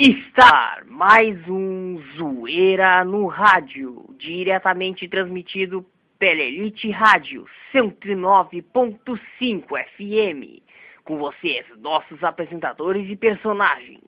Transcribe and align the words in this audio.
Está 0.00 0.78
mais 0.86 1.36
um 1.48 2.00
Zoeira 2.16 3.04
no 3.04 3.26
Rádio, 3.26 4.04
diretamente 4.16 5.08
transmitido 5.08 5.84
pela 6.20 6.40
Elite 6.40 6.88
Rádio 6.88 7.44
109.5 7.74 9.64
FM. 9.96 10.62
Com 11.02 11.18
vocês, 11.18 11.66
nossos 11.78 12.22
apresentadores 12.22 13.10
e 13.10 13.16
personagens. 13.16 14.04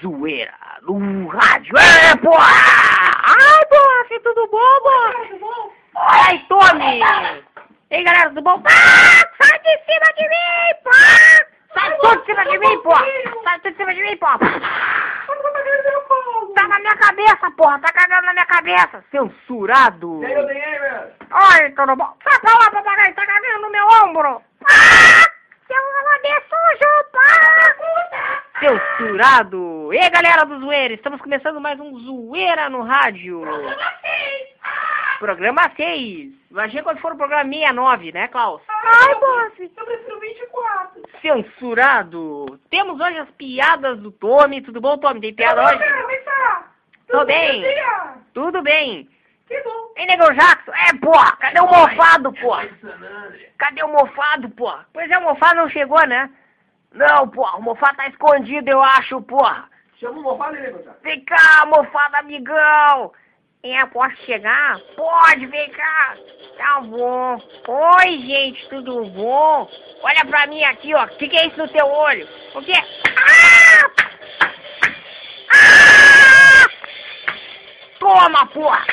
Zoeira 0.00 0.54
no 0.80 1.26
Rádio. 1.26 1.74
É, 1.76 2.16
porra! 2.16 2.46
Ai, 3.26 3.66
porra, 3.66 4.20
tudo 4.22 4.48
bom, 4.50 4.80
porra? 4.82 5.12
Oi, 6.30 6.38
Tommy! 6.48 7.02
Ei, 7.90 8.02
galera, 8.02 8.30
tudo 8.30 8.40
bom? 8.40 8.62
Ah, 8.64 9.28
sai 9.42 9.58
de 9.58 9.76
cima 9.84 10.10
de 10.16 10.26
mim, 10.26 10.72
porra! 10.84 11.46
Sai 11.74 11.94
tudo 11.98 12.16
de 12.16 12.24
cima 12.24 12.44
de 12.46 12.58
mim, 12.58 12.78
porra! 12.78 13.04
Sai 13.44 13.60
tudo 13.60 13.72
de 13.72 13.76
cima 13.76 13.94
de 13.94 14.02
mim, 14.02 14.16
porra! 14.16 15.17
Tá 16.54 16.66
na 16.66 16.78
minha 16.80 16.96
cabeça, 16.96 17.50
porra! 17.56 17.78
Tá 17.80 17.92
cagando 17.92 18.26
na 18.26 18.32
minha 18.32 18.46
cabeça! 18.46 19.04
Censurado! 19.10 20.20
Oi, 20.20 21.70
tudo 21.76 21.96
bom? 21.96 22.16
Sai 22.24 22.38
pra 22.40 22.52
lá, 22.52 22.70
papagaio! 22.70 23.14
Tá 23.14 23.26
cagando 23.26 23.62
no 23.62 23.70
meu 23.70 23.86
ombro! 24.04 24.42
Ah! 24.68 25.28
Seu 25.66 25.76
rolê 25.76 26.34
sujo, 26.48 26.90
pá! 27.12 27.28
Censurado! 28.60 29.92
E 29.92 29.98
aí, 29.98 30.10
galera 30.10 30.44
do 30.44 30.58
Zoeira! 30.60 30.94
Estamos 30.94 31.20
começando 31.20 31.60
mais 31.60 31.78
um 31.78 31.96
Zoeira 32.00 32.68
no 32.68 32.82
Rádio! 32.82 33.42
Programa 35.18 35.62
6! 35.76 36.32
Imagina 36.50 36.82
quando 36.84 37.00
for 37.00 37.12
o 37.12 37.16
programa 37.16 37.52
69, 37.52 38.12
né, 38.12 38.28
Klaus? 38.28 38.62
Ai, 38.68 39.14
bofe, 39.16 39.70
eu 39.76 39.84
prefiro 39.84 40.20
24. 40.20 41.02
Censurado! 41.20 42.60
Temos 42.70 43.00
hoje 43.00 43.18
as 43.18 43.30
piadas 43.30 43.98
do 43.98 44.12
Tommy. 44.12 44.62
Tudo 44.62 44.80
bom, 44.80 44.96
Tommy? 44.96 45.20
Tem 45.20 45.34
piada 45.34 45.64
hoje? 45.64 45.82
É 45.82 46.62
Tudo 47.08 47.26
bem. 47.26 47.60
dia? 47.62 48.14
Tudo 48.32 48.62
bem. 48.62 49.08
Que 49.48 49.60
bom. 49.62 49.92
Ei, 49.96 50.06
Negão 50.06 50.32
Jackson? 50.32 50.72
É, 50.72 50.96
porra! 50.98 51.36
Cadê 51.36 51.60
o 51.60 51.66
mofado, 51.66 52.32
porra? 52.34 52.68
Cadê 53.58 53.82
o 53.82 53.88
mofado, 53.88 54.48
porra? 54.50 54.86
Pois 54.92 55.10
é, 55.10 55.18
o 55.18 55.22
mofado 55.22 55.56
não 55.56 55.68
chegou, 55.68 56.06
né? 56.06 56.30
Não, 56.92 57.28
porra, 57.28 57.56
o 57.56 57.62
mofado 57.62 57.96
tá 57.96 58.06
escondido, 58.06 58.70
eu 58.70 58.82
acho, 58.82 59.20
porra. 59.22 59.68
Chama 59.96 60.18
o 60.20 60.22
mofado 60.22 60.54
aí, 60.54 60.62
nego, 60.62 60.82
já. 60.84 60.92
Vem 61.02 61.24
cá, 61.24 61.66
mofado 61.66 62.16
amigão. 62.16 63.12
É, 63.70 63.84
posso 63.86 64.16
chegar? 64.24 64.80
Pode, 64.96 65.44
vem 65.46 65.70
cá. 65.70 66.16
Tá 66.56 66.80
bom. 66.80 67.38
Oi, 67.68 68.18
gente, 68.18 68.66
tudo 68.70 69.04
bom? 69.06 69.70
Olha 70.02 70.24
pra 70.24 70.46
mim 70.46 70.64
aqui, 70.64 70.94
ó. 70.94 71.04
O 71.04 71.08
que, 71.08 71.28
que 71.28 71.36
é 71.36 71.46
isso 71.48 71.58
no 71.58 71.68
teu 71.68 71.86
olho? 71.86 72.26
O 72.54 72.62
quê? 72.62 72.72
Ah! 73.14 73.90
Ah! 75.50 76.66
Toma, 77.98 78.46
porra! 78.46 78.86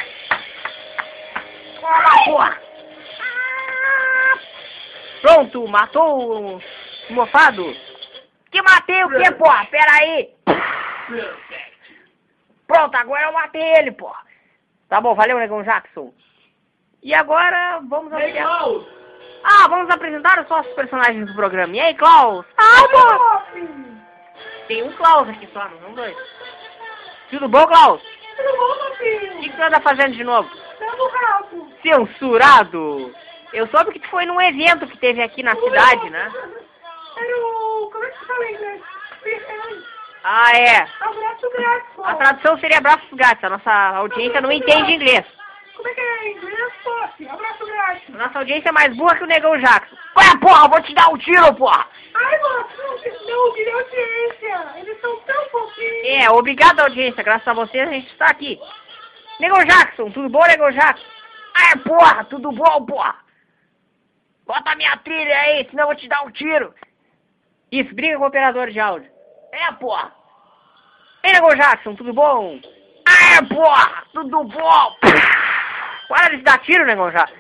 Toma, 1.80 2.26
porra! 2.26 2.62
Ah! 3.22 4.40
Pronto, 5.22 5.68
matou 5.70 6.58
o 6.58 6.62
mofado? 7.12 7.64
Que 8.52 8.62
matei 8.62 9.06
o 9.06 9.10
quê, 9.10 9.32
porra? 9.32 9.66
Pera 9.68 9.92
aí. 10.02 10.30
Pronto, 12.68 12.96
agora 12.96 13.24
eu 13.24 13.32
matei 13.32 13.62
ele, 13.62 13.92
porra. 13.94 14.25
Tá 14.90 15.02
bom, 15.02 15.16
valeu, 15.16 15.38
Negão 15.38 15.64
Jackson. 15.64 16.14
E 17.02 17.14
agora 17.14 17.80
vamos 17.88 18.12
Ei, 18.14 18.18
apresentar... 18.20 18.58
Klaus. 18.58 18.86
Ah, 19.44 19.68
vamos 19.68 19.90
apresentar 19.94 20.40
os 20.42 20.50
nossos 20.50 20.74
personagens 20.74 21.28
do 21.28 21.36
programa. 21.36 21.76
E 21.76 21.80
aí, 21.80 21.94
Klaus? 21.96 22.46
Ai, 22.58 22.88
bofe. 22.88 23.68
Tem 24.68 24.84
um 24.84 24.92
Klaus 24.94 25.30
aqui 25.30 25.48
só, 25.54 25.68
não 25.70 25.80
são 25.80 25.94
dois. 25.94 26.18
Tudo 27.30 27.48
bom, 27.48 27.66
Klaus? 27.68 28.02
Tudo 28.36 28.58
bom, 28.58 28.64
O 28.64 28.90
fofinho? 28.90 29.40
que, 29.42 29.50
que 29.50 29.56
tu 29.56 29.62
anda 29.62 29.80
fazendo 29.82 30.16
de 30.16 30.24
novo? 30.24 30.50
Dando 30.80 31.04
o 31.04 31.08
rato. 31.10 31.72
Censurado! 31.84 33.14
Eu 33.54 33.68
soube 33.68 33.92
que 33.94 34.00
tu 34.00 34.10
foi 34.10 34.26
num 34.26 34.42
evento 34.42 34.88
que 34.88 34.98
teve 34.98 35.22
aqui 35.22 35.44
na 35.44 35.56
cidade, 35.56 36.10
né? 36.10 36.32
Era 37.18 37.38
o... 37.38 37.90
Como 37.92 38.04
é 38.04 38.10
que 38.10 38.20
se 38.20 38.26
fala 38.26 38.46
em 38.46 38.54
inglês? 38.56 38.82
Ah, 40.28 40.58
é. 40.58 40.88
Abraço 41.02 41.50
grátis, 41.52 41.90
pô. 41.96 42.04
A 42.04 42.16
tradução 42.16 42.58
seria 42.58 42.80
abraços 42.80 43.08
grátis. 43.14 43.44
A 43.44 43.50
nossa 43.50 43.72
audiência 43.72 44.42
não 44.42 44.52
entende 44.52 44.94
inglês. 44.94 45.24
Como 45.76 45.88
é 45.88 45.94
que 45.94 46.02
é 46.02 46.32
inglês, 46.32 46.74
fofe? 46.84 47.30
Abraço 47.30 47.64
grátis. 47.64 48.10
Nossa 48.10 48.40
audiência 48.40 48.70
é 48.70 48.72
mais 48.72 48.98
burra 48.98 49.18
que 49.18 49.24
o 49.24 49.28
Negão 49.28 49.56
Jackson. 49.60 49.96
Ué, 50.18 50.38
porra, 50.42 50.68
vou 50.68 50.82
te 50.82 50.96
dar 50.96 51.10
um 51.10 51.18
tiro, 51.20 51.54
porra! 51.54 51.88
Ai, 52.16 52.40
bofe, 52.40 52.78
não, 52.80 53.28
não 53.28 53.46
ouvi 53.46 53.70
a 53.70 53.76
audiência. 53.76 54.68
Eles 54.78 55.00
são 55.00 55.16
tão 55.20 55.50
fofinhos. 55.50 56.24
É, 56.24 56.32
obrigado 56.32 56.80
audiência. 56.80 57.24
Graças 57.24 57.48
a 57.48 57.54
vocês 57.54 57.88
a 57.88 57.92
gente 57.92 58.12
está 58.12 58.26
aqui. 58.26 58.60
Negão 59.40 59.64
Jackson, 59.64 60.10
tudo 60.10 60.28
bom, 60.28 60.44
Negão 60.48 60.72
Jackson? 60.72 61.06
É, 61.72 61.78
porra, 61.88 62.26
tudo 62.26 62.52
bom, 62.52 62.84
porra? 62.84 63.16
Bota 64.48 64.72
a 64.72 64.76
minha 64.76 64.98
trilha 64.98 65.38
aí, 65.42 65.68
senão 65.70 65.84
eu 65.84 65.88
vou 65.90 65.96
te 65.96 66.08
dar 66.08 66.24
um 66.24 66.32
tiro. 66.32 66.74
Isso, 67.72 67.94
briga 67.94 68.18
com 68.18 68.24
o 68.24 68.28
operador 68.28 68.72
de 68.72 68.80
áudio. 68.80 69.15
É, 69.56 69.72
porra. 69.72 70.12
Ei, 71.24 71.32
Negão 71.32 71.56
Jackson, 71.56 71.96
tudo 71.96 72.14
bom? 72.14 72.60
Ah, 73.08 73.38
é, 73.38 73.42
porra, 73.42 74.04
tudo 74.14 74.44
bom? 74.44 74.96
Para 76.10 76.36
de 76.36 76.44
dar 76.44 76.60
tiro, 76.60 76.86
Negão 76.86 77.10
Jackson. 77.10 77.36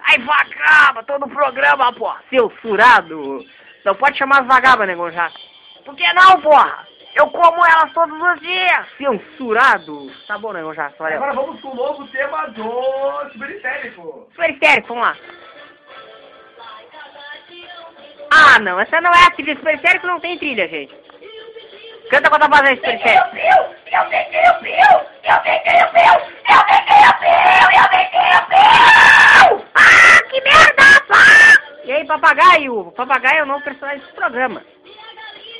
Ai, 0.00 0.18
vagaba, 0.18 1.02
tô 1.04 1.18
no 1.18 1.28
programa, 1.28 1.92
porra. 1.92 2.22
Censurado. 2.30 3.44
Não 3.84 3.94
pode 3.94 4.16
chamar 4.16 4.40
as 4.40 4.46
vagabas, 4.46 4.86
Negão 4.86 5.10
Jackson. 5.10 5.46
Por 5.84 5.94
que 5.94 6.10
não, 6.14 6.40
porra? 6.40 6.88
Eu 7.14 7.26
como 7.28 7.66
elas 7.66 7.92
todos 7.92 8.18
os 8.18 8.40
dias. 8.40 8.86
Censurado. 8.96 10.10
Tá 10.26 10.38
bom, 10.38 10.54
Negão 10.54 10.72
Jackson, 10.72 11.04
valeu. 11.04 11.18
Agora 11.18 11.34
vamos 11.34 11.60
com 11.60 11.68
o 11.68 11.74
novo 11.74 12.08
tema 12.08 12.46
do 12.48 13.30
Ciberistérico. 13.30 14.26
Super 14.30 14.50
histérico, 14.50 14.88
vamos 14.88 15.04
lá. 15.04 15.16
Ah, 18.30 18.58
não, 18.58 18.80
essa 18.80 19.02
não 19.02 19.10
é 19.10 19.26
a 19.26 19.30
trilha. 19.30 19.54
Super 19.54 19.74
histérico 19.74 20.06
não 20.06 20.18
tem 20.18 20.38
trilha, 20.38 20.66
gente. 20.66 21.01
Canta 22.12 22.28
quando 22.28 22.42
a 22.42 22.48
voz 22.48 22.60
é 22.60 22.76
super 22.76 22.94
histérico. 22.94 23.36
Eu 23.90 24.04
peguei 24.10 24.42
o 24.42 24.54
pio! 24.60 25.00
Eu 25.24 25.40
peguei 25.40 25.82
o 25.82 25.88
pio! 25.94 26.12
Eu 26.44 26.64
peguei 26.66 27.08
o 27.08 27.14
pio! 27.22 27.68
Eu 27.72 27.88
peguei 27.88 28.36
o 28.36 28.42
pio! 28.50 29.64
Ah, 29.74 30.22
que 30.28 30.40
merda, 30.42 31.00
pá! 31.08 31.78
E 31.86 31.90
aí, 31.92 32.04
papagaio? 32.04 32.92
Papagaio 32.94 33.38
é 33.38 33.42
o 33.44 33.46
novo 33.46 33.64
personagem 33.64 34.00
desse 34.00 34.12
programa. 34.12 34.62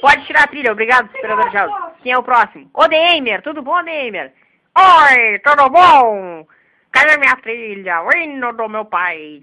Pode 0.03 0.27
tirar 0.27 0.43
a 0.43 0.47
trilha, 0.47 0.73
obrigado, 0.73 1.07
operador 1.07 1.49
de 1.49 1.57
áudio. 1.57 1.77
Quem 2.03 2.13
é 2.13 2.19
o 2.19 2.23
próximo? 2.23 2.69
O 2.75 2.87
Demer, 2.87 3.41
tudo 3.41 3.63
bom, 3.63 3.83
Demer? 3.83 4.35
Oi, 4.77 5.39
tudo 5.39 5.71
bom? 5.71 6.47
Cadê 6.91 7.17
minha 7.17 7.37
trilha? 7.37 8.03
O 8.03 8.15
hino 8.15 8.53
do 8.53 8.69
meu 8.69 8.85
pai. 8.85 9.43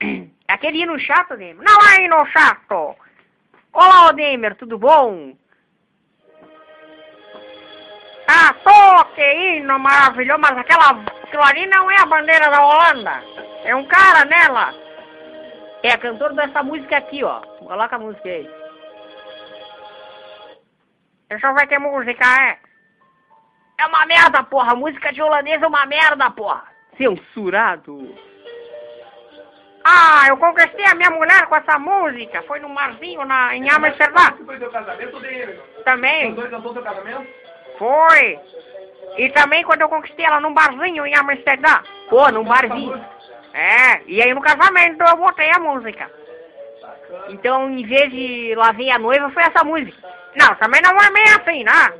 É 0.00 0.26
Aquele 0.54 0.84
hino 0.84 0.98
chato, 0.98 1.36
Demer? 1.36 1.62
Não 1.62 1.78
é 1.86 2.02
hino 2.02 2.24
chato. 2.28 2.96
Olá, 3.74 4.08
Odemer, 4.08 4.54
tudo 4.54 4.78
bom? 4.78 5.34
Ah, 8.32 8.54
tô, 8.62 9.04
que 9.16 9.22
hino 9.22 9.76
maravilhoso, 9.80 10.40
mas 10.40 10.56
aquela, 10.56 10.90
aquilo 11.24 11.42
ali 11.42 11.66
não 11.66 11.90
é 11.90 12.00
a 12.00 12.06
bandeira 12.06 12.48
da 12.48 12.64
Holanda. 12.64 13.24
É 13.64 13.74
um 13.74 13.84
cara 13.86 14.24
nela. 14.24 14.72
É 15.82 15.96
cantor 15.96 16.32
dessa 16.34 16.62
música 16.62 16.96
aqui, 16.96 17.24
ó. 17.24 17.40
Coloca 17.40 17.96
a 17.96 17.98
música 17.98 18.28
aí. 18.28 18.48
Ele 21.28 21.40
só 21.40 21.52
vai 21.52 21.66
ter 21.66 21.80
música, 21.80 22.24
é? 22.40 22.58
É 23.80 23.86
uma 23.86 24.06
merda, 24.06 24.44
porra. 24.44 24.76
Música 24.76 25.12
de 25.12 25.20
holandês 25.20 25.60
é 25.60 25.66
uma 25.66 25.84
merda, 25.86 26.30
porra. 26.30 26.62
Censurado. 26.96 28.14
Ah, 29.82 30.26
eu 30.28 30.36
conquistei 30.36 30.84
a 30.84 30.94
minha 30.94 31.10
mulher 31.10 31.46
com 31.46 31.56
essa 31.56 31.78
música. 31.80 32.42
Foi 32.42 32.60
no 32.60 32.68
Marzinho, 32.68 33.24
na, 33.24 33.56
em 33.56 33.68
Amsterdã. 33.68 34.34
Esse 34.34 34.44
foi 34.44 34.58
teu 34.58 34.70
casamento 34.70 35.18
dele? 35.18 35.60
Também. 35.84 36.30
Os 36.30 36.36
dois 36.36 36.50
cantou 36.50 36.74
teu 36.74 36.82
casamento? 36.82 37.49
Foi. 37.80 38.38
E 39.16 39.30
também 39.30 39.64
quando 39.64 39.80
eu 39.80 39.88
conquistei 39.88 40.26
ela 40.26 40.38
num 40.38 40.52
barzinho 40.52 41.06
em 41.06 41.16
Amsterdã. 41.16 41.80
Pô, 42.10 42.30
num 42.30 42.44
barzinho. 42.44 43.02
É, 43.54 44.02
e 44.06 44.22
aí 44.22 44.34
no 44.34 44.42
casamento 44.42 45.02
eu 45.02 45.16
botei 45.16 45.50
a 45.50 45.58
música. 45.58 46.10
Então, 47.30 47.70
em 47.70 47.84
vez 47.86 48.10
de 48.10 48.54
Lá 48.54 48.70
Vem 48.72 48.92
a 48.92 48.98
Noiva, 48.98 49.30
foi 49.30 49.42
essa 49.42 49.64
música. 49.64 49.96
Não, 50.36 50.54
também 50.56 50.82
não 50.82 50.92
é 50.92 51.10
bem 51.10 51.24
assim, 51.24 51.64
né? 51.64 51.94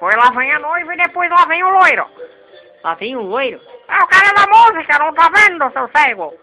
Foi 0.00 0.14
Lá 0.16 0.30
Vem 0.30 0.52
a 0.52 0.58
Noiva 0.58 0.94
e 0.94 0.96
depois 0.96 1.30
Lá 1.30 1.44
Vem 1.46 1.62
o 1.62 1.70
Loiro. 1.70 2.06
Lá 2.82 2.94
Vem 2.94 3.16
o 3.16 3.22
Loiro? 3.22 3.60
É 3.88 4.02
o 4.02 4.06
cara 4.08 4.34
da 4.34 4.46
música, 4.48 4.98
não 4.98 5.14
tá 5.14 5.30
vendo, 5.32 5.72
seu 5.72 5.88
cego? 5.96 6.34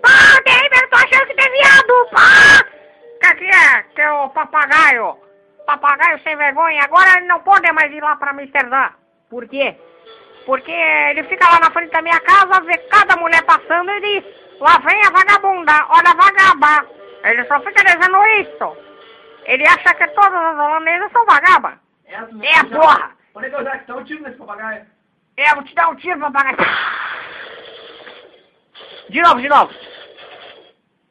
Pá, 0.00 0.40
Gamer, 0.46 0.88
tô 0.90 0.96
achando 0.96 1.26
que 1.26 1.34
tem 1.34 1.52
viado, 1.52 2.08
pá! 2.12 2.64
Que 3.20 3.34
que 3.34 3.44
é? 3.44 3.82
Que 3.94 4.00
é 4.00 4.12
o 4.12 4.30
papagaio? 4.30 5.27
Papagaio 5.68 6.18
sem 6.22 6.34
vergonha. 6.34 6.82
Agora 6.82 7.18
ele 7.18 7.26
não 7.26 7.40
pode 7.40 7.70
mais 7.72 7.92
ir 7.92 8.02
lá 8.02 8.16
pra 8.16 8.30
Amsterdã. 8.30 8.88
Por 9.28 9.46
quê? 9.46 9.76
Porque 10.46 10.72
ele 10.72 11.24
fica 11.24 11.46
lá 11.46 11.60
na 11.60 11.70
frente 11.70 11.92
da 11.92 12.00
minha 12.00 12.18
casa, 12.20 12.62
vê 12.62 12.78
cada 12.88 13.14
mulher 13.16 13.42
passando 13.42 13.90
e 13.90 14.00
diz, 14.00 14.24
lá 14.60 14.78
vem 14.78 14.98
a 15.04 15.10
vagabunda, 15.10 15.72
olha 15.90 16.08
a 16.08 16.14
vagaba. 16.14 16.86
Ele 17.22 17.44
só 17.44 17.60
fica 17.60 17.84
dizendo 17.84 18.16
isso. 18.40 18.76
Ele 19.44 19.66
acha 19.66 19.92
que 19.92 20.08
todas 20.08 20.32
as 20.32 20.54
holandesas 20.58 21.12
são 21.12 21.26
vagabas. 21.26 21.74
É. 22.06 22.14
É, 22.14 22.54
Já- 22.54 22.64
porra! 22.64 23.10
Ô, 23.34 23.40
Nego 23.40 23.62
Jackson, 23.62 23.92
dá 23.92 23.96
um 24.00 24.04
tiro 24.04 24.22
nesse 24.22 24.38
papagaio. 24.38 24.86
É, 25.36 25.54
vou 25.54 25.64
te 25.64 25.74
dar 25.74 25.88
um 25.90 25.96
tiro, 25.96 26.18
papagaio. 26.18 26.56
De 29.10 29.20
novo, 29.20 29.40
de 29.42 29.48
novo. 29.50 29.74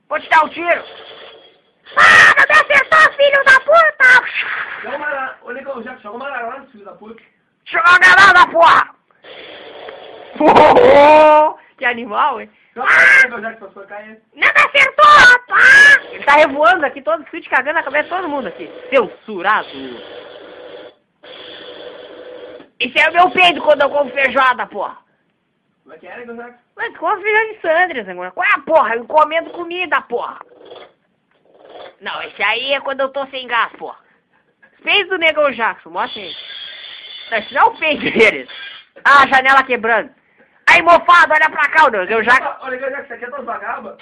Vou 0.10 0.20
te 0.20 0.28
dar 0.30 0.46
um 0.46 0.50
tiro. 0.50 0.84
Ah, 2.38 2.46
não 2.48 2.56
me 2.56 2.74
acertou, 2.74 3.14
filho 3.14 3.44
da 3.44 3.60
puta! 3.62 4.28
Joga 4.84 4.98
granada. 4.98 5.38
Ô, 5.44 5.52
Nego 5.52 5.82
Jackson, 5.82 6.02
joga 6.04 6.18
uma 6.18 6.30
granada, 6.30 6.68
filho 6.72 6.86
da 6.86 6.92
puta. 6.94 7.24
Jogou 7.66 7.94
a 7.94 8.00
granada, 8.00 8.52
porra! 8.52 8.96
que 11.78 11.86
animal, 11.86 12.42
hein? 12.42 12.50
Ele. 14.02 14.22
Não 14.36 14.42
me 14.42 14.48
acertou, 14.48 15.06
pá! 15.48 15.56
Ele 16.12 16.24
tá 16.24 16.34
revoando 16.34 16.86
aqui, 16.86 17.02
todo 17.02 17.26
fit 17.26 17.50
cagando 17.50 17.76
na 17.76 17.84
cabeça 17.84 18.04
de 18.04 18.10
todo 18.10 18.30
mundo 18.30 18.48
aqui. 18.48 18.70
Censurado. 18.90 19.68
Esse 22.80 23.00
é 23.00 23.10
o 23.10 23.14
meu 23.14 23.32
peito 23.32 23.62
quando 23.62 23.82
eu 23.82 23.90
como 23.90 24.12
feijoada, 24.12 24.68
porra. 24.68 24.98
Como 25.84 25.96
é 25.96 25.98
que 25.98 26.08
é, 26.08 26.18
Nego 26.18 26.36
Jackson? 26.36 26.60
Mas 26.76 26.98
come 26.98 27.24
feijão 27.24 27.54
de 27.54 27.62
Sandras 27.62 28.08
agora. 28.08 28.32
Qual 28.32 28.46
é 28.46 28.54
a 28.54 28.60
porra? 28.60 28.96
Eu 28.96 29.04
encomendo 29.04 29.50
comida, 29.50 30.00
porra. 30.02 30.40
Não, 32.02 32.22
esse 32.24 32.42
aí 32.44 32.74
é 32.74 32.82
quando 32.82 33.02
eu 33.02 33.10
tô 33.10 33.26
sem 33.28 33.48
gás, 33.48 33.72
porra. 33.74 33.98
Peito 34.84 35.10
do 35.10 35.18
Negão 35.18 35.52
Jackson, 35.52 35.90
mostra 35.90 36.22
aí. 36.22 36.36
Não, 37.32 37.38
esse 37.38 37.54
não 37.54 37.62
é 37.62 37.66
o 37.66 37.78
peito 37.78 38.04
deles. 38.18 38.50
Ah, 39.04 39.24
a 39.24 39.28
janela 39.28 39.64
quebrando. 39.64 40.12
Aí, 40.70 40.82
mofado, 40.82 41.34
olha 41.34 41.50
pra 41.50 41.70
cá, 41.70 41.86
o 41.86 41.90
Negão 41.90 42.22
Jackson. 42.22 42.66
Ô, 42.66 42.70
Nego 42.70 42.90
Jackson, 42.90 43.04
isso 43.04 43.14
aqui 43.14 43.26
é 43.26 43.30
das 43.30 43.46
vagabas? 43.46 43.98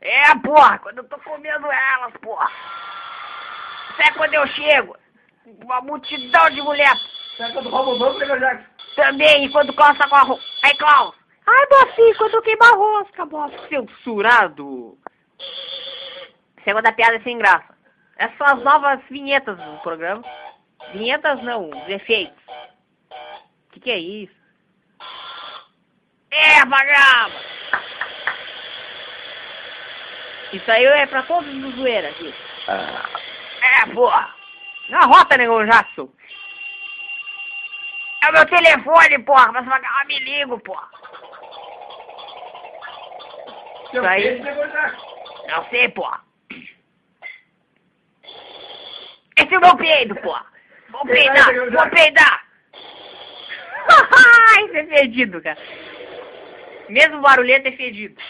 É, 0.00 0.34
porra, 0.42 0.78
quando 0.78 0.98
eu 0.98 1.04
tô 1.04 1.18
comendo 1.18 1.70
elas, 1.70 2.12
porra. 2.22 2.50
Isso 3.90 4.02
é 4.02 4.12
quando 4.12 4.34
eu 4.34 4.46
chego. 4.48 4.96
Uma 5.64 5.80
multidão 5.80 6.48
de 6.50 6.62
mulher 6.62 6.92
Será 7.36 7.50
que 7.50 7.58
eu 7.58 7.62
roubo 7.62 7.92
o 7.92 7.98
banco, 7.98 8.18
Nego 8.18 8.38
Jackson? 8.38 8.70
também, 8.96 9.44
enquanto 9.44 9.72
costa 9.74 10.08
com 10.08 10.16
a 10.16 10.22
roupa. 10.22 10.42
Aí, 10.62 10.76
Klaus. 10.76 11.14
Ai, 11.46 11.66
mocinho, 11.70 12.16
quando 12.16 12.34
eu 12.34 12.42
queimo 12.42 12.64
a 12.64 12.76
rosca, 12.76 13.26
moço. 13.26 13.68
Censurado. 13.68 14.98
Segunda 16.64 16.92
piada 16.92 17.16
é 17.16 17.20
sem 17.20 17.38
graça. 17.38 17.74
Essas 18.16 18.36
são 18.36 18.46
as 18.46 18.62
novas 18.62 19.00
vinhetas 19.08 19.56
do 19.56 19.78
programa. 19.78 20.22
Vinhetas 20.92 21.42
não, 21.42 21.70
os 21.70 21.88
efeitos. 21.88 22.42
O 23.68 23.72
que, 23.72 23.80
que 23.80 23.90
é 23.90 23.98
isso? 23.98 24.34
É, 26.30 26.64
vagaba! 26.66 27.40
Isso 30.52 30.70
aí 30.70 30.84
é 30.84 31.06
pra 31.06 31.22
todos 31.22 31.48
os 31.48 31.74
zoeiras 31.76 32.12
aqui. 32.14 32.34
É, 33.62 33.86
porra! 33.94 34.34
Na 34.88 35.00
rota, 35.06 35.36
negão 35.36 35.64
Jackson. 35.64 36.08
É 38.22 38.28
o 38.28 38.32
meu 38.32 38.46
telefone, 38.46 39.18
porra. 39.20 39.52
Mas 39.52 39.64
vagaba 39.64 40.04
me 40.04 40.18
ligo, 40.18 40.58
porra. 40.60 40.88
Seu 43.90 44.06
aí. 44.06 44.40
Não 45.48 45.64
sei, 45.70 45.88
porra. 45.88 46.29
Esse 49.42 49.54
é 49.54 49.58
o 49.58 49.60
meu 49.60 49.76
peido, 49.76 50.14
porra. 50.16 50.44
Vou 50.90 51.04
peidar, 51.06 51.54
vou 51.54 51.90
peidar. 51.90 52.44
Isso 54.64 54.76
é 54.76 54.86
fedido, 54.86 55.40
cara. 55.40 55.58
Mesmo 56.88 57.20
barulhento 57.20 57.68
é 57.68 57.72
fedido. 57.72 58.20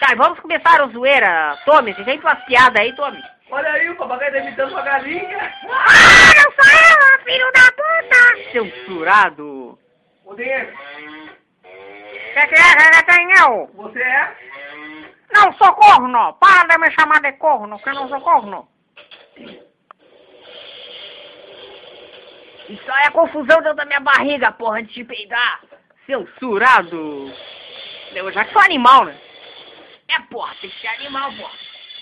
Tá, 0.00 0.14
vamos 0.16 0.38
começar 0.40 0.82
o 0.82 0.90
zoeira. 0.90 1.58
Tome, 1.64 1.94
você 1.94 2.04
tem 2.04 2.20
tuas 2.20 2.38
piadas 2.44 2.80
aí, 2.80 2.94
Tome. 2.94 3.22
Olha 3.50 3.70
aí, 3.72 3.88
o 3.90 3.96
papagaio 3.96 4.32
tá 4.32 4.38
imitando 4.38 4.72
uma 4.72 4.82
galinha. 4.82 5.52
Ah, 5.68 6.32
não 6.36 6.52
sou 6.52 6.72
eu, 6.72 7.24
filho 7.24 7.52
da 7.52 7.72
puta! 7.72 8.52
Censurado. 8.52 9.78
Ô, 10.24 10.34
Diego, 10.34 10.72
Que 11.62 12.46
que 12.46 12.54
é, 12.54 13.02
que 13.02 13.12
quem 13.12 13.28
eu? 13.40 13.70
você 13.74 14.00
é? 14.00 14.36
Não 15.34 15.52
sou 15.54 15.72
corno. 15.74 16.32
Para 16.34 16.66
de 16.66 16.78
me 16.78 16.90
chamar 16.92 17.20
de 17.20 17.32
corno, 17.32 17.78
que 17.78 17.88
eu 17.90 17.94
não 17.94 18.08
sou 18.08 18.20
corno. 18.22 18.68
Isso 22.72 22.90
aí 22.90 23.04
é 23.04 23.10
confusão 23.10 23.60
dentro 23.60 23.74
da 23.74 23.84
minha 23.84 24.00
barriga, 24.00 24.50
porra, 24.50 24.78
antes 24.78 24.94
de 24.94 25.04
peidar. 25.04 25.60
Censurado. 26.06 27.30
Eu 28.14 28.32
já 28.32 28.46
que 28.46 28.52
sou 28.54 28.62
animal, 28.62 29.04
né? 29.04 29.14
É, 30.08 30.18
porra, 30.30 30.54
tem 30.58 30.70
que 30.70 30.80
ser 30.80 30.86
animal, 30.88 31.30
porra. 31.34 31.52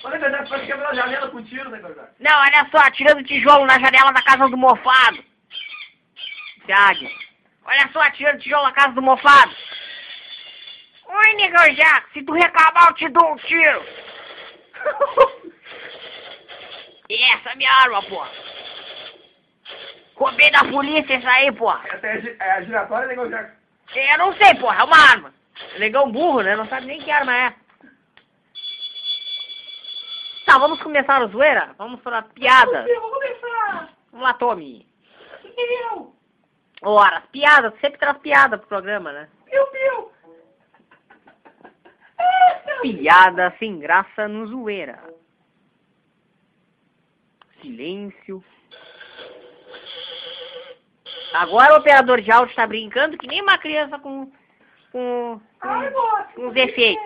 Ô, 0.05 0.09
Nego 0.11 0.31
Jackson, 0.31 0.49
pode 0.49 0.67
quebrar 0.67 0.91
a 0.91 0.95
janela 0.95 1.29
com 1.29 1.43
tiro, 1.43 1.71
Nego 1.71 1.89
Jackson. 1.89 2.15
Não, 2.21 2.39
olha 2.39 2.69
só, 2.71 2.89
tirando 2.93 3.25
tijolo 3.25 3.67
na 3.67 3.81
janela 3.81 4.13
da 4.13 4.23
casa 4.23 4.49
do 4.49 4.57
mofado. 4.57 5.25
Thiago, 6.67 7.11
olha 7.65 7.91
só, 7.93 8.09
tirando 8.13 8.39
tijolo 8.39 8.63
na 8.63 8.73
casa 8.73 8.93
do 8.93 9.03
mofado. 9.03 9.53
Oi, 11.05 11.35
negão 11.35 11.75
Jaco, 11.75 12.13
se 12.13 12.23
tu 12.23 12.33
reclamar 12.33 12.91
eu 12.91 12.95
te 12.95 13.09
dou 13.09 13.33
um 13.33 13.37
tiro. 13.39 13.85
e 17.09 17.25
essa 17.35 17.51
é 17.51 17.57
minha 17.57 17.73
arma, 17.73 18.01
porra. 18.05 18.31
Roubei 20.21 20.51
da 20.51 20.65
polícia 20.65 21.17
isso 21.17 21.27
aí, 21.27 21.51
porra. 21.51 21.81
Essa 21.89 22.07
é 22.07 22.37
é 22.39 22.53
a 22.53 22.61
giratória, 22.61 23.09
Nego 23.09 23.27
Jackson. 23.27 23.57
Eu 23.95 24.19
não 24.19 24.35
sei, 24.35 24.55
porra, 24.57 24.83
é 24.83 24.85
uma 24.85 25.11
arma. 25.11 25.35
Negão 25.79 26.13
burro, 26.13 26.43
né? 26.43 26.55
Não 26.55 26.69
sabe 26.69 26.87
nem 26.87 27.01
que 27.01 27.11
arma 27.11 27.35
é. 27.35 27.55
Tá, 30.45 30.59
vamos 30.59 30.83
começar 30.83 31.23
a 31.23 31.27
zoeira? 31.27 31.75
Vamos 31.79 32.03
para 32.03 32.21
piada. 32.21 32.87
Eu 32.87 33.01
vou 33.01 33.11
começar. 33.13 33.95
Vamos 34.13 34.27
lá, 34.27 34.35
Tommy. 34.35 34.87
Eu, 35.57 36.15
Ora, 36.83 37.23
piada, 37.33 37.73
sempre 37.81 37.99
traz 37.99 38.19
piada 38.19 38.59
pro 38.59 38.69
programa, 38.69 39.13
né? 39.13 39.29
eu, 39.51 39.67
eu. 39.75 40.13
Piada 42.83 43.55
sem 43.59 43.79
graça 43.79 44.29
no 44.29 44.47
zoeira. 44.47 44.99
Silêncio. 47.63 48.45
Agora 51.35 51.75
o 51.75 51.79
operador 51.79 52.21
de 52.21 52.31
áudio 52.31 52.55
tá 52.55 52.67
brincando 52.67 53.17
que 53.19 53.27
nem 53.27 53.41
uma 53.43 53.59
criança 53.59 53.99
com. 53.99 54.31
com. 54.93 55.41
Ai, 55.61 55.91
com, 55.91 56.25
com 56.35 56.49
os 56.49 56.57
efeitos. 56.57 57.05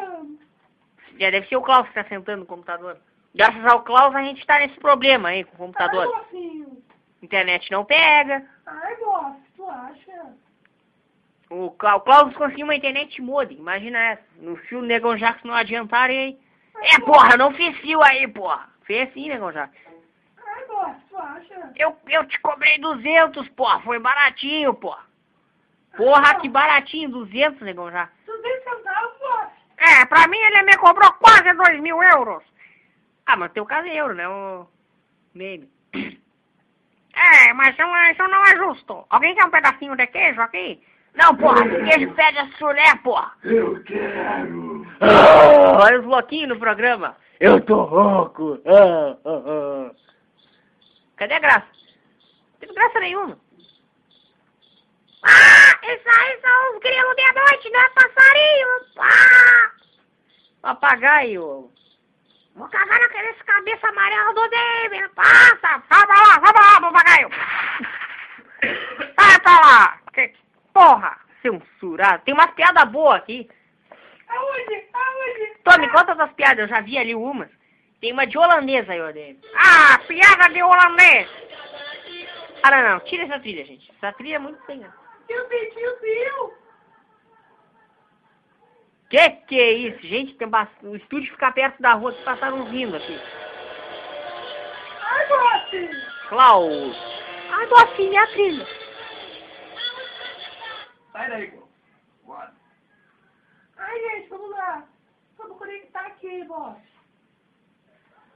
Já 1.18 1.30
deve 1.30 1.46
ser 1.48 1.56
o 1.56 1.62
Klaus 1.62 1.86
que 1.88 1.94
tá 1.94 2.04
sentando 2.04 2.40
no 2.40 2.46
computador. 2.46 2.96
Graças 3.34 3.64
ao 3.66 3.82
Klaus 3.82 4.14
a 4.14 4.22
gente 4.22 4.44
tá 4.46 4.58
nesse 4.58 4.78
problema 4.80 5.28
aí 5.30 5.44
com 5.44 5.54
o 5.54 5.58
computador. 5.58 6.06
mocinho. 6.06 6.82
Internet 7.22 7.70
não 7.70 7.84
pega. 7.84 8.44
Ai, 8.66 8.96
moça, 8.96 9.36
tu 9.56 9.68
acha? 9.68 10.32
O, 11.50 11.70
Cla- 11.72 11.96
o 11.96 12.00
Klaus 12.00 12.34
conseguiu 12.36 12.64
uma 12.66 12.74
internet 12.74 13.20
modem, 13.22 13.56
imagina 13.58 13.98
essa. 13.98 14.22
No 14.38 14.56
fio 14.56 14.80
do 14.80 14.86
Negão 14.86 15.16
Jackson 15.16 15.48
não 15.48 15.54
adiantaram 15.54 16.12
e 16.12 16.18
aí. 16.18 16.38
É, 16.82 16.98
porra, 17.00 17.36
não 17.36 17.52
fiz 17.54 17.76
fio 17.78 18.02
aí, 18.02 18.26
porra. 18.28 18.68
Fez 18.84 19.12
sim, 19.12 19.28
Negão 19.28 19.52
Jackson. 19.52 19.93
Acha? 21.24 21.72
Eu, 21.76 21.96
eu 22.08 22.24
te 22.26 22.38
cobrei 22.40 22.78
200, 22.78 23.48
porra. 23.50 23.80
Foi 23.80 23.98
baratinho, 23.98 24.74
porra. 24.74 25.02
Porra, 25.96 26.34
que 26.40 26.48
baratinho, 26.48 27.08
200, 27.10 27.60
Negão 27.62 27.90
Jackson. 27.90 28.14
200 28.26 28.64
centavos, 28.64 29.12
moça. 29.20 29.50
É, 29.78 30.04
pra 30.06 30.26
mim 30.28 30.38
ele 30.38 30.62
me 30.62 30.76
cobrou 30.76 31.12
quase 31.14 31.52
2 31.52 31.80
mil 31.80 32.02
euros. 32.02 32.42
Ah, 33.26 33.36
mas 33.36 33.52
teu 33.52 33.64
caso 33.64 33.86
é 33.88 33.94
euro, 33.96 34.14
né, 34.14 34.28
o 34.28 34.66
meme. 35.34 35.68
É, 37.16 37.52
mas 37.54 37.70
isso 37.74 37.82
não, 37.82 37.96
é- 37.96 38.12
isso 38.12 38.22
não 38.28 38.44
é 38.44 38.56
justo. 38.56 39.06
Alguém 39.08 39.34
quer 39.34 39.44
um 39.44 39.50
pedacinho 39.50 39.96
de 39.96 40.06
queijo 40.08 40.40
aqui? 40.40 40.82
Não, 41.14 41.34
porra, 41.36 41.62
queijo 41.68 42.12
pede 42.14 42.38
a 42.38 42.46
chulé, 42.58 42.94
porra. 43.04 43.32
Eu 43.44 43.82
quero. 43.84 44.84
Ah, 45.00 45.78
olha 45.84 46.00
os 46.00 46.04
bloquinhos 46.04 46.48
no 46.48 46.58
programa. 46.58 47.16
Eu 47.38 47.60
tô 47.60 47.82
rouco. 47.84 48.58
Ah, 48.66 49.16
ah, 49.24 49.42
ah. 49.46 49.90
Cadê 51.16 51.34
a 51.34 51.38
graça? 51.38 51.66
Não 52.52 52.60
teve 52.60 52.74
graça 52.74 53.00
nenhuma. 53.00 53.38
Ah, 55.22 55.78
isso 55.82 56.08
aí 56.08 56.40
são 56.40 56.74
os 56.74 56.80
grilos 56.80 57.16
de 57.16 57.32
noite, 57.32 57.70
não 57.70 57.80
é 57.80 57.88
passarinho. 57.90 58.68
Ah! 58.98 59.70
Papagaio. 60.62 61.70
Vou 62.54 62.68
cagar 62.68 63.00
naqueles 63.00 63.42
cabeça 63.42 63.88
amarela 63.88 64.34
do 64.34 64.48
David. 64.48 65.08
Passa, 65.14 65.82
vai 65.88 66.06
pra 66.06 66.22
lá, 66.22 66.38
vai 66.38 66.52
pra 66.52 66.62
lá, 66.62 66.80
papagaio. 66.80 67.28
Vai 69.16 69.40
pra 69.40 69.60
lá. 69.60 69.98
Que 70.12 70.34
porra, 70.72 71.18
censurado. 71.42 72.22
Tem 72.24 72.34
umas 72.34 72.50
piadas 72.52 72.90
boas 72.90 73.16
aqui. 73.16 73.48
Aonde? 74.28 74.88
Aonde? 74.92 75.58
Tome, 75.64 75.88
conta 75.90 76.14
das 76.14 76.32
piadas, 76.32 76.58
eu 76.60 76.68
já 76.68 76.80
vi 76.80 76.98
ali 76.98 77.14
umas. 77.14 77.50
Tem 78.00 78.12
uma 78.12 78.26
de 78.26 78.36
holandês 78.36 78.88
aí, 78.88 79.00
ó, 79.00 79.10
dele. 79.10 79.40
Ah, 79.54 79.98
piada 80.06 80.48
de 80.52 80.62
holandês! 80.62 81.28
Ah, 82.62 82.70
não, 82.70 82.90
não, 82.90 83.00
tira 83.00 83.24
essa 83.24 83.38
trilha, 83.40 83.64
gente. 83.64 83.90
Essa 83.92 84.12
trilha 84.14 84.36
é 84.36 84.38
muito 84.38 84.64
sem 84.66 84.78
graça. 84.78 84.96
Eu 85.28 85.44
pedi 85.46 85.86
o 85.86 86.02
meu. 86.02 86.54
Que 89.10 89.30
que 89.46 89.60
é 89.60 89.72
isso? 89.72 90.06
Gente, 90.06 90.34
tem 90.34 90.48
o 90.82 90.96
estúdio 90.96 91.32
fica 91.32 91.52
perto 91.52 91.80
da 91.80 91.92
rua, 91.92 92.12
que 92.12 92.22
passaram 92.24 92.64
rindo 92.64 92.96
aqui. 92.96 93.20
Ai, 95.02 95.28
moça. 95.28 96.28
Klaus. 96.28 96.96
Ai, 97.52 97.66
Boff, 97.66 98.02
minha 98.02 98.26
trilha. 98.28 98.66
Sai 101.12 101.28
daí. 101.28 101.60
Bora. 102.24 102.52
Ai, 103.76 104.00
gente, 104.00 104.28
vamos 104.30 104.50
lá. 104.50 104.84
Vamos 105.36 105.58
conectar 105.58 106.06
aqui, 106.06 106.44
boss. 106.44 106.93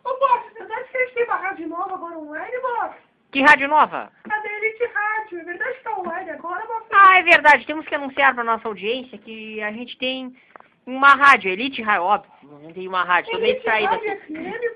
Ô, 0.04 0.18
boss, 0.18 0.52
verdade 0.54 0.88
que 0.90 0.96
a 0.96 1.00
gente 1.00 1.14
tem 1.14 1.24
uma 1.24 1.36
rádio 1.36 1.68
nova 1.68 1.94
agora 1.94 2.18
online, 2.18 2.60
boss? 2.60 2.96
Que 3.30 3.42
rádio 3.42 3.68
nova? 3.68 4.10
A 4.24 4.38
da 4.38 4.52
Elite 4.52 4.86
Rádio. 4.86 5.40
É 5.40 5.44
verdade 5.44 5.74
que 5.76 5.84
tá 5.84 5.98
online 5.98 6.30
agora, 6.30 6.66
boss? 6.66 6.84
Ah, 6.90 7.18
é 7.18 7.22
verdade. 7.22 7.66
Temos 7.66 7.86
que 7.86 7.94
anunciar 7.94 8.34
para 8.34 8.42
nossa 8.44 8.66
audiência 8.66 9.18
que 9.18 9.60
a 9.62 9.70
gente 9.72 9.98
tem 9.98 10.34
uma 10.86 11.14
rádio, 11.14 11.50
Elite 11.50 11.82
Rádio, 11.82 12.04
óbvio. 12.04 12.32
Gente 12.62 12.74
tem 12.74 12.88
uma 12.88 13.04
rádio, 13.04 13.30
tô 13.32 13.38
meio 13.38 13.54
distraída 13.56 13.94
aqui. 13.94 14.08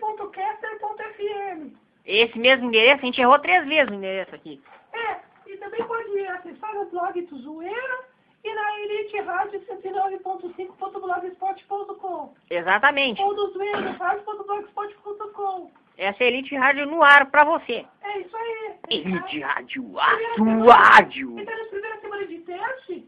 FM.caster.fm. 0.01 1.73
Esse 2.05 2.39
mesmo 2.39 2.67
endereço, 2.67 3.01
a 3.03 3.07
gente 3.07 3.21
errou 3.21 3.39
três 3.39 3.67
vezes 3.67 3.89
o 3.91 3.95
endereço 3.95 4.35
aqui. 4.35 4.61
É, 4.93 5.17
e 5.47 5.57
também 5.57 5.83
pode 5.85 6.27
acessar 6.27 6.75
no 6.75 6.85
blog 6.91 7.23
do 7.23 7.39
Zoeira 7.39 8.12
e 8.45 8.55
na 8.55 8.81
Elite 8.81 9.19
Rádio 9.21 9.61
109.5.blogspot.com 9.67 12.35
Exatamente. 12.51 13.23
ou 13.23 13.35
no 13.35 13.53
Rádio.blogspot.com. 13.99 15.71
Essa 15.97 16.25
é 16.25 16.27
a 16.27 16.31
Elite 16.31 16.55
Rádio 16.57 16.87
no 16.87 17.03
ar 17.03 17.31
pra 17.31 17.45
você. 17.45 17.87
É 18.03 18.19
isso 18.19 18.37
aí. 18.37 18.75
Elite 18.91 19.41
Rádio, 19.41 19.99
a 19.99 20.09
sua 20.37 20.75
rádio. 20.75 21.39
Então, 21.39 21.57
na 21.57 21.65
primeira 21.67 22.01
semana 22.01 22.27
de 22.27 22.39
teste, 22.41 23.07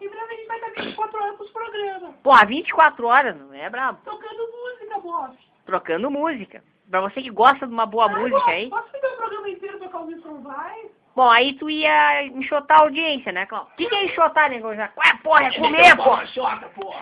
em 0.00 0.08
breve 0.08 0.32
a 0.32 0.36
gente 0.36 0.46
vai 0.46 0.56
estar 0.58 0.70
24 0.82 1.22
horas 1.22 1.36
com 1.36 1.44
os 1.44 1.50
programas. 1.50 2.14
Porra, 2.22 2.46
24 2.46 3.06
horas, 3.06 3.36
não 3.36 3.52
é 3.54 3.68
brabo? 3.70 3.98
Tocando 4.04 4.48
música, 4.52 4.98
boss. 5.00 5.36
Trocando 5.66 6.10
música. 6.10 6.62
Pra 6.90 7.00
você 7.00 7.22
que 7.22 7.30
gosta 7.30 7.66
de 7.66 7.72
uma 7.72 7.86
boa 7.86 8.06
Ah, 8.06 8.10
música 8.10 8.36
boss, 8.38 8.48
aí. 8.48 8.68
Posso 8.70 8.88
pegar 8.90 9.12
o 9.12 9.16
programa 9.16 9.48
inteiro 9.48 9.78
tocar 9.78 10.00
o 10.02 10.06
Wilson 10.06 10.40
vai? 10.42 10.90
Bom, 11.14 11.28
aí 11.28 11.54
tu 11.54 11.68
ia 11.68 12.22
enxotar 12.26 12.78
a 12.78 12.82
audiência, 12.82 13.32
né, 13.32 13.44
Cláudio? 13.46 13.72
O 13.72 13.76
que, 13.76 13.88
que 13.88 13.94
é 13.94 14.04
enxotar, 14.04 14.48
nego? 14.48 14.74
Já? 14.74 14.90
Ué, 14.96 15.14
porra, 15.22 15.44
é 15.46 15.52
comer, 15.54 15.96
porra. 15.96 16.24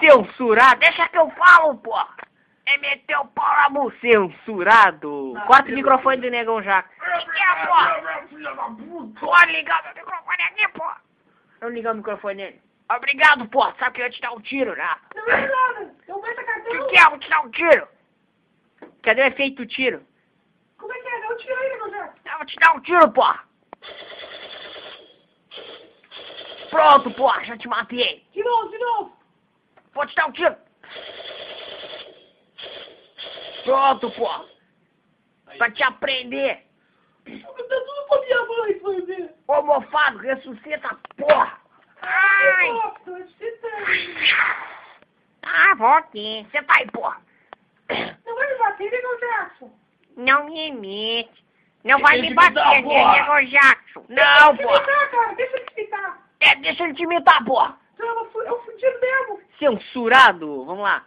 Censurado, 0.00 0.80
deixa 0.80 1.08
que 1.08 1.18
eu 1.18 1.30
falo, 1.30 1.76
porra. 1.78 2.08
É 2.66 2.76
meter 2.78 3.16
o 3.18 3.24
pau 3.26 3.56
na 3.56 3.70
mão, 3.70 3.90
censurado. 4.00 5.34
Corta 5.46 5.70
o 5.70 5.74
microfone 5.74 6.20
do 6.20 6.30
negão 6.30 6.62
já. 6.62 6.80
O 6.80 7.18
que, 7.18 7.30
que 7.32 7.42
é, 7.42 7.66
porra? 7.66 8.02
Pode 9.20 9.52
ligar 9.52 9.82
meu 9.84 9.94
microfone 9.94 10.42
aqui, 10.42 10.68
porra. 10.68 10.96
Eu 11.60 11.68
ligar 11.70 11.92
o 11.94 11.96
microfone 11.96 12.34
nele. 12.34 12.62
Obrigado, 12.94 13.46
porra. 13.48 13.74
Sabe 13.78 13.94
que 13.96 14.00
eu 14.00 14.06
ia 14.06 14.10
te 14.10 14.20
dar 14.20 14.32
um 14.32 14.40
tiro, 14.40 14.74
né? 14.76 14.96
Não 15.14 15.24
é 15.28 15.46
nada. 15.46 15.94
Eu 16.06 16.20
meto 16.20 16.38
a 16.38 16.42
O 16.42 16.46
carteira. 16.46 16.78
que, 16.84 16.90
que 16.90 16.98
é? 16.98 17.04
Eu 17.04 17.10
vou 17.10 17.18
te 17.18 17.30
dar 17.30 17.40
um 17.40 17.50
tiro. 17.50 17.88
Cadê 19.02 19.22
o 19.22 19.26
efeito 19.26 19.66
tiro? 19.66 20.02
Como 20.78 20.92
é 20.92 20.98
que 20.98 21.08
é? 21.08 21.20
Não 21.20 21.36
tira 21.36 21.58
aí, 21.58 21.76
meu 21.76 21.90
Zé. 21.90 22.12
Eu 22.32 22.36
vou 22.38 22.46
te 22.46 22.56
dar 22.56 22.76
um 22.76 22.80
tiro, 22.80 23.10
porra. 23.12 23.47
Pronto, 26.70 27.10
porra, 27.12 27.44
já 27.44 27.56
te 27.56 27.66
matei. 27.68 28.26
De 28.32 28.42
novo, 28.42 28.68
de 28.70 28.78
novo. 28.78 29.16
Vou 29.94 30.06
te 30.06 30.14
dar 30.14 30.26
um 30.28 30.32
tiro. 30.32 30.56
Pronto, 33.64 34.10
porra. 34.12 34.44
Pra 35.56 35.70
te 35.70 35.82
aprender. 35.82 36.64
Eu 37.26 37.40
tô 37.42 37.64
tudo 37.64 38.06
pra 38.08 38.20
minha 38.20 38.46
mãe, 38.46 38.80
foi 38.80 39.00
ver. 39.02 39.34
Ô, 39.48 39.62
mofado, 39.62 40.18
ressuscita, 40.18 40.96
porra. 41.16 41.58
Ai. 42.00 42.68
Nossa, 42.72 43.10
eu 43.10 43.26
Ah, 45.42 45.74
vou 45.76 45.88
aqui. 45.88 46.46
Você 46.50 46.62
tá 46.62 46.74
aí, 46.78 46.90
porra. 46.90 47.20
Não 48.24 48.34
vai 48.34 48.52
me 48.52 48.58
bater, 48.58 48.90
né, 48.92 48.98
meu 48.98 49.18
Jackson? 49.18 49.72
Não 50.16 50.44
me 50.46 50.68
imite. 50.68 51.47
Não 51.84 51.98
vai 52.00 52.20
me 52.20 52.30
eu 52.30 52.34
bater, 52.34 53.46
Jackson. 53.46 54.04
Não, 54.08 54.50
eu 54.50 54.70
imitar, 54.70 55.10
cara. 55.10 55.34
Deixa 55.34 55.56
eu 55.56 55.66
te 55.66 55.72
imitar. 55.80 56.18
É, 56.40 56.54
deixa 56.56 56.84
ele 56.84 56.94
te 56.94 57.02
imitar, 57.02 57.44
porra. 57.44 57.76
Não, 57.98 58.18
eu 58.20 58.30
fui, 58.30 58.46
eu 58.48 58.60
fui 58.64 58.74
tiro 58.76 59.00
mesmo. 59.00 59.40
Censurado. 59.58 60.64
Vamos 60.64 60.82
lá. 60.82 61.04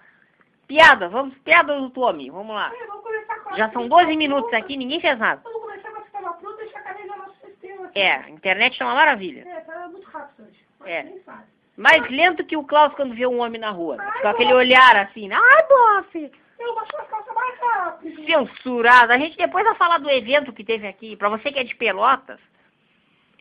Piada, 0.67 1.09
vamos, 1.09 1.37
piada 1.39 1.77
do 1.77 1.89
Tommy. 1.89 2.29
Vamos 2.29 2.55
lá. 2.55 2.71
É, 2.73 2.85
vamos 2.87 3.03
começar 3.03 3.35
com 3.39 3.49
a 3.49 3.53
Já 3.57 3.69
são 3.71 3.83
fita 3.83 3.89
12 3.95 4.05
pronta. 4.05 4.17
minutos 4.17 4.53
aqui, 4.53 4.77
ninguém 4.77 5.01
fez 5.01 5.17
nada. 5.19 5.41
Vamos 5.43 5.61
começar 5.61 5.91
com 5.91 5.99
a 5.99 6.05
fita 6.05 6.19
pronta 6.33 6.61
e 6.61 6.65
deixar 6.65 6.81
carregar 6.83 7.17
nosso 7.17 7.35
sistema. 7.45 7.85
aqui. 7.87 7.99
É, 7.99 8.13
a 8.15 8.29
internet 8.29 8.79
tá 8.79 8.85
uma 8.85 8.95
maravilha. 8.95 9.47
É, 9.47 9.59
tá 9.61 9.87
muito 9.89 10.09
rápido 10.09 10.47
hoje. 10.47 10.65
É. 10.85 11.05
Mais 11.77 12.09
lento 12.09 12.45
que 12.45 12.57
o 12.57 12.63
Klaus 12.63 12.93
quando 12.93 13.15
vê 13.15 13.25
um 13.25 13.41
homem 13.41 13.59
na 13.59 13.69
rua. 13.71 13.97
Ai, 13.99 14.21
Com 14.21 14.27
aquele 14.29 14.49
boa. 14.49 14.59
olhar 14.59 14.95
assim. 14.97 15.29
Ai, 15.31 15.67
bofe. 15.67 16.31
Eu 16.61 16.75
baixo 16.75 16.95
as 16.97 17.07
calças 17.07 17.33
mais 17.33 17.59
rápido. 17.59 18.25
Censurado. 18.25 19.11
A 19.11 19.17
gente 19.17 19.35
depois 19.35 19.65
vai 19.65 19.75
falar 19.75 19.97
do 19.97 20.09
evento 20.09 20.53
que 20.53 20.63
teve 20.63 20.87
aqui. 20.87 21.15
Pra 21.15 21.29
você 21.29 21.51
que 21.51 21.59
é 21.59 21.63
de 21.63 21.75
Pelotas, 21.75 22.39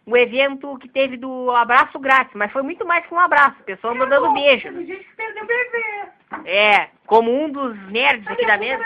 o 0.07 0.17
evento 0.17 0.79
que 0.79 0.89
teve 0.89 1.17
do 1.17 1.51
abraço 1.51 1.99
grátis. 1.99 2.35
Mas 2.35 2.51
foi 2.51 2.63
muito 2.63 2.87
mais 2.87 3.07
que 3.07 3.15
um 3.15 3.19
abraço. 3.19 3.61
O 3.61 3.65
pessoal 3.65 3.95
andou 3.95 4.09
dando 4.09 4.33
beijo. 4.33 4.63
Teve 4.63 4.87
gente 4.87 5.05
que 5.05 5.17
perdeu 5.17 5.47
bebê. 5.47 6.09
É, 6.47 6.89
como 7.07 7.31
um 7.33 7.51
dos 7.51 7.77
nerds 7.91 8.27
aqui 8.27 8.47
da 8.47 8.57
mesa. 8.57 8.85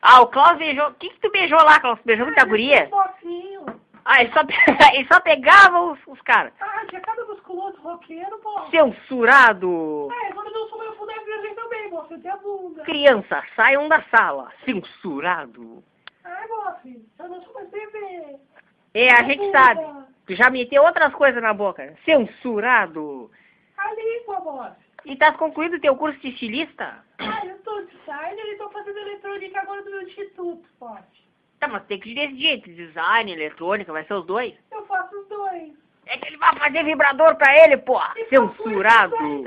Ah, 0.00 0.20
o 0.20 0.26
Klaus 0.28 0.58
beijou. 0.58 0.88
O 0.88 0.94
que, 0.94 1.08
que 1.08 1.20
tu 1.20 1.30
beijou 1.30 1.58
lá, 1.62 1.80
Klaus? 1.80 1.98
Beijou 2.04 2.26
muita 2.26 2.44
guria? 2.44 2.86
Bofinho. 2.86 3.83
Ah, 4.04 4.20
ele 4.20 4.32
só, 4.32 4.40
ele 4.92 5.08
só 5.10 5.20
pegava 5.20 5.80
os, 5.80 5.98
os 6.06 6.20
caras. 6.22 6.52
Ah, 6.60 6.84
tinha 6.88 7.00
cada 7.00 7.24
musculoso 7.24 7.80
roqueiro, 7.80 8.38
pô. 8.38 8.66
Censurado. 8.70 10.08
Ah, 10.12 10.28
agora 10.30 10.50
não 10.50 10.68
sou 10.68 10.78
meu 10.78 10.94
fundo 10.96 11.10
é 11.10 11.54
também, 11.54 11.90
moço. 11.90 12.18
Tem 12.18 12.30
a 12.30 12.36
bunda. 12.36 12.82
Criança, 12.82 13.42
saiam 13.56 13.88
da 13.88 14.02
sala. 14.10 14.52
Censurado. 14.64 15.82
Ai, 16.22 16.46
moço. 16.48 17.02
Eu 17.18 17.28
não 17.28 17.42
sou 17.42 17.54
mais 17.54 17.70
bebê. 17.70 18.36
É, 18.92 19.10
a 19.12 19.22
gente 19.22 19.50
sabe. 19.50 19.80
Tu 20.26 20.34
já 20.34 20.50
meteu 20.50 20.82
outras 20.82 21.12
coisas 21.14 21.42
na 21.42 21.54
boca. 21.54 21.96
Censurado. 22.04 23.30
A 23.78 23.94
língua, 23.94 24.40
moço. 24.40 24.84
E 25.04 25.16
tá 25.16 25.32
concluído 25.32 25.80
teu 25.80 25.96
curso 25.96 26.18
de 26.20 26.28
estilista? 26.28 27.04
Ah, 27.18 27.46
eu 27.46 27.58
tô 27.58 27.80
designer 27.82 28.46
e 28.52 28.56
tô 28.56 28.70
fazendo 28.70 28.98
eletrônica 28.98 29.60
agora 29.60 29.82
do 29.82 29.90
meu 29.90 30.02
instituto, 30.02 30.66
pote. 30.78 31.24
Tá, 31.64 31.68
mas 31.68 31.84
tem 31.84 31.98
que 31.98 32.10
ir 32.10 32.14
desse 32.14 32.38
jeito. 32.38 32.70
Design, 32.70 33.32
eletrônica, 33.32 33.90
vai 33.90 34.04
ser 34.04 34.14
os 34.14 34.26
dois. 34.26 34.54
Eu 34.70 34.86
faço 34.86 35.18
os 35.18 35.26
dois. 35.28 35.72
É 36.06 36.18
que 36.18 36.28
ele 36.28 36.36
vai 36.36 36.54
fazer 36.56 36.84
vibrador 36.84 37.34
pra 37.36 37.56
ele, 37.64 37.78
pô. 37.78 37.98
Censurado. 38.28 39.16
também. 39.16 39.44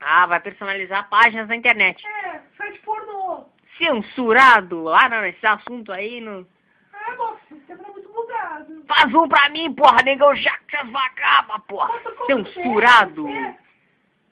Ah, 0.00 0.26
vai 0.26 0.38
personalizar 0.38 1.08
páginas 1.08 1.48
na 1.48 1.56
internet. 1.56 2.06
É, 2.06 2.40
site 2.56 2.78
pornô. 2.80 3.46
Censurado. 3.76 4.88
Ah, 4.90 5.08
não, 5.08 5.26
esse 5.26 5.44
assunto 5.44 5.90
aí 5.90 6.20
não... 6.20 6.46
Ah, 6.92 7.16
moço, 7.16 7.40
você 7.50 7.72
é 7.72 7.76
muito 7.76 8.08
bugado. 8.12 8.84
Faz 8.86 9.12
um 9.12 9.28
pra 9.28 9.48
mim, 9.48 9.74
porra, 9.74 10.02
negão 10.04 10.36
já 10.36 10.56
que 10.68 10.76
essas 10.76 10.90
vagabas, 10.90 11.60
porra. 11.66 11.90
Censurado. 12.26 13.26
É. 13.28 13.58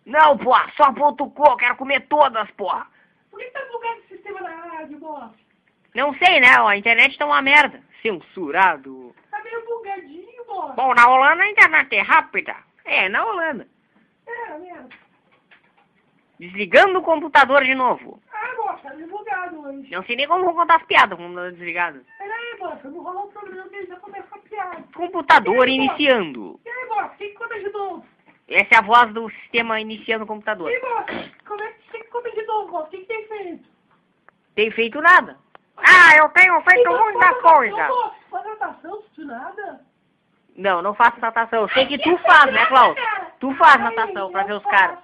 Não, 0.06 0.38
porra, 0.38 0.70
só 0.76 0.92
ponto 0.92 1.28
com, 1.30 1.56
quero 1.56 1.76
comer 1.76 2.06
todas, 2.06 2.48
porra. 2.52 2.86
Por 3.30 3.40
que 3.40 3.50
tá 3.50 3.60
bugado 3.72 3.98
esse 4.00 4.08
sistema 4.14 4.40
na 4.42 4.50
rádio, 4.50 5.00
moço? 5.00 5.41
Não 5.94 6.14
sei, 6.14 6.40
né? 6.40 6.58
ó, 6.60 6.68
A 6.68 6.76
internet 6.76 7.16
tá 7.18 7.26
uma 7.26 7.42
merda. 7.42 7.80
Censurado. 8.00 9.14
Tá 9.30 9.42
meio 9.42 9.64
bugadinho, 9.64 10.46
moço. 10.48 10.72
Bom, 10.74 10.94
na 10.94 11.08
Holanda 11.08 11.42
a 11.42 11.50
internet 11.50 11.94
é 11.94 12.00
rápida. 12.00 12.56
É, 12.84 13.08
na 13.08 13.24
Holanda. 13.24 13.66
É, 14.26 14.58
mesmo. 14.58 14.88
Desligando 16.38 16.98
o 16.98 17.02
computador 17.02 17.62
de 17.64 17.74
novo. 17.74 18.20
Ah, 18.32 18.54
moço, 18.56 18.82
tá 18.82 18.94
meio 18.94 19.08
bugado 19.08 19.60
hoje. 19.60 19.90
Não 19.90 20.02
sei 20.04 20.16
nem 20.16 20.26
como 20.26 20.44
vou 20.44 20.54
contar 20.54 20.76
as 20.76 20.82
piadas 20.84 21.16
com 21.16 21.24
o 21.24 21.28
computador 21.28 21.52
desligado. 21.52 22.04
Peraí, 22.18 22.58
moço, 22.58 22.88
não 22.90 23.02
rolou 23.02 23.26
um 23.28 23.30
problema 23.30 23.68
que 23.68 23.86
já 23.86 23.96
começa 23.96 24.26
a 24.34 24.38
piada. 24.38 24.84
Computador 24.94 25.68
iniciando. 25.68 26.58
E 26.64 26.68
aí, 26.68 26.88
moço, 26.88 27.10
quem 27.18 27.28
que 27.28 27.34
conta 27.36 27.58
de 27.60 27.68
novo? 27.70 28.04
Essa 28.48 28.74
é 28.74 28.78
a 28.78 28.82
voz 28.82 29.12
do 29.14 29.30
sistema 29.30 29.80
iniciando 29.80 30.24
o 30.24 30.26
computador. 30.26 30.70
E 30.70 30.74
aí, 30.74 30.82
moço, 30.82 31.30
como 31.46 31.62
é 31.62 31.72
que 31.72 31.98
que 31.98 32.04
conta 32.10 32.30
de 32.32 32.42
novo, 32.44 32.72
moço? 32.72 32.86
O 32.86 32.90
que 32.90 32.98
que 32.98 33.04
tem 33.06 33.26
feito? 33.28 33.68
Tem 34.56 34.70
feito 34.72 35.00
nada. 35.00 35.38
Ah, 35.84 36.16
eu 36.16 36.28
tenho 36.30 36.60
feito 36.62 36.80
Então, 36.80 37.04
muita 37.04 37.34
coisa. 37.34 37.88
Faz 38.30 38.46
natação, 38.46 39.02
nada? 39.18 39.80
Não, 40.56 40.82
não 40.82 40.94
faço 40.94 41.20
natação. 41.20 41.62
Eu 41.62 41.68
sei 41.70 41.86
que 41.86 41.98
tu 41.98 42.16
faz, 42.18 42.52
né, 42.52 42.66
Klaus? 42.66 42.96
Tu 43.40 43.54
faz 43.54 43.80
natação 43.80 44.30
pra 44.30 44.44
ver 44.44 44.54
os 44.54 44.64
caras. 44.64 44.98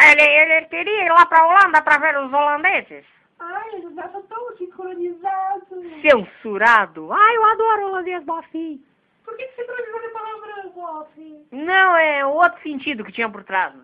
Ele, 0.00 0.22
ele 0.22 0.66
queria 0.66 1.06
ir 1.06 1.12
lá 1.12 1.26
pra 1.26 1.44
Holanda 1.44 1.82
pra 1.82 1.98
ver 1.98 2.16
os 2.18 2.32
holandeses. 2.32 3.04
Ai, 3.40 3.68
eles 3.74 3.94
nascem 3.94 4.22
tão 4.22 4.56
sincronizados. 4.56 5.68
Censurado. 6.02 7.12
Ai, 7.12 7.36
eu 7.36 7.44
adoro 7.44 7.86
holandês, 7.86 8.24
bofinho. 8.24 8.80
Por 9.24 9.36
que 9.36 9.46
você 9.48 9.64
transou 9.64 10.00
de 10.00 10.08
palavrão, 10.08 10.72
moço? 10.74 11.46
Não, 11.52 11.96
é 11.96 12.24
o 12.24 12.30
outro 12.30 12.60
sentido 12.62 13.04
que 13.04 13.12
tinha 13.12 13.28
por 13.28 13.44
trás. 13.44 13.74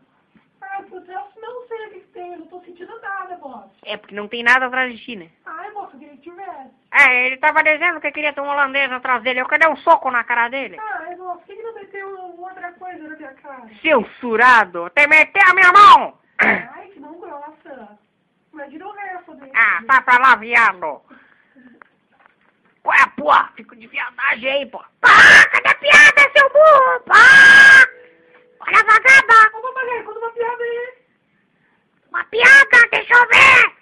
Ai, 0.74 0.84
não 1.40 1.68
sei 1.68 1.86
o 1.86 1.90
que 1.90 2.00
que 2.00 2.06
tem, 2.08 2.32
eu 2.32 2.38
não 2.38 2.46
tô 2.46 2.60
sentindo 2.60 3.00
nada, 3.00 3.36
moço. 3.36 3.70
É 3.84 3.96
porque 3.96 4.14
não 4.14 4.28
tem 4.28 4.42
nada 4.42 4.66
atrás 4.66 4.92
de 4.92 5.02
ti, 5.04 5.16
né? 5.16 5.28
Ai, 5.46 5.70
moço, 5.70 5.94
eu 5.94 6.00
queria 6.00 6.16
que 6.16 6.22
tivesse. 6.22 6.70
É, 6.92 7.26
ele 7.26 7.36
tava 7.36 7.62
dizendo 7.62 8.00
que 8.00 8.10
queria 8.12 8.32
ter 8.32 8.40
um 8.40 8.48
holandês 8.48 8.90
atrás 8.90 9.22
dele. 9.22 9.40
Eu 9.40 9.48
queria 9.48 9.70
um 9.70 9.76
soco 9.76 10.10
na 10.10 10.24
cara 10.24 10.48
dele. 10.48 10.76
Ai, 10.78 11.14
moço, 11.16 11.38
por 11.38 11.46
que 11.46 11.56
que 11.56 11.62
não 11.62 11.74
meteu 11.74 12.36
outra 12.38 12.72
coisa 12.72 13.08
na 13.08 13.16
minha 13.16 13.34
cara? 13.34 13.68
Censurado. 13.80 14.90
Tem 14.90 15.06
meter 15.06 15.42
a 15.48 15.54
minha 15.54 15.72
mão. 15.72 16.18
Ai, 16.38 16.88
que 16.88 17.00
mão 17.00 17.20
grossa. 17.20 17.98
Imagina 18.52 18.86
o 18.86 18.92
resto 18.92 19.34
dele. 19.34 19.52
Ah, 19.54 19.82
tá 19.86 20.02
pra 20.02 20.18
lá, 20.18 20.36
viado. 20.36 21.02
porra. 23.24 23.50
Fico 23.56 23.74
de 23.74 23.86
viadagem 23.86 24.50
aí, 24.50 24.66
porra. 24.66 24.88
Pá, 25.00 25.08
cadê 25.50 25.68
a 25.68 25.74
piada, 25.74 26.30
seu 26.36 26.48
burro? 26.50 27.00
Pá! 27.06 28.03
Olha 28.66 28.78
a 28.78 28.82
vagaba! 28.82 29.58
Ô, 29.58 29.60
papagaio, 29.60 30.04
conta 30.04 30.18
uma 30.20 30.30
piada 30.30 30.64
aí. 30.64 30.94
Uma 32.08 32.24
piada, 32.24 32.88
deixa 32.90 33.14
eu 33.14 33.28
ver! 33.28 33.74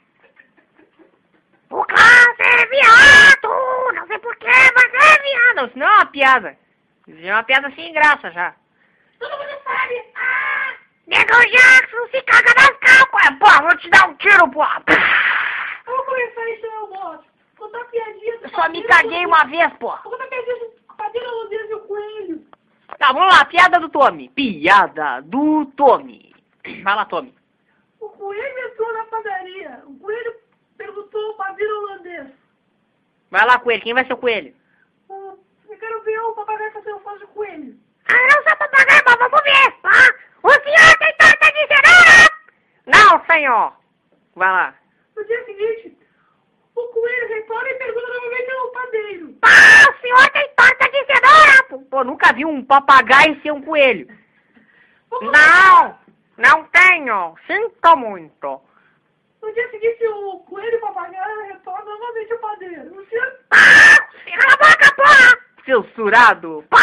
O 1.70 1.84
Klaus 1.84 2.36
é 2.40 2.66
viado! 2.66 3.94
Não 3.94 4.06
sei 4.08 4.18
porquê, 4.18 4.46
mas 4.46 4.94
é 4.94 5.22
viado! 5.22 5.68
Isso 5.68 5.78
não 5.78 5.86
é 5.86 5.94
uma 5.94 6.06
piada. 6.06 6.58
Isso 7.06 7.24
é 7.24 7.32
uma 7.32 7.44
piada 7.44 7.70
sem 7.76 7.92
graça 7.92 8.30
já. 8.32 8.54
Todo 9.20 9.30
mundo 9.30 9.62
sabe! 9.62 10.04
Ah! 10.16 10.74
Nego 11.06 11.32
Jackson 11.32 12.06
se 12.10 12.22
caga 12.22 12.52
nas 12.54 12.78
calças! 12.78 13.12
Ué, 13.12 13.36
porra, 13.38 13.62
vou 13.62 13.76
te 13.76 13.88
dar 13.90 14.08
um 14.08 14.14
tiro, 14.16 14.50
porra. 14.50 14.82
Eu 15.86 15.96
vou 15.96 16.04
começar 16.06 16.48
então, 16.48 16.86
boss. 16.88 17.20
Contar 17.56 17.84
piadinha 17.84 18.38
Eu 18.42 18.50
só 18.50 18.68
me 18.68 18.82
caguei 18.84 19.26
uma 19.26 19.44
vez, 19.44 19.72
porra. 19.74 20.00
Vou 20.02 20.12
contar 20.12 20.26
piadinha 20.26 20.56
do 20.56 20.96
padeiro 20.96 21.28
holandês 21.28 21.70
e 21.70 21.74
o 21.74 21.80
coelho. 21.80 22.46
Tá, 22.98 23.12
vamos 23.12 23.32
lá, 23.36 23.44
piada 23.44 23.80
do 23.80 23.88
Tommy. 23.88 24.28
Piada 24.30 25.20
do 25.22 25.66
Tommy. 25.76 26.34
Vai 26.82 26.94
lá, 26.94 27.04
Tommy. 27.04 27.34
O 28.00 28.08
coelho 28.10 28.58
entrou 28.70 28.92
na 28.92 29.04
padaria. 29.06 29.82
O 29.86 29.98
coelho 29.98 30.34
perguntou 30.76 31.26
ao 31.26 31.34
padeiro 31.34 31.78
holandês. 31.82 32.28
Vai 33.30 33.46
lá, 33.46 33.58
coelho. 33.58 33.82
Quem 33.82 33.94
vai 33.94 34.04
ser 34.06 34.12
o 34.12 34.16
coelho? 34.18 34.54
"Ah, 35.10 35.34
Eu 35.68 35.78
quero 35.78 36.02
ver 36.02 36.18
o 36.20 36.32
papagaio 36.34 36.72
fazer 36.72 36.92
um 36.94 37.00
faz 37.00 37.18
de 37.20 37.26
coelho. 37.28 37.76
Ah, 38.08 38.12
não 38.34 38.42
sou 38.42 38.56
papagaio, 38.56 39.02
mas 39.06 39.18
vamos 39.18 39.42
ver! 39.42 39.74
Ah! 39.84 40.14
O 40.42 40.50
senhor 40.50 40.98
tem 40.98 41.16
torta 41.16 41.52
de 41.52 41.66
cenoura! 41.66 42.30
Não, 42.86 43.24
senhor. 43.26 43.72
Vai 44.36 44.50
lá. 44.50 44.74
No 45.16 45.24
dia 45.24 45.44
seguinte, 45.46 45.96
o 46.74 46.82
coelho 46.88 47.28
retorna 47.28 47.68
e 47.70 47.74
pergunta 47.74 48.06
novamente 48.08 48.50
ao 48.50 48.68
padeiro. 48.70 49.34
Ah, 49.42 49.90
o 49.90 50.00
senhor 50.02 50.30
tem 50.30 50.48
torta 50.56 50.81
de 50.92 51.06
cenoura! 51.06 51.84
Pô, 51.90 52.04
nunca 52.04 52.32
vi 52.32 52.44
um 52.44 52.64
papagaio 52.64 53.40
ser 53.42 53.50
um 53.50 53.62
coelho. 53.62 54.06
O 55.10 55.20
Não, 55.24 55.98
não 56.36 56.64
tenho. 56.64 57.34
Sinto 57.46 57.96
muito. 57.96 58.60
No 59.42 59.52
dia 59.52 59.68
seguinte, 59.70 60.06
o 60.06 60.38
coelho 60.40 60.72
e 60.72 60.76
o 60.76 60.80
papagaio 60.80 61.42
retornam 61.48 61.98
novamente 61.98 62.32
ao 62.32 62.38
padeiro. 62.38 62.94
O 62.94 63.06
senhor... 63.06 63.32
Ah! 63.50 63.98
Cala 64.24 64.52
a 64.52 64.56
boca, 64.56 64.94
porra! 64.94 65.38
Censurado. 65.64 66.64
Pá! 66.70 66.78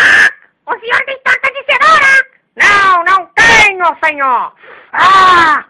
O 0.65 0.79
senhor 0.79 1.05
tem 1.05 1.19
torta 1.19 1.51
de 1.51 1.63
cenoura! 1.63 2.29
Não, 2.55 3.03
não 3.05 3.25
tenho, 3.27 3.85
senhor. 4.03 4.53
Ah! 4.91 5.65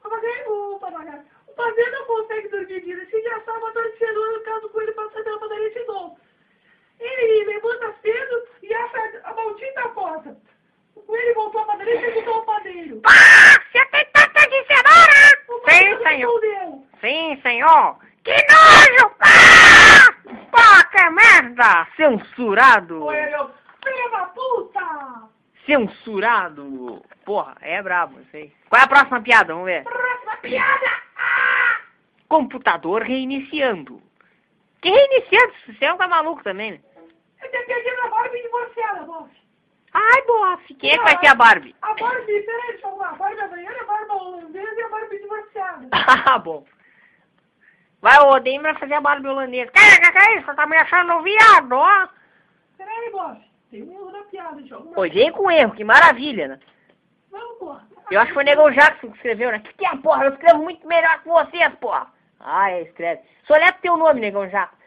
O 0.00 0.08
papagaio, 0.08 0.74
o 0.74 0.78
papagaio. 0.80 1.24
O 1.46 1.52
padeiro 1.52 1.92
não 1.92 2.04
consegue 2.06 2.48
dormir 2.48 2.80
direito. 2.80 3.08
Esse 3.08 3.16
engraçado 3.16 3.58
uma 3.58 3.72
dor 3.72 3.84
de 3.84 3.98
cenoura 3.98 4.32
no 4.32 4.40
caso 4.44 4.60
do 4.62 4.68
coelho 4.70 4.94
passar 4.94 5.22
pela 5.22 5.38
padaria 5.38 5.70
de 5.70 5.84
novo. 5.84 6.18
Ele 7.00 7.44
levanta 7.44 7.94
cedo 8.02 8.46
e 8.62 8.74
acha 8.74 9.20
a 9.24 9.34
maldita 9.34 9.88
porta. 9.90 10.36
O 10.94 11.00
coelho 11.02 11.34
voltou 11.34 11.62
à 11.62 11.64
padaria 11.64 11.94
e 11.96 12.00
perguntou 12.00 12.34
ao 12.34 12.42
padeiro. 12.44 13.00
Pá! 13.00 13.10
Você 13.72 13.84
tem 13.86 14.04
torta 14.12 14.48
de 14.48 14.64
cenoura! 14.66 15.30
Sim, 15.68 16.04
senhor. 16.04 16.40
respondeu. 16.40 16.86
Sim, 17.00 17.40
senhor. 17.42 17.96
Que 18.22 18.36
nojo! 18.52 19.14
Pá, 20.50 20.84
que 20.84 21.10
merda. 21.10 21.88
Censurado. 21.96 23.00
Coelho, 23.00 23.50
filho 23.82 24.10
da 24.10 24.24
puta! 24.26 25.28
Censurado. 25.64 27.02
Porra, 27.24 27.56
é 27.62 27.82
brabo 27.82 28.18
aí. 28.34 28.52
Qual 28.68 28.80
é 28.80 28.84
a 28.84 28.88
próxima 28.88 29.22
piada? 29.22 29.52
Vamos 29.52 29.66
ver. 29.66 29.84
Próxima 29.84 30.36
piada! 30.36 31.02
Ah! 31.16 31.80
Computador 32.28 33.02
reiniciando. 33.02 34.02
Que 34.82 34.90
reiniciando? 34.90 35.52
Você 35.66 35.88
não 35.88 35.96
tá 35.96 36.08
maluco 36.08 36.42
também, 36.42 36.72
né? 36.72 36.80
Tenho 37.50 37.66
piadinha 37.66 37.96
da 37.96 38.08
Barbie 38.08 38.42
divorciada, 38.42 39.02
boss. 39.02 39.30
Ai, 39.92 40.22
bofe. 40.22 40.74
Quem 40.74 40.90
é 40.90 40.98
que 40.98 41.04
vai 41.04 41.18
ser 41.18 41.26
a 41.26 41.34
Barbie? 41.34 41.74
A 41.82 41.94
Barbie, 41.94 42.42
peraí, 42.42 42.66
deixa 42.68 42.86
eu 42.86 42.90
falar. 42.92 43.10
A 43.10 43.14
Barbie 43.14 43.40
havaiana, 43.40 43.80
a 43.80 43.84
Barbie 43.84 44.12
holandesa 44.12 44.74
e 44.74 44.82
a 44.82 44.88
Barbie 44.88 45.18
divorciada. 45.18 45.88
Ah, 46.32 46.38
bom. 46.38 46.64
Vai, 48.00 48.18
o 48.18 48.28
Odem 48.28 48.62
vai 48.62 48.74
fazer 48.78 48.94
a 48.94 49.00
Barbie 49.00 49.28
holandesa. 49.28 49.70
Que, 49.72 50.00
que, 50.00 50.12
que 50.12 50.18
é 50.18 50.38
isso? 50.38 50.54
Tá 50.54 50.66
me 50.66 50.76
achando 50.76 51.12
um 51.14 51.22
viado, 51.22 51.72
ó. 51.72 52.08
Peraí, 52.76 53.10
boss. 53.10 53.38
Tem 53.70 53.82
um 53.82 53.92
erro 53.92 54.10
na 54.10 54.22
piada, 54.24 54.56
deixa 54.56 54.74
eu 54.74 54.78
arrumar. 54.78 54.94
Pois 54.94 55.12
vem 55.12 55.32
com 55.32 55.50
erro, 55.50 55.74
que 55.74 55.84
maravilha, 55.84 56.48
né? 56.48 56.60
Vamos, 57.30 57.58
porra. 57.58 57.86
Eu 58.10 58.20
acho 58.20 58.28
que 58.28 58.34
foi 58.34 58.42
o 58.42 58.46
Negão 58.46 58.70
Jackson 58.70 59.10
que 59.10 59.16
escreveu, 59.16 59.52
né? 59.52 59.60
Que 59.60 59.72
que 59.74 59.86
é, 59.86 59.96
porra? 59.96 60.24
Eu 60.24 60.32
escrevo 60.32 60.62
muito 60.62 60.86
melhor 60.86 61.22
que 61.22 61.28
vocês, 61.28 61.74
porra. 61.76 62.06
Ah, 62.40 62.70
é, 62.70 62.82
escreve. 62.82 63.22
Pro 63.46 63.56
teu 63.82 63.96
nome, 63.96 64.20
Negão 64.20 64.48
Jackson. 64.48 64.79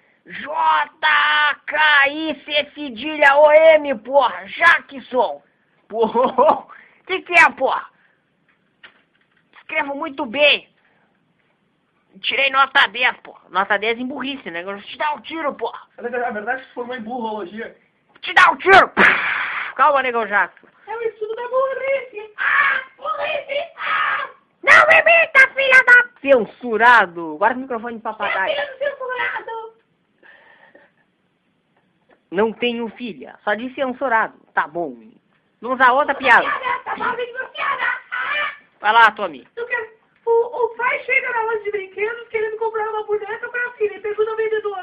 J-K-I-C 1.36 2.72
cedilha 2.74 3.36
O-M, 3.38 3.96
porra. 4.00 4.46
Jackson. 4.46 5.42
Porra. 5.88 6.68
Que 7.06 7.22
que 7.22 7.34
é, 7.34 7.50
porra? 7.52 7.86
Escrevo 9.58 9.94
muito 9.94 10.26
bem. 10.26 10.70
Tirei 12.22 12.50
nota 12.50 12.88
10, 12.88 13.18
porra. 13.18 13.42
Nota 13.50 13.78
10 13.78 14.00
em 14.00 14.08
burrice, 14.08 14.50
né? 14.50 14.64
Eu 14.64 14.82
te 14.82 14.98
dar 14.98 15.14
um 15.14 15.20
tiro, 15.20 15.54
porra. 15.56 15.82
Na 15.98 16.08
verdade, 16.30 16.64
se 16.64 16.74
formou 16.74 16.96
em 16.96 17.02
burrologia. 17.02 17.76
Te 18.22 18.34
dar 18.34 18.54
um 18.54 18.56
tiro. 18.56 18.90
Calma, 19.76 20.02
Negão 20.02 20.26
Jackson. 20.26 20.66
É 20.88 20.96
o 20.96 21.02
estudo 21.02 21.36
da 21.36 21.42
burrice. 21.50 22.34
Ah, 22.38 22.82
burrice. 22.96 23.60
Ah, 23.78 24.30
Não 24.64 24.88
me 24.88 24.96
imita, 25.02 25.50
filha 25.54 25.84
da... 25.86 26.04
Censurado. 26.22 27.36
Guarda 27.38 27.58
o 27.58 27.62
microfone 27.64 27.98
de 27.98 28.02
papagaio. 28.04 28.56
filho 28.56 28.66
do 28.72 28.78
censurado. 28.78 29.63
Não 32.34 32.52
tenho 32.52 32.90
filha. 32.90 33.36
Só 33.44 33.54
de 33.54 33.72
censurado. 33.76 34.34
Tá 34.56 34.68
bom. 34.68 34.98
Vamos 35.62 35.80
a 35.80 35.94
outra 35.94 36.16
piada. 36.16 36.42
Piada, 36.42 36.80
tá 36.84 36.94
divorciada. 36.96 37.84
Vai 38.82 38.92
lá, 38.92 39.12
Tommy. 39.12 39.48
O, 40.26 40.32
o 40.32 40.70
pai 40.76 41.00
chega 41.04 41.32
na 41.32 41.42
loja 41.44 41.64
de 41.64 41.72
brinquedos 41.72 42.28
querendo 42.30 42.58
comprar 42.58 42.90
uma 42.90 43.04
boneca 43.04 43.48
pra 43.50 43.72
filha. 43.78 43.98
e 43.98 44.00
Pergunta 44.00 44.32
ao 44.32 44.38
vendedor. 44.38 44.80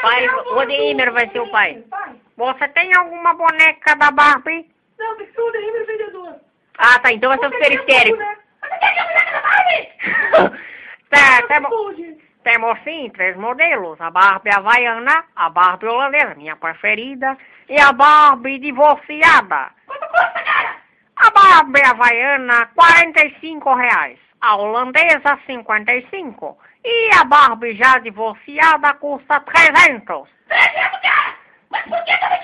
Pai, 0.00 0.20
Quer 0.20 0.20
ver 0.20 0.30
a 0.30 0.40
o 0.40 0.44
boneca 0.44 0.60
Odeimer 0.62 1.06
do 1.08 1.12
vai 1.12 1.28
ser 1.28 1.40
o 1.40 1.50
pai. 1.50 1.84
Pai. 1.90 2.16
Você 2.34 2.68
tem 2.68 2.96
alguma 2.96 3.34
boneca 3.34 3.94
da 3.94 4.10
Barbie? 4.10 4.70
Não, 4.98 5.16
tem 5.18 5.26
que 5.26 5.34
ser 5.34 5.40
o 5.42 5.48
Odeimer 5.48 5.86
vendedor. 5.86 6.34
Ah, 6.78 6.98
tá. 6.98 7.12
Então 7.12 7.28
vai 7.28 7.38
ser 7.38 7.46
o 7.46 7.50
boneca? 7.50 7.76
Você 7.76 7.84
quer 7.84 8.06
a 8.08 9.04
boneca 9.04 9.32
da 9.32 9.42
Barbie? 9.42 10.58
tá, 11.10 11.42
temos, 11.46 11.70
Responde. 11.70 12.21
Temos 12.42 12.78
sim 12.84 13.10
três 13.10 13.36
modelos. 13.36 14.00
A 14.00 14.10
Barbie 14.10 14.50
havaiana, 14.50 15.24
a 15.34 15.48
Barbie 15.48 15.86
holandesa, 15.86 16.34
minha 16.34 16.56
preferida, 16.56 17.36
e 17.68 17.80
a 17.80 17.92
Barbie 17.92 18.58
divorciada. 18.58 19.70
Quanto 19.86 20.06
custa, 20.08 20.42
cara? 20.44 20.76
A 21.16 21.30
Barbie 21.30 21.84
havaiana, 21.84 22.68
45 22.74 23.74
reais. 23.74 24.18
A 24.40 24.56
holandesa, 24.56 25.38
55. 25.46 26.58
E 26.84 27.14
a 27.14 27.24
Barbie 27.24 27.76
já 27.76 27.98
divorciada 27.98 28.94
custa 28.94 29.40
300. 29.40 30.28
Trezentos, 30.48 31.00
cara. 31.00 31.34
Mas 31.70 31.82
por 31.84 32.04
que 32.04 32.12
diferença? 32.12 32.41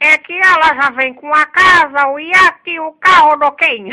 É 0.00 0.16
que 0.18 0.32
ela 0.32 0.80
já 0.80 0.90
vem 0.90 1.12
com 1.12 1.32
a 1.34 1.44
casa, 1.46 2.08
o 2.08 2.20
iate 2.20 2.70
e 2.70 2.78
o 2.78 2.92
carro 2.92 3.36
do 3.36 3.50
quem? 3.52 3.92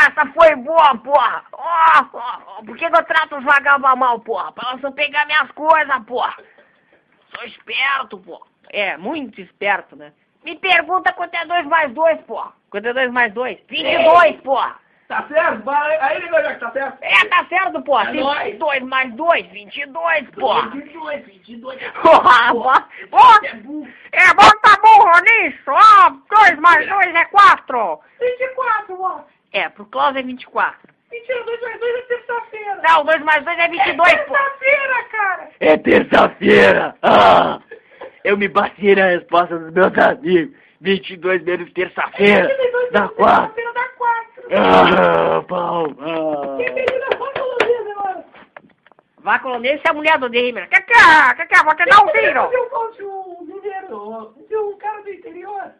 Essa 0.00 0.26
foi 0.32 0.56
boa, 0.56 0.96
porra! 0.96 1.44
Oh, 1.52 2.04
oh, 2.14 2.58
oh. 2.58 2.64
Por 2.64 2.76
que, 2.78 2.88
que 2.88 2.96
eu 2.96 3.04
trato 3.04 3.36
os 3.36 3.44
vagabundos 3.44 3.98
mal, 3.98 4.18
porra? 4.20 4.52
Pra 4.52 4.70
elas 4.70 4.80
não 4.80 4.92
pegar 4.92 5.26
minhas 5.26 5.50
coisas, 5.52 6.04
porra! 6.06 6.34
Sou 7.34 7.44
esperto, 7.44 8.18
porra! 8.18 8.46
É, 8.70 8.96
muito 8.96 9.40
esperto, 9.42 9.94
né? 9.94 10.12
Me 10.42 10.56
pergunta 10.56 11.12
quanto 11.12 11.34
é 11.34 11.44
2 11.44 11.66
mais 11.66 11.92
2, 11.92 12.22
porra! 12.22 12.52
Quanto 12.70 12.88
é 12.88 12.94
2 12.94 13.12
mais 13.12 13.34
2? 13.34 13.58
22, 13.68 14.40
porra! 14.40 14.76
Tá 15.14 15.24
certo? 15.28 15.62
Vai. 15.62 15.96
Aí, 16.00 16.20
negócio, 16.22 16.44
já 16.44 16.54
que 16.54 16.60
tá 16.60 16.70
certo. 16.72 16.98
É, 17.00 17.24
tá 17.26 17.46
certo, 17.48 17.82
porra! 17.82 18.10
É 18.10 18.14
nóis. 18.14 18.58
2 18.58 18.82
mais 18.82 19.12
2, 19.14 19.46
22, 19.46 20.30
porra! 20.30 20.68
22, 20.70 21.24
22 21.24 21.80
é 21.82 21.90
Porra, 21.90 22.52
Porra. 22.52 22.88
porra! 23.10 23.40
É 23.44 23.54
burro. 23.54 23.88
É, 24.10 24.34
bota 24.34 24.80
burro 24.82 25.20
nisso! 25.20 25.62
Ó, 25.68 26.10
2 26.36 26.58
mais 26.58 26.88
2 26.88 27.14
é 27.14 27.24
4! 27.26 28.00
24, 28.20 29.00
ó. 29.00 29.20
É, 29.52 29.68
pro 29.68 29.86
Klaus 29.86 30.16
é 30.16 30.22
24. 30.22 30.78
Mentira, 31.12 31.44
2 31.44 31.60
mais 31.62 31.78
2 31.80 31.94
é 31.94 32.02
terça-feira. 32.02 32.80
Não, 32.88 33.04
2 33.04 33.22
mais 33.22 33.44
2 33.44 33.58
é 33.58 33.68
22, 33.68 34.12
é 34.12 34.16
pô! 34.16 34.32
terça-feira, 34.34 35.04
cara. 35.12 35.48
É 35.60 35.76
terça-feira! 35.76 36.96
Ah! 37.02 37.60
Eu 38.24 38.36
me 38.36 38.48
bati 38.48 38.96
na 38.96 39.06
resposta 39.06 39.56
dos 39.58 39.72
meus 39.72 39.96
amigos. 39.96 40.56
22 40.80 41.42
menos 41.42 41.72
terça-feira. 41.72 42.48
22 42.48 42.92
Dá 42.92 43.00
menos 43.00 43.16
4. 43.16 43.54
terça-feira 43.54 43.72
dá 43.72 43.88
4. 43.88 44.44
Ah, 44.52 45.42
pau. 45.48 45.86
Ah. 46.00 46.56
Quem 46.56 46.74
pediu 46.74 47.00
na 47.00 47.16
foto 47.16 47.42
holandesa 47.42 47.90
agora? 47.92 48.24
Vai 49.18 49.38
colonês 49.40 49.80
e 49.84 49.88
a 49.88 49.94
mulher 49.94 50.18
do 50.18 50.28
é? 50.28 50.66
Que 51.34 51.46
que 51.46 51.54
é? 51.54 51.64
Vou 51.64 51.74
te 51.74 51.84
dar 51.86 52.02
um 52.02 52.08
tiro! 52.08 52.42
Fazer 52.42 53.04
um 53.04 53.44
mineiro, 53.46 54.34
de 54.48 54.56
um 54.56 54.76
cara 54.76 55.02
do 55.02 55.10
interior. 55.10 55.72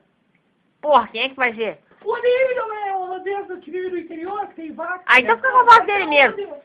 Porra, 0.80 1.08
quem 1.08 1.22
é 1.22 1.28
que 1.28 1.36
vai 1.36 1.54
ser? 1.54 1.78
O 2.04 2.16
Neil 2.18 2.56
não 2.56 2.72
é 2.74 2.96
holandês 2.96 3.46
que 3.62 3.70
vive 3.70 3.90
no 3.90 3.98
interior, 3.98 4.46
que 4.48 4.54
tem 4.56 4.72
vaca. 4.72 5.02
Ah, 5.06 5.20
então 5.20 5.36
fica 5.36 5.50
com 5.50 5.58
a 5.58 5.64
voz 5.64 5.86
dele 5.86 6.06
mesmo. 6.06 6.56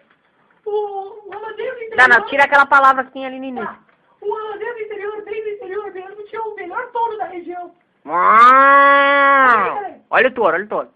O 0.66 1.36
holandês 1.36 1.74
do 1.74 1.84
interior... 1.84 1.98
Não, 1.98 2.08
não, 2.08 2.26
tira 2.26 2.44
aquela 2.44 2.66
palavra 2.66 3.06
que 3.06 3.12
tem 3.12 3.26
ali 3.26 3.40
no 3.40 3.46
início. 3.46 3.66
Tá. 3.66 3.80
O 4.22 4.30
holandês 4.30 4.74
do 4.76 4.82
interior, 4.82 5.24
bem 5.24 5.44
do 5.44 5.50
interior 5.50 5.92
mesmo, 5.94 6.26
tinha 6.26 6.42
o 6.42 6.56
melhor 6.56 6.92
touro 6.92 7.18
da 7.18 7.26
região. 7.26 7.74
Ah, 8.06 10.00
Olha 10.10 10.28
o 10.28 10.34
touro, 10.34 10.56
olha 10.56 10.66
o 10.66 10.68
touro. 10.68 10.90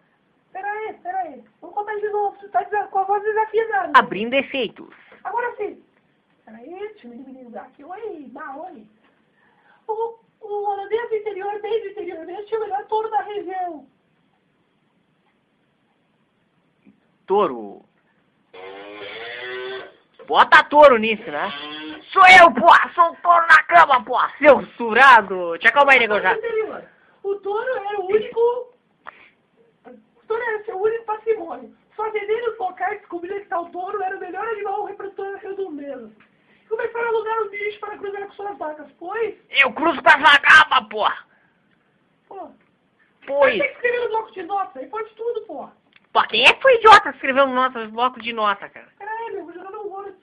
Pera 0.51 0.69
aí, 0.71 0.93
pera 0.95 1.17
aí. 1.19 1.43
Vamos 1.61 1.75
contar 1.75 1.95
de 1.95 2.09
novo. 2.09 2.35
Você 2.39 2.47
tá 2.49 2.63
dizendo 2.63 2.87
com 2.89 2.99
a 2.99 3.03
voz 3.03 3.23
desafinada. 3.23 3.91
Abrindo 3.93 4.33
efeitos. 4.33 4.89
Agora 5.23 5.55
sim. 5.57 5.83
Pera 6.45 6.57
aí, 6.57 6.69
deixa 6.69 7.07
eu 7.07 7.11
minimizar 7.11 7.65
aqui. 7.65 7.83
Oi, 7.83 8.29
Marrone. 8.31 8.89
O, 9.87 10.15
o 10.41 10.69
holandês 10.69 11.09
do 11.09 11.15
interior, 11.15 11.61
bem 11.61 11.81
do 11.81 11.87
interior 11.89 12.25
mesmo, 12.25 12.45
tinha 12.45 12.59
o 12.59 12.63
melhor 12.63 12.85
touro 12.85 13.09
da 13.09 13.21
região. 13.21 13.85
Touro. 17.27 17.85
Bota 20.27 20.63
touro 20.63 20.97
nisso, 20.97 21.29
né? 21.29 21.51
Sou 22.11 22.23
eu, 22.27 22.51
pô! 22.53 22.67
Sou 22.95 23.11
o 23.11 23.15
touro 23.17 23.45
na 23.47 23.63
cama, 23.63 24.03
pô! 24.03 24.17
Seu 24.37 24.65
surado! 24.77 25.57
Te 25.57 25.67
acalma 25.67 25.91
aí, 25.93 25.99
nego 25.99 26.19
já. 26.19 26.33
Interior. 26.35 26.83
O 27.23 27.35
touro 27.35 27.69
era 27.69 27.99
o 28.01 28.05
único... 28.07 28.73
O 29.85 30.25
touro 30.27 30.43
era 30.43 30.63
seu 30.65 30.77
único 30.81 31.05
patrimônio. 31.05 31.75
Os 31.89 31.95
fazendeiros 31.95 32.57
locais 32.57 32.99
descobriram 32.99 33.39
que 33.39 33.45
tal 33.47 33.69
touro 33.69 34.01
era 34.01 34.17
o 34.17 34.19
melhor 34.19 34.47
animal 34.47 34.85
reprodutor 34.85 35.31
da 35.31 35.37
redondeza. 35.37 36.11
E 36.63 36.67
começaram 36.67 37.05
a 37.05 37.07
alugar 37.09 37.41
o 37.43 37.49
bicho 37.49 37.79
para 37.79 37.97
cruzar 37.97 38.25
com 38.27 38.33
suas 38.33 38.57
vacas, 38.57 38.91
pois... 38.99 39.35
Eu 39.51 39.71
cruzo 39.73 40.01
com 40.01 40.09
a 40.09 40.17
vagaba, 40.17 40.87
pô! 40.89 41.07
Pô, 42.27 42.49
Pois. 43.25 43.57
tem 43.57 43.67
que 43.67 43.73
escrever 43.75 44.01
no 44.01 44.09
bloco 44.09 44.31
de 44.33 44.43
notas, 44.43 44.75
aí 44.77 44.87
pode 44.89 45.09
tudo, 45.15 45.41
pô. 45.45 45.69
Pô, 46.11 46.21
quem 46.27 46.45
é 46.45 46.53
que 46.53 46.61
foi 46.61 46.75
idiota 46.75 47.09
que 47.11 47.15
escreveu 47.17 47.47
no 47.47 47.53
nosso 47.55 47.87
bloco 47.89 48.19
de 48.21 48.33
nota, 48.33 48.67
cara? 48.69 48.87
Aí, 48.99 49.31
meu, 49.33 49.45
vou 49.45 49.53
jogar 49.53 49.71
no 49.71 49.87
Word. 49.87 50.17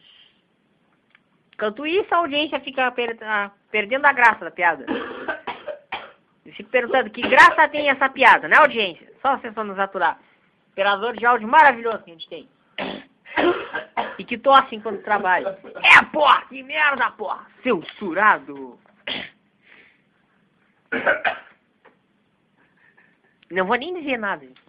Enquanto 1.54 1.86
isso, 1.86 2.14
a 2.14 2.18
audiência 2.18 2.60
fica 2.60 2.90
per- 2.92 3.16
ah, 3.22 3.50
perdendo 3.70 4.04
a 4.06 4.12
graça 4.12 4.44
da 4.44 4.50
piada. 4.50 4.84
Eu 6.50 6.54
fico 6.56 6.68
perguntando, 6.68 7.10
que 7.10 7.22
graça 7.22 7.68
tem 7.68 7.88
essa 7.88 8.08
piada, 8.08 8.48
né, 8.48 8.56
audiência? 8.56 9.06
Só 9.22 9.36
vocês 9.36 9.54
vão 9.54 9.62
nos 9.62 9.78
aturar. 9.78 10.18
Operador 10.72 11.16
de 11.16 11.24
áudio 11.24 11.46
maravilhoso 11.46 12.02
que 12.02 12.10
a 12.10 12.14
gente 12.14 12.28
tem. 12.28 12.48
E 14.18 14.24
que 14.24 14.36
tosse 14.36 14.74
enquanto 14.74 15.04
trabalha. 15.04 15.56
É, 15.76 16.04
porra, 16.06 16.42
que 16.48 16.60
merda, 16.64 17.08
porra! 17.12 17.46
Seu 17.62 17.80
surado! 17.98 18.80
Não 23.48 23.64
vou 23.64 23.76
nem 23.76 23.94
dizer 23.94 24.18
nada. 24.18 24.44
gente. 24.44 24.60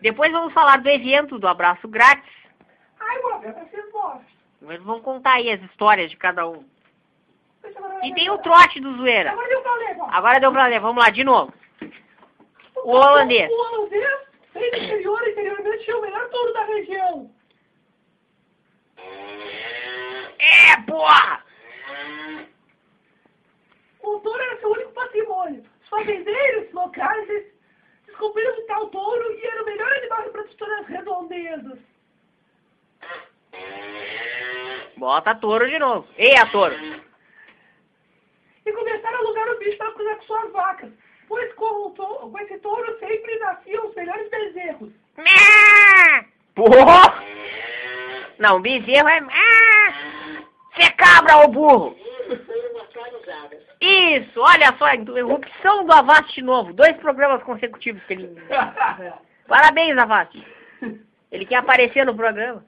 Depois 0.00 0.30
vamos 0.30 0.52
falar 0.54 0.76
do 0.76 0.88
evento 0.88 1.36
do 1.36 1.48
abraço 1.48 1.88
grátis. 1.88 2.32
Ai, 3.00 3.20
Roberto, 3.22 3.68
vocês 3.68 3.90
gostam. 3.90 4.24
Eles 4.62 4.82
vão 4.84 5.00
contar 5.00 5.32
aí 5.34 5.50
as 5.50 5.60
histórias 5.62 6.10
de 6.10 6.16
cada 6.16 6.48
um. 6.48 6.64
E 8.02 8.14
tem 8.14 8.30
o 8.30 8.38
trote 8.38 8.80
do 8.80 8.96
zoeira. 8.96 9.32
Agora 9.32 9.48
deu 9.48 9.62
pra 9.62 9.74
ler, 9.76 9.96
ó. 9.98 10.08
Agora 10.10 10.40
deu 10.40 10.52
pra 10.52 10.66
ler, 10.66 10.80
vamos 10.80 11.02
lá, 11.02 11.10
de 11.10 11.24
novo. 11.24 11.52
O 12.76 12.90
holandês. 12.90 13.50
O 13.50 13.54
holandês, 13.54 14.18
do 14.52 14.58
interior, 14.58 15.28
interiormente, 15.28 15.84
tinha 15.84 15.96
o 15.96 16.02
melhor 16.02 16.28
touro 16.28 16.52
da 16.52 16.64
região. 16.64 17.30
É, 20.38 20.82
porra! 20.86 21.42
O 24.02 24.20
touro 24.20 24.42
era 24.42 24.60
seu 24.60 24.70
único 24.70 24.92
patrimônio. 24.92 25.64
Os 25.82 25.88
fazendeiros 25.88 26.72
locais 26.72 27.26
descobriram 28.06 28.54
que 28.54 28.62
tal 28.62 28.86
touro 28.88 29.32
e 29.32 29.46
era 29.46 29.62
o 29.62 29.66
melhor 29.66 29.92
animal 29.92 30.22
reprodutor 30.24 30.68
das 30.68 30.86
redondezas. 30.86 31.78
Bota 34.96 35.34
touro 35.34 35.68
de 35.68 35.78
novo. 35.78 36.06
Ei, 36.16 36.36
a 36.36 36.46
touro. 36.46 36.74
E 38.66 38.72
começaram 38.72 39.16
a 39.16 39.20
alugar 39.20 39.48
o 39.48 39.58
bicho 39.58 39.76
para 39.76 39.92
cruzar 39.92 40.16
com 40.16 40.22
suas 40.22 40.52
vacas. 40.52 40.90
Pois 41.28 41.52
com, 41.54 41.86
o 41.86 41.90
tou- 41.90 42.30
com 42.30 42.38
esse 42.40 42.58
touro 42.58 42.98
sempre 42.98 43.38
nasciam 43.38 43.86
os 43.86 43.94
melhores 43.94 44.30
bezerros. 44.30 44.90
Porra! 46.54 47.22
Não, 48.38 48.60
bezerro 48.60 49.08
é... 49.08 49.20
Você 50.74 50.82
é 50.82 50.90
cabra, 50.92 51.38
ô 51.44 51.48
burro! 51.48 51.96
Isso, 53.80 54.40
olha 54.40 54.74
só, 54.78 54.92
interrupção 54.94 55.84
do 55.84 55.92
Avast 55.92 56.40
novo. 56.42 56.72
Dois 56.72 56.96
programas 56.96 57.42
consecutivos 57.42 58.02
que 58.04 58.14
ele... 58.14 58.36
Parabéns, 59.46 59.96
Avast. 59.98 60.42
Ele 61.30 61.44
quer 61.46 61.56
aparecer 61.56 62.06
no 62.06 62.14
programa. 62.14 62.64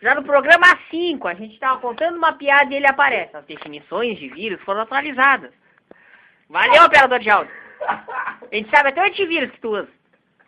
Já 0.00 0.14
no 0.14 0.22
programa 0.22 0.66
5, 0.90 1.28
a 1.28 1.34
gente 1.34 1.54
estava 1.54 1.78
contando 1.78 2.16
uma 2.16 2.32
piada 2.32 2.72
e 2.72 2.76
ele 2.76 2.86
aparece. 2.86 3.36
As 3.36 3.44
definições 3.44 4.18
de 4.18 4.28
vírus 4.28 4.60
foram 4.62 4.80
atualizadas. 4.80 5.52
Valeu, 6.48 6.84
operador 6.84 7.18
de 7.18 7.28
áudio. 7.28 7.52
A 7.80 8.38
gente 8.50 8.70
sabe 8.70 8.88
até 8.88 9.02
o 9.02 9.06
antivírus 9.06 9.50
que 9.50 9.60
tu 9.60 9.76
usa. 9.76 9.88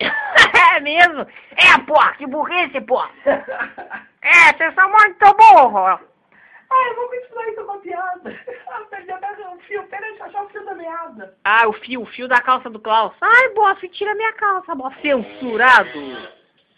é 0.74 0.80
mesmo? 0.80 1.26
É, 1.50 1.78
porra, 1.86 2.14
que 2.14 2.26
burrice, 2.26 2.80
porra. 2.80 3.10
É, 4.22 4.56
vocês 4.56 4.74
são 4.74 4.88
muito 4.88 5.36
burros. 5.36 6.00
Ah, 6.70 6.88
eu 6.88 6.96
vou 6.96 7.08
continuar 7.08 7.48
então 7.48 7.66
com 7.66 7.72
a 7.72 7.78
piada. 7.78 8.40
Ah, 8.68 8.80
perdi 8.88 9.12
até 9.12 9.48
o 9.48 9.58
fio. 9.58 9.82
Pera, 9.84 10.06
deixa 10.06 10.22
eu 10.22 10.26
achar 10.26 10.42
o 10.44 10.48
fio 10.48 10.64
da 10.64 10.74
meada. 10.74 11.36
Ah, 11.44 11.68
o 11.68 11.72
fio, 11.74 12.00
o 12.00 12.06
fio 12.06 12.26
da 12.26 12.40
calça 12.40 12.70
do 12.70 12.80
Klaus. 12.80 13.12
Ai, 13.20 13.50
bofe, 13.50 13.88
tira 13.90 14.14
minha 14.14 14.32
calça, 14.32 14.74
bofe. 14.74 15.02
Censurado. 15.02 15.90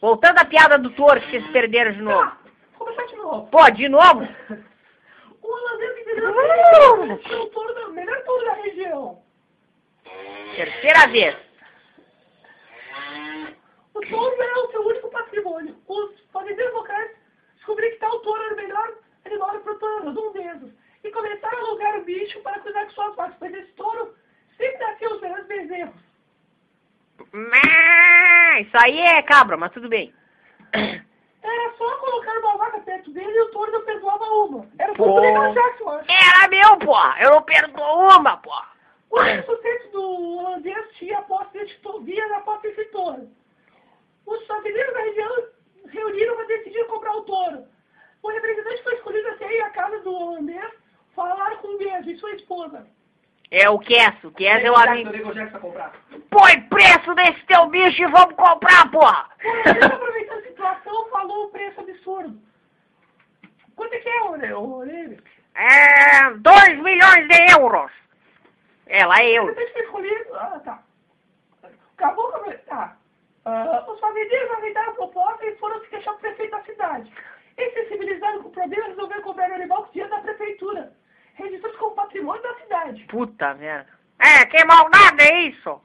Voltando 0.01 0.41
à 0.41 0.45
piada 0.45 0.77
do 0.77 0.91
touro 0.91 1.21
que 1.21 1.31
vocês 1.31 1.47
perderam 1.53 1.93
de 1.93 2.03
novo. 2.03 2.44
Começar 2.85 3.07
de 3.07 3.17
novo. 3.17 3.47
Pô, 3.51 3.71
de 3.71 3.89
novo? 3.89 4.29
O 5.43 5.47
holandês 5.47 5.95
Uh! 6.25 7.19
tinha 7.19 7.39
o 7.39 7.47
touro 7.51 7.75
da, 7.75 7.89
melhor 7.89 8.19
touro 8.25 8.45
da 8.47 8.55
região. 8.55 9.23
Terceira 10.57 11.07
vez. 11.09 11.37
O 13.93 14.01
touro 14.01 14.43
era 14.43 14.59
o 14.61 14.71
seu 14.71 14.87
único 14.87 15.11
patrimônio. 15.11 15.77
Os 15.87 16.21
fazendeiros 16.33 16.73
locais 16.73 17.11
descobriram 17.57 17.93
que 17.93 17.99
tal 17.99 18.19
touro 18.21 18.43
era 18.43 18.55
o 18.55 18.57
melhor 18.57 18.95
animal 19.27 19.53
reprodutor 19.53 19.97
das 19.97 20.05
redondezas. 20.05 20.71
E 21.03 21.11
começaram 21.11 21.59
a 21.59 21.61
alugar 21.61 21.99
o 21.99 22.05
bicho 22.05 22.41
para 22.41 22.61
cuidar 22.61 22.87
com 22.87 22.93
suas 22.93 23.17
vacas, 23.17 23.37
pois 23.39 23.55
esse 23.55 23.73
touro 23.73 24.15
sempre 24.57 24.79
nascia 24.79 25.15
os 25.15 25.21
melhores 25.21 25.47
bezerros. 25.47 25.95
Isso 28.61 28.77
aí 28.83 29.01
é 29.01 29.23
cabra, 29.23 29.57
mas 29.57 29.73
tudo 29.73 29.89
bem. 29.89 30.15
Era 30.73 31.75
só 31.77 31.97
colocar 31.99 32.39
uma 32.39 32.57
vaca 32.57 32.81
e 33.35 33.41
o 33.41 33.51
touro 33.51 33.73
não 33.73 33.83
perdoava 33.83 34.25
uma. 34.25 34.67
Era 34.79 34.95
só 34.95 35.05
Pô. 35.05 35.19
achar, 35.19 35.81
eu 35.81 35.89
acho. 35.91 36.07
Era 36.11 36.49
meu, 36.49 36.77
porra. 36.79 37.17
Eu 37.21 37.31
não 37.31 37.43
perdoo 37.43 38.09
uma, 38.19 38.37
porra. 38.37 38.69
O 39.11 39.19
sucesso 39.19 39.91
do 39.93 40.39
holandês 40.39 40.89
tinha 40.95 41.19
a 41.19 41.23
posse 41.23 41.67
touro, 41.83 42.03
via 42.03 42.27
na 42.29 42.41
posse 42.41 42.63
desse 42.63 42.85
touro. 42.87 43.29
Os 44.27 44.47
fazendeiros 44.47 44.95
da 44.95 45.01
região 45.01 45.45
reuniram 45.89 46.37
para 46.37 46.47
decidir 46.47 46.85
comprar 46.87 47.13
o 47.13 47.23
touro. 47.23 47.65
O 48.23 48.29
representante 48.29 48.83
foi 48.83 48.95
escolhido 48.95 49.29
até 49.29 49.53
ir 49.53 49.61
à 49.63 49.71
casa 49.71 50.01
do 50.01 50.13
holandês 50.15 50.73
falar 51.15 51.57
com 51.59 51.69
o 51.69 51.79
mesmo 51.79 52.11
e 52.11 52.19
sua 52.19 52.33
esposa. 52.33 52.87
É 53.51 53.69
o 53.71 53.79
Kess, 53.79 54.25
o 54.25 54.33
Kess 54.33 54.65
é 54.65 54.71
o 54.71 54.75
amigo. 54.75 55.33
Jackson 55.33 55.61
comprar. 55.61 55.93
Põe 56.31 56.61
preço 56.63 57.13
nesse 57.15 57.45
teu 57.47 57.67
bicho 57.67 58.03
e 58.03 58.07
vamos 58.07 58.35
comprar, 58.35 58.91
porra. 58.91 59.29
O 59.45 59.49
holandês, 59.49 59.85
aproveitando 59.85 60.39
a 60.39 60.43
situação, 60.43 61.09
falou 61.11 61.47
um 61.47 61.51
preço 61.51 61.81
absurdo. 61.81 62.54
Quanto 63.77 63.93
é 63.95 63.99
que 63.99 64.09
é, 64.09 64.23
Orelha? 64.23 65.19
É, 65.55 66.31
2 66.31 66.79
milhões 66.83 67.29
de 67.29 67.53
euros. 67.53 67.93
É, 68.87 69.05
lá 69.07 69.21
é 69.23 69.27
O 69.27 69.29
euro. 69.35 69.47
representante 69.49 69.73
foi 69.73 69.83
escolhido... 69.85 70.35
Ah, 70.35 70.61
tá. 70.65 70.83
Acabou 71.97 72.31
com 72.33 72.51
a... 72.51 72.55
Tá. 72.55 72.97
Ah, 73.47 73.85
os 73.89 74.01
fazendeiros 74.01 74.51
aceitaram 74.53 74.93
a 74.93 74.95
proposta 74.95 75.47
e 75.47 75.57
foram 75.57 75.81
se 75.81 75.87
queixar 75.89 76.13
com 76.15 76.19
o 76.19 76.23
prefeito 76.23 76.51
da 76.51 76.63
cidade. 76.63 77.13
Eles, 77.57 77.75
sensibilizados 77.75 78.43
com 78.43 78.49
o 78.49 78.53
problema, 78.53 78.87
resolveram 78.89 79.23
comprar 79.23 79.51
o 79.51 79.55
animal 79.55 79.85
com 79.85 79.93
dinheiro 79.93 80.11
da 80.11 80.21
prefeitura, 80.23 80.93
registrados 81.35 81.79
como 81.79 81.95
patrimônio 81.95 82.43
da 82.43 82.55
cidade. 82.55 83.05
Puta 83.05 83.55
merda. 83.55 83.89
É, 84.19 84.45
que 84.47 84.65
maldade 84.65 85.23
é 85.23 85.41
isso? 85.43 85.81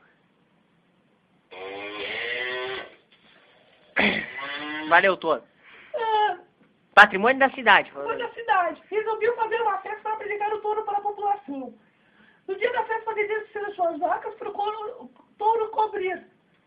Valeu, 4.89 5.17
todo. 5.17 5.43
Ah, 5.95 6.37
Patrimônio 6.99 7.39
da 7.39 7.49
cidade. 7.51 7.89
foi 7.91 8.17
da 8.17 8.29
cidade. 8.33 8.81
Resolviam 8.91 9.33
fazer 9.37 9.61
uma 9.61 9.77
festa 9.77 10.01
para 10.01 10.13
apresentar 10.15 10.53
o 10.53 10.59
touro 10.59 10.83
para 10.83 10.97
a 10.97 11.01
população. 11.01 11.73
No 12.45 12.55
dia 12.55 12.73
da 12.73 12.83
festa, 12.83 12.99
os 12.99 13.05
fazendeiros 13.05 13.47
fizeram 13.47 13.73
suas 13.73 13.99
vacas 13.99 14.33
para 14.35 14.49
o 14.49 15.03
o 15.03 15.09
touro 15.37 15.69
cobrir. 15.69 16.21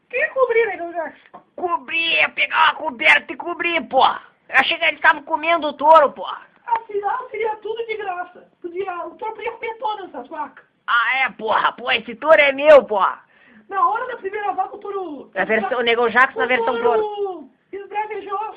Quem 0.08 0.22
é 0.22 0.28
cobrir, 0.28 0.66
né, 0.68 0.92
Jackson? 0.92 1.42
Cobrir, 1.56 2.32
pegar 2.34 2.64
uma 2.64 2.74
coberta 2.76 3.30
e 3.30 3.36
cobrir, 3.36 3.86
porra. 3.88 4.22
Eu 4.48 4.56
achei 4.56 4.78
que 4.78 4.84
eles 4.84 4.96
estavam 4.96 5.22
comendo 5.22 5.68
o 5.68 5.72
touro, 5.74 6.10
porra. 6.12 6.46
Afinal, 6.66 7.28
seria 7.28 7.54
tudo 7.56 7.86
de 7.86 7.96
graça. 7.98 8.48
Podia, 8.62 9.06
o 9.06 9.14
touro 9.16 9.34
podia 9.34 9.52
comer 9.52 9.74
todas 9.78 10.14
as 10.14 10.28
vacas. 10.28 10.64
Ah, 10.86 11.26
é, 11.26 11.30
porra. 11.30 11.72
Pô, 11.72 11.90
esse 11.90 12.14
touro 12.14 12.40
é 12.40 12.52
meu, 12.52 12.82
porra. 12.84 13.22
Na 13.68 13.86
hora 13.86 14.06
da 14.06 14.16
primeira 14.16 14.52
vaca, 14.52 14.76
o 14.76 14.78
touro... 14.78 15.30
A 15.34 15.44
versão, 15.44 15.78
o 15.78 15.82
Nego 15.82 16.08
Jackson 16.08 16.38
na 16.38 16.46
versão 16.46 16.80
touro. 16.80 17.02
touro 17.02 17.50
esbravejou. 17.70 18.54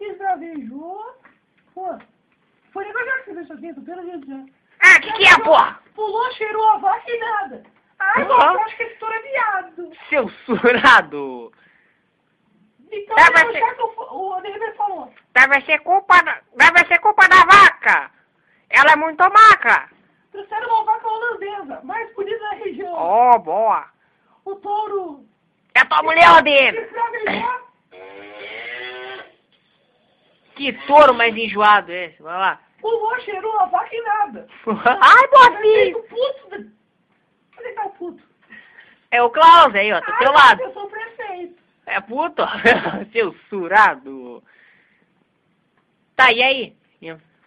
Esbravejou. 0.00 1.00
É 1.10 1.70
pô, 1.74 1.98
foi 2.72 2.84
já 2.84 3.18
que 3.22 3.34
você 3.34 3.46
fez 3.46 3.76
isso 3.76 3.82
pelo 3.82 4.02
Rio 4.02 4.18
de 4.20 4.52
Ah, 4.80 5.00
que 5.00 5.12
que 5.12 5.26
é, 5.26 5.38
pô? 5.38 5.56
Pulou, 5.94 6.32
cheirou 6.32 6.68
a 6.70 6.78
vaca 6.78 7.10
e 7.10 7.18
nada. 7.18 7.62
Ai, 7.98 8.22
uhum. 8.24 8.30
eu 8.30 8.60
acho 8.60 8.76
que 8.76 8.82
esse 8.82 8.96
touro 8.96 9.14
é 9.14 9.22
viado. 9.22 9.92
Censurado. 10.08 11.52
Então, 12.90 13.16
Deve 13.16 13.52
ser... 13.52 13.60
Vai... 13.60 13.74
que 13.74 13.82
o, 13.82 13.86
o 13.86 14.74
falou. 14.76 15.14
Deve 15.34 15.60
ser 15.62 15.78
culpa 15.80 16.22
da... 16.22 16.40
Deve 16.56 16.86
ser 16.88 16.98
culpa 17.00 17.28
da 17.28 17.44
vaca. 17.44 18.10
Ela 18.68 18.92
é 18.92 18.96
muito 18.96 19.22
maca. 19.22 19.88
Trouxeram 20.30 20.68
uma 20.68 20.84
vaca 20.84 21.08
holandesa, 21.08 21.80
mais 21.84 22.14
bonita 22.14 22.38
da 22.38 22.56
região. 22.56 22.94
Oh, 22.94 23.38
boa. 23.38 23.86
O 24.44 24.54
touro... 24.56 25.26
É 25.74 25.80
a 25.80 25.86
tua 25.86 26.02
mulher, 26.02 26.26
Adeliber. 26.26 26.90
Que 30.54 30.72
touro 30.86 31.14
mais 31.14 31.34
enjoado 31.36 31.90
esse. 31.92 32.22
Vai 32.22 32.38
lá. 32.38 32.60
pulou, 32.80 33.18
cheirou 33.20 33.58
a 33.60 33.66
vaca 33.66 33.94
e 33.94 34.02
nada. 34.02 34.46
Ai, 35.00 35.28
Prefeito 35.28 35.98
bofinho. 35.98 36.02
puto. 36.08 36.70
Cadê 37.56 37.72
tá 37.72 37.84
o 37.86 37.90
puto? 37.90 38.22
É 39.10 39.22
o 39.22 39.30
Klaus 39.30 39.74
aí, 39.74 39.92
ó. 39.92 40.00
Tá 40.00 40.10
do 40.12 40.18
teu 40.18 40.32
lado. 40.32 40.62
Eu 40.62 40.72
sou 40.72 40.84
o 40.84 40.90
prefeito. 40.90 41.62
É 41.86 42.00
puto? 42.00 42.42
Seu 43.12 43.34
surado. 43.48 44.42
Tá, 46.16 46.32
e 46.32 46.42
aí? 46.42 46.76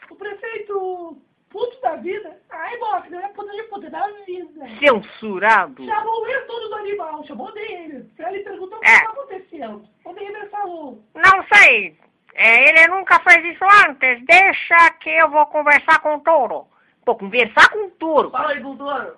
O 0.10 0.16
prefeito 0.16 1.18
puto 1.50 1.82
da 1.82 1.96
vida. 1.96 2.40
Ai, 2.50 2.78
bofe, 2.78 3.10
não 3.10 3.20
é 3.20 3.28
puto 3.30 3.52
de 3.52 3.64
puto, 3.64 3.86
é 3.88 3.90
da 3.90 4.08
vida. 4.26 4.68
Seu 4.80 5.04
surado. 5.20 5.86
Chamou 5.86 6.22
o 6.22 6.28
ex 6.28 6.48
todo 6.48 6.70
do 6.70 6.76
animal, 6.76 7.24
chamou 7.26 7.52
dele. 7.54 8.10
Aí 8.20 8.36
ele 8.36 8.44
perguntou 8.44 8.78
o 8.78 8.82
que 8.82 8.88
É. 8.88 8.94
está 8.96 9.10
acontecendo. 9.10 9.88
O 10.04 10.14
Neymar 10.14 10.50
falou. 10.50 11.04
Não 11.16 11.46
sei. 11.54 11.98
É, 12.36 12.70
ele 12.70 12.88
nunca 12.88 13.20
fez 13.22 13.44
isso 13.46 13.64
antes. 13.88 14.26
Deixa 14.26 14.92
que 15.00 15.10
eu 15.10 15.30
vou 15.30 15.46
conversar 15.48 16.00
com 16.00 16.16
o 16.16 16.20
touro. 16.20 16.68
Pô, 17.06 17.16
conversar 17.16 17.70
com 17.70 17.88
o 17.88 17.92
touro. 17.92 18.30
Fala 18.30 18.52
aí, 18.52 18.60
doutor. 18.60 19.18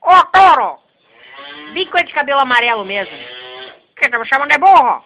Ô, 0.00 0.24
touro! 0.32 0.78
Bico 1.72 1.98
é 1.98 2.04
de 2.04 2.12
cabelo 2.12 2.40
amarelo 2.40 2.84
mesmo. 2.84 3.16
Que 3.96 4.08
tá 4.08 4.18
me 4.18 4.26
chamando 4.26 4.50
de 4.50 4.58
burro? 4.58 5.04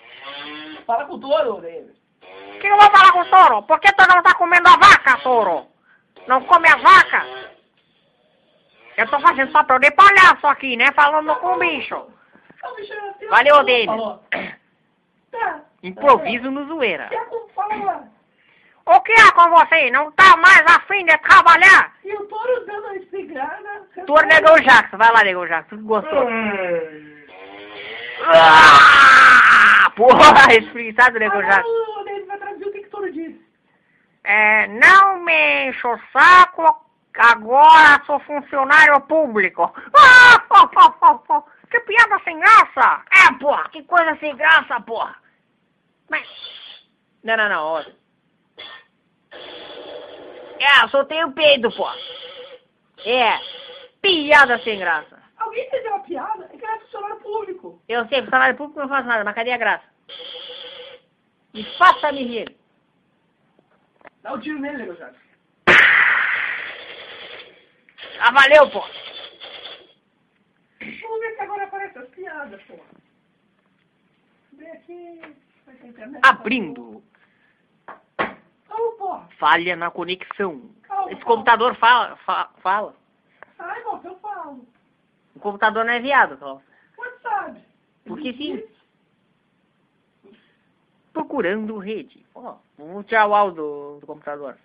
Fala 0.87 1.07
com 1.07 1.15
o 1.15 1.21
touro. 1.21 1.57
O 1.57 2.59
que 2.59 2.67
eu 2.67 2.77
vou 2.79 2.91
falar 2.91 3.13
com 3.13 3.21
o 3.21 3.31
touro? 3.31 3.63
Por 3.63 3.81
que 3.81 3.93
tu 3.93 4.07
não 4.07 4.23
tá 4.23 4.35
comendo 4.35 4.69
a 4.69 4.77
vaca, 4.77 5.19
touro? 5.23 5.67
Não 6.27 6.43
come 6.45 6.69
a 6.69 6.77
vaca? 6.77 7.25
Eu 8.97 9.09
tô 9.09 9.21
fazendo 9.21 9.53
papel 9.53 9.79
de 9.79 9.91
palhaço 9.91 10.47
aqui, 10.47 10.77
né? 10.77 10.87
Falando 10.93 11.35
com 11.37 11.55
o 11.55 11.59
bicho. 11.59 11.95
O 11.97 12.81
é 12.81 13.11
assim, 13.11 13.27
Valeu, 13.29 13.65
David. 13.65 13.87
falou. 13.87 14.23
Tá. 15.33 15.66
Improviso 15.87 16.51
no 16.51 16.67
zoeira. 16.67 17.09
O 18.87 19.01
que 19.01 19.13
é 19.13 19.33
com 19.33 19.51
você? 19.51 19.91
Não 19.91 20.11
tá 20.13 20.37
mais 20.37 20.63
afim 20.67 21.05
de 21.05 21.17
trabalhar? 21.19 21.93
E 22.05 22.13
o 22.13 22.25
touro 22.27 22.67
dando 22.67 22.89
a 22.89 22.97
espingarda. 22.97 23.87
Touro 24.07 24.27
negou 24.27 24.61
Jackson. 24.61 24.97
Vai 24.97 25.13
lá, 25.13 25.25
negou 25.25 25.47
Jackson. 25.47 25.77
Gostou? 25.83 26.29
Ah, 28.25 29.91
porra, 29.95 30.55
espreguiçado, 30.55 31.19
negou 31.19 31.39
Agora 31.39 31.55
Jackson. 31.55 31.97
É, 34.25 34.67
não 34.67 35.21
me 35.21 35.69
enche 35.69 35.87
o 35.87 35.99
saco, 36.13 36.85
agora 37.17 38.03
sou 38.07 38.19
funcionário 38.21 39.01
público. 39.03 39.73
Ah, 39.97 40.43
que 41.71 41.81
piada 41.81 42.21
sem 42.25 42.37
graça! 42.41 43.03
É, 43.13 43.33
porra, 43.35 43.69
que 43.69 43.85
coisa 43.85 44.17
sem 44.19 44.35
graça, 44.35 44.81
porra! 44.81 45.15
Mas... 46.09 46.29
Não, 47.23 47.37
não, 47.37 47.49
não, 47.49 47.63
ó. 47.65 47.85
É, 50.59 50.85
eu 50.85 50.89
soltei 50.89 51.23
o 51.25 51.33
peido, 51.33 51.71
porra. 51.73 51.97
É, 53.05 53.39
piada 54.01 54.59
sem 54.61 54.79
graça. 54.79 55.23
Alguém 55.37 55.67
entendeu 55.67 55.95
a 55.95 56.01
piada? 56.01 56.45
É 56.45 56.49
que 56.49 56.65
ele 56.65 56.73
é 56.73 56.81
funcionário 56.81 57.17
público. 57.21 57.83
Eu 57.89 58.07
sei, 58.09 58.23
funcionário 58.23 58.57
público 58.57 58.81
não 58.81 58.89
faz 58.89 59.07
nada, 59.07 59.25
mas 59.25 59.35
cadê 59.35 59.53
a 59.53 59.59
graça? 59.59 59.85
Me 61.53 61.65
faça-me 61.79 62.23
rir. 62.23 62.57
Dá 64.23 64.33
um 64.33 64.41
tiro 64.41 64.59
nele, 64.59 64.85
meu. 64.85 64.97
Ah, 68.19 68.31
valeu, 68.33 68.71
porra. 68.71 68.91
Vamos 70.81 71.21
ver 71.21 71.35
se 71.35 71.41
agora 71.41 71.65
aparece 71.65 71.99
as 71.99 72.09
piadas, 72.09 72.63
pô. 72.63 72.79
Vem 74.55 74.71
aqui. 74.73 75.37
Abrindo. 76.23 77.03
Falha 79.39 79.77
na 79.77 79.91
conexão. 79.91 80.71
Esse 81.11 81.23
computador 81.25 81.75
fala, 81.77 82.17
fa- 82.19 82.51
fala. 82.63 82.95
Ai, 83.59 83.83
moça, 83.85 84.09
eu 84.09 84.19
falo. 84.19 84.67
O 85.35 85.41
computador 85.41 85.85
não 85.85 85.93
é 85.93 86.01
viado, 86.01 86.37
Cláudio. 86.39 86.65
Quanto 86.97 87.21
sabe? 87.23 87.61
Porque 88.07 88.33
sim. 88.35 88.63
Procurando 91.13 91.79
rede. 91.79 92.25
Ó, 92.35 92.57
vamos 92.79 93.07
tirar 93.07 93.27
o 93.27 93.35
áudio 93.35 93.63
do, 93.63 94.01
do 94.01 94.07
computador. 94.07 94.57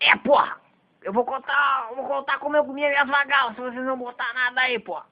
É, 0.00 0.16
porra! 0.18 0.60
Eu 1.02 1.12
vou 1.12 1.24
contar, 1.24 1.88
eu 1.90 1.96
vou 1.96 2.06
contar 2.06 2.38
como 2.38 2.56
eu 2.56 2.64
comia 2.64 2.88
minhas 2.88 3.06
vagalas, 3.08 3.54
se 3.54 3.60
vocês 3.60 3.84
não 3.84 3.98
botar 3.98 4.32
nada 4.32 4.62
aí, 4.62 4.78
porra. 4.78 5.06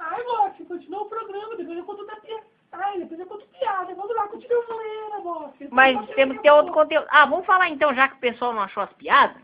Ai, 0.00 0.22
moça, 0.24 0.64
continua 0.64 1.02
o 1.02 1.08
programa, 1.08 1.56
depois 1.56 1.76
eu 1.78 1.84
conto 1.84 2.06
da 2.06 2.16
piada. 2.16 2.42
Ai, 2.72 2.98
depois 2.98 3.20
eu 3.20 3.26
conto 3.26 3.46
piada. 3.46 3.94
Vamos 3.94 4.16
lá, 4.16 4.28
continua 4.28 4.62
a 4.62 4.66
zoeira, 4.66 5.18
moça. 5.18 5.68
Mas 5.70 6.08
temos 6.14 6.36
que 6.38 6.42
ter 6.42 6.50
outro 6.50 6.72
conteúdo. 6.72 7.06
Ah, 7.10 7.26
vamos 7.26 7.44
falar 7.44 7.68
então, 7.68 7.94
já 7.94 8.08
que 8.08 8.14
o 8.14 8.20
pessoal 8.20 8.54
não 8.54 8.62
achou 8.62 8.82
as 8.82 8.92
piadas. 8.94 9.36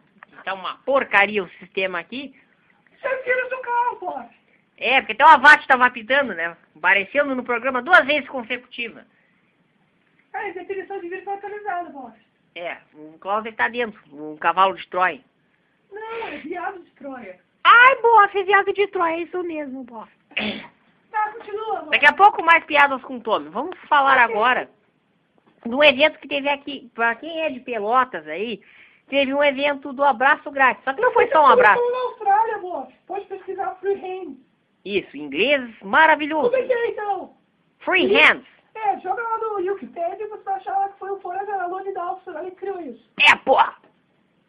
Tá 0.44 0.54
uma 0.54 0.76
porcaria 0.78 1.44
o 1.44 1.50
sistema 1.58 1.98
aqui. 1.98 2.34
Você 2.90 3.22
vira 3.22 3.50
do 3.50 3.58
carro, 3.58 3.98
moça. 4.00 4.30
É, 4.78 5.00
porque 5.00 5.12
até 5.12 5.24
o 5.24 5.28
Avate 5.28 5.66
tava 5.66 5.86
apitando, 5.86 6.34
né? 6.34 6.56
Aparecendo 6.74 7.34
no 7.34 7.44
programa 7.44 7.82
duas 7.82 8.04
vezes 8.06 8.28
consecutivas. 8.28 9.04
Ai, 10.32 10.52
definição 10.52 11.00
de 11.00 11.08
vida 11.08 11.32
atualizada, 11.32 11.90
moça. 11.90 12.16
É, 12.54 12.78
o 12.94 13.18
Klaus 13.18 13.44
tá 13.54 13.68
dentro, 13.68 14.00
um 14.12 14.36
cavalo 14.36 14.74
de 14.74 14.86
Troia. 14.88 15.20
Não, 15.90 16.26
é 16.28 16.38
viado 16.38 16.78
de 16.80 16.90
Troia. 16.92 17.38
Ai, 17.64 18.00
boa, 18.00 18.28
fez 18.28 18.46
viado 18.46 18.72
de 18.72 18.86
Troia, 18.88 19.16
é 19.16 19.22
isso 19.22 19.42
mesmo, 19.42 19.84
boa. 19.84 20.08
Tá, 21.10 21.32
continua. 21.32 21.86
Daqui 21.90 22.06
a 22.06 22.12
pouco 22.12 22.42
mais 22.44 22.64
piadas 22.64 23.02
com 23.02 23.16
o 23.16 23.20
Tommy. 23.20 23.48
Vamos 23.48 23.78
falar 23.88 24.18
agora 24.18 24.68
do 25.64 25.82
evento 25.82 26.18
que 26.18 26.28
teve 26.28 26.48
aqui. 26.48 26.90
Pra 26.94 27.14
quem 27.14 27.42
é 27.42 27.50
de 27.50 27.60
Pelotas 27.60 28.26
aí, 28.28 28.60
teve 29.08 29.32
um 29.32 29.42
evento 29.42 29.92
do 29.92 30.04
abraço 30.04 30.50
grátis. 30.50 30.84
Só 30.84 30.92
que 30.92 31.00
não 31.00 31.12
foi 31.12 31.28
só 31.28 31.42
um 31.42 31.46
abraço. 31.46 31.80
Na 31.80 31.98
Austrália, 32.10 32.58
moça. 32.58 32.92
Pode 33.06 33.24
pesquisar 33.26 33.76
Free 33.80 33.94
Hand. 33.94 34.36
Isso, 34.84 35.16
inglês 35.16 35.68
maravilhoso. 35.82 36.50
Como 36.50 36.62
é 36.62 36.66
que 36.66 36.72
é, 36.72 36.90
então? 36.90 37.34
Free 37.80 38.06
hands. 38.06 38.46
É, 38.74 39.00
joga 39.00 39.22
lá 39.22 39.38
no 39.38 39.54
Wikipedia 39.56 40.16
e 40.20 40.28
você 40.28 40.42
vai 40.44 40.54
achar 40.54 40.76
lá 40.76 40.88
que 40.90 40.98
foi 40.98 41.10
o 41.10 41.18
Forever 41.20 41.60
Alone 41.60 41.92
da 41.94 42.02
Austrália 42.02 42.50
que 42.50 42.56
criou 42.56 42.80
isso. 42.80 43.10
É, 43.20 43.34
porra! 43.36 43.74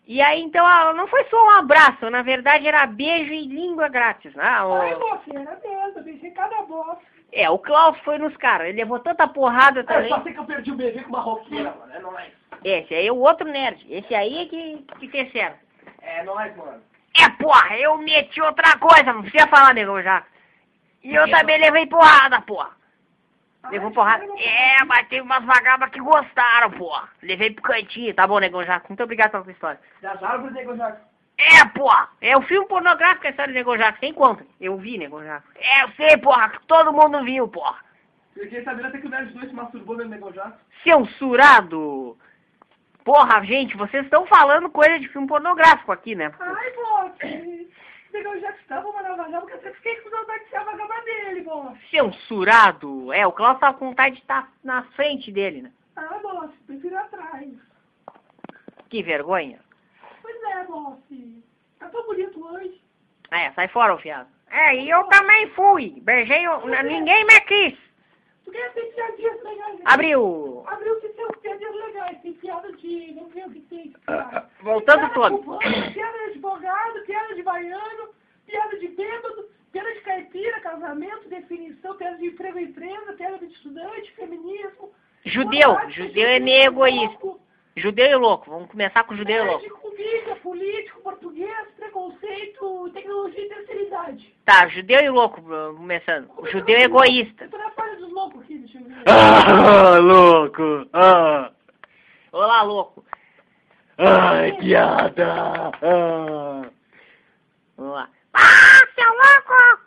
E 0.08 0.22
aí, 0.22 0.42
então, 0.42 0.66
ah, 0.66 0.94
não 0.94 1.06
foi 1.08 1.26
só 1.26 1.36
um 1.46 1.50
abraço, 1.50 2.10
na 2.10 2.22
verdade 2.22 2.66
era 2.66 2.86
beijo 2.88 3.34
e 3.34 3.46
língua 3.46 3.90
grátis, 3.90 4.34
né? 4.36 4.62
O- 4.64 4.74
Ai, 4.82 4.96
moça, 4.96 5.22
era 5.36 5.60
mesmo. 5.62 6.02
Deixei 6.02 6.32
cada 6.32 6.62
bosta. 6.62 6.98
É, 7.34 7.50
o 7.50 7.60
Klaus 7.60 8.00
foi 8.06 8.18
nos 8.18 8.36
caras, 8.38 8.68
ele 8.70 8.78
levou 8.78 9.00
tanta 9.00 9.28
porrada 9.28 9.84
também. 9.84 10.14
sei 10.24 10.32
que 10.34 10.40
eu 10.40 10.46
perdi 10.46 10.72
o 10.72 10.76
bebê 10.76 11.02
com 11.04 11.10
uma 11.10 11.20
roqueira, 11.20 11.76
mano. 11.78 11.94
É 11.94 12.00
nóis. 12.00 12.32
Esse 12.64 12.96
aí 12.96 13.06
é 13.08 13.12
o 13.12 13.18
outro 13.18 13.46
nerd, 13.48 13.86
esse 13.90 14.16
aí 14.16 14.44
é 14.44 14.46
que, 14.46 14.86
que 15.00 15.10
fez 15.10 15.30
certo. 15.34 15.60
É 16.02 16.24
nóis, 16.24 16.56
mano. 16.56 16.82
É, 17.20 17.28
porra, 17.44 17.78
eu 17.78 17.98
meti 17.98 18.40
outra 18.42 18.78
coisa, 18.78 19.12
não 19.12 19.24
precisa 19.24 19.48
falar, 19.48 19.74
nego, 19.74 20.02
já. 20.02 20.24
E 21.04 21.14
eu 21.14 21.30
também 21.30 21.60
levei 21.60 21.86
porrada, 21.86 22.40
porra. 22.42 22.77
Levou 23.72 23.92
porrada. 23.92 24.26
É, 24.38 24.84
mas 24.86 25.08
tem 25.08 25.22
umas 25.22 25.44
vagabas 25.44 25.90
que 25.90 26.00
gostaram, 26.00 26.72
porra. 26.72 27.10
Levei 27.22 27.52
pro 27.52 27.64
cantinho, 27.64 28.14
tá 28.14 28.26
bom, 28.28 28.40
negão 28.40 28.64
já. 28.64 28.82
Muito 28.88 29.04
obrigado 29.04 29.32
pela 29.32 29.44
sua 29.44 29.52
história. 29.52 29.80
Das 30.02 30.22
árvores, 30.24 30.54
nego 30.56 30.76
Jackson. 30.76 31.08
É, 31.38 31.66
porra. 31.78 32.10
É 32.20 32.36
o 32.36 32.42
filme 32.42 32.68
pornográfico 32.68 33.28
a 33.28 33.30
história 33.30 33.54
do 33.54 33.58
Nego 33.58 33.78
Jaco. 33.78 34.00
Sem 34.00 34.14
conta. 34.14 34.46
Eu 34.60 34.78
vi, 34.78 34.98
Nego 34.98 35.24
Jaco. 35.24 35.48
É, 35.56 35.84
eu 35.84 35.90
sei, 35.92 36.18
porra. 36.18 36.50
que 36.50 36.66
Todo 36.66 36.92
mundo 36.92 37.24
viu, 37.24 37.48
porra. 37.48 37.86
Fiquei 38.34 38.64
sabendo 38.64 38.88
até 38.88 39.00
que 39.00 39.08
o 39.08 39.10
Nerd 39.10 39.34
2 39.34 39.50
se 39.50 39.56
masturbou 39.56 39.98
vendo 39.98 40.10
nego 40.10 40.32
Jackson. 40.32 40.58
Censurado. 40.84 42.18
Porra, 43.04 43.44
gente, 43.44 43.78
vocês 43.78 44.04
estão 44.04 44.26
falando 44.28 44.70
coisa 44.70 45.00
de 45.00 45.08
filme 45.08 45.28
pornográfico 45.28 45.92
aqui, 45.92 46.14
né? 46.14 46.32
Ai, 46.40 46.74
moça. 46.76 47.18
Nego 48.14 48.40
Jackson 48.40 48.68
tava 48.68 48.90
uma 48.90 49.04
vagaba 49.04 49.42
porque 49.42 49.68
eu 49.68 49.74
fiquei 49.76 49.96
com 49.98 50.10
saudade 50.10 50.44
de 50.44 50.50
ser 50.50 50.58
a 50.58 50.64
vagaba 50.64 51.02
dele, 51.02 51.44
moça. 51.44 51.78
Censurado. 51.90 53.14
É, 53.14 53.26
o 53.28 53.32
Klaus 53.32 53.60
tava 53.60 53.78
com 53.78 53.90
vontade 53.90 54.16
de 54.16 54.22
estar 54.22 54.52
na 54.64 54.84
frente 54.84 55.32
dele, 55.32 55.62
né? 55.62 55.72
Ah, 55.96 56.20
moça, 56.22 56.54
prefiro 56.66 56.98
atrás. 56.98 57.50
Que 58.90 59.04
vergonha. 59.04 59.60
Pois 60.22 60.44
é, 60.44 60.64
moça. 60.64 61.02
Tá 61.80 61.90
tão 61.90 62.06
bonito 62.06 62.44
hoje. 62.46 62.82
É, 63.32 63.52
sai 63.52 63.68
fora, 63.68 63.94
o 63.94 64.00
fiado. 64.00 64.30
É, 64.50 64.76
e 64.76 64.90
eu 64.90 65.04
também 65.06 65.50
fui. 65.50 66.00
Beijei, 66.02 66.48
o... 66.48 66.66
ninguém 66.66 67.26
me 67.26 67.40
quis. 67.42 67.78
Tu 68.46 68.52
quer 68.52 68.72
ter 68.74 68.86
piadinhas 68.94 69.44
legais? 69.44 69.80
Abriu. 69.84 70.64
Abriu 70.68 71.00
que 71.02 71.10
tem 71.10 71.28
piadinhas 71.42 71.76
legais. 71.76 72.22
Tem 72.22 72.34
piada 72.34 72.72
de... 72.72 73.14
Não 73.14 73.30
sei 73.32 73.44
o 73.44 73.52
que 73.52 73.60
tem. 73.62 73.94
Piada, 74.06 74.50
Voltando 74.62 75.00
piada 75.00 75.14
todo. 75.14 75.60
Piada 75.60 76.18
de 76.18 76.24
advogado, 76.32 77.02
piada 77.06 77.36
de 77.36 77.44
baiano, 77.44 78.10
piada 78.46 78.80
de 78.80 78.88
bêbado, 78.88 79.50
piada 79.72 79.94
de 79.94 80.02
caipira, 80.02 80.62
casamento, 80.62 81.28
piada 81.98 82.18
de 82.18 82.28
emprego 82.28 82.60
e 82.60 82.64
empresa, 82.64 83.14
piada 83.14 83.38
de 83.40 83.46
estudante, 83.54 84.12
feminismo. 84.14 84.92
Judeu. 85.26 85.78
Judeu 85.90 86.28
é 86.28 86.40
meio 86.40 86.64
egoísta. 86.68 87.18
louco, 87.24 87.42
Judeu 87.76 88.08
e 88.08 88.16
louco. 88.16 88.50
Vamos 88.50 88.70
começar 88.72 89.04
com 89.04 89.16
judeu 89.16 89.36
e 89.36 89.48
piada 89.48 89.52
louco. 89.68 89.82
comida, 89.82 90.36
político, 90.38 91.02
português, 91.02 91.68
preconceito, 91.76 92.90
tecnologia 92.94 93.46
e 93.46 93.50
terceira 93.50 93.82
idade. 93.84 94.36
Tá, 94.46 94.68
judeu 94.70 95.00
e 95.02 95.10
louco, 95.10 95.42
vamos 95.42 95.78
começando. 95.78 96.30
O 96.38 96.48
judeu 96.48 96.76
é 96.78 96.84
egoísta. 96.84 97.44
Eu 97.46 97.50
tô 97.50 97.58
na 97.58 97.70
página 97.72 97.98
dos 98.00 98.12
loucos 98.14 98.42
aqui, 98.42 98.58
deixa 98.60 98.78
eu 98.80 98.84
ver. 98.86 98.96
Ah, 99.06 99.98
louco! 100.00 100.88
Ah, 100.94 101.52
Olá, 102.32 102.62
louco. 102.64 103.04
ai, 103.98 104.54
piada! 104.58 105.72
Ah. 105.82 106.70
Vamos 107.76 107.94
lá. 107.94 108.10
Ah, 108.34 108.88
seu 108.96 109.10
louco! 109.12 109.82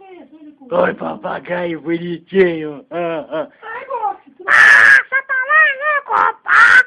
É, 0.00 0.24
tô 0.26 0.36
indo 0.36 0.51
com- 0.51 0.51
Oi, 0.70 0.94
papagaio 0.94 1.80
bonitinho! 1.80 2.86
Ah, 2.90 3.26
ah. 3.30 3.48
Ai, 3.62 3.84
tu- 3.84 4.44
Ah, 4.48 5.04
você 5.08 5.22
tá 5.22 5.34
lá, 5.34 6.14
louco! 6.14 6.40
Ah, 6.46 6.82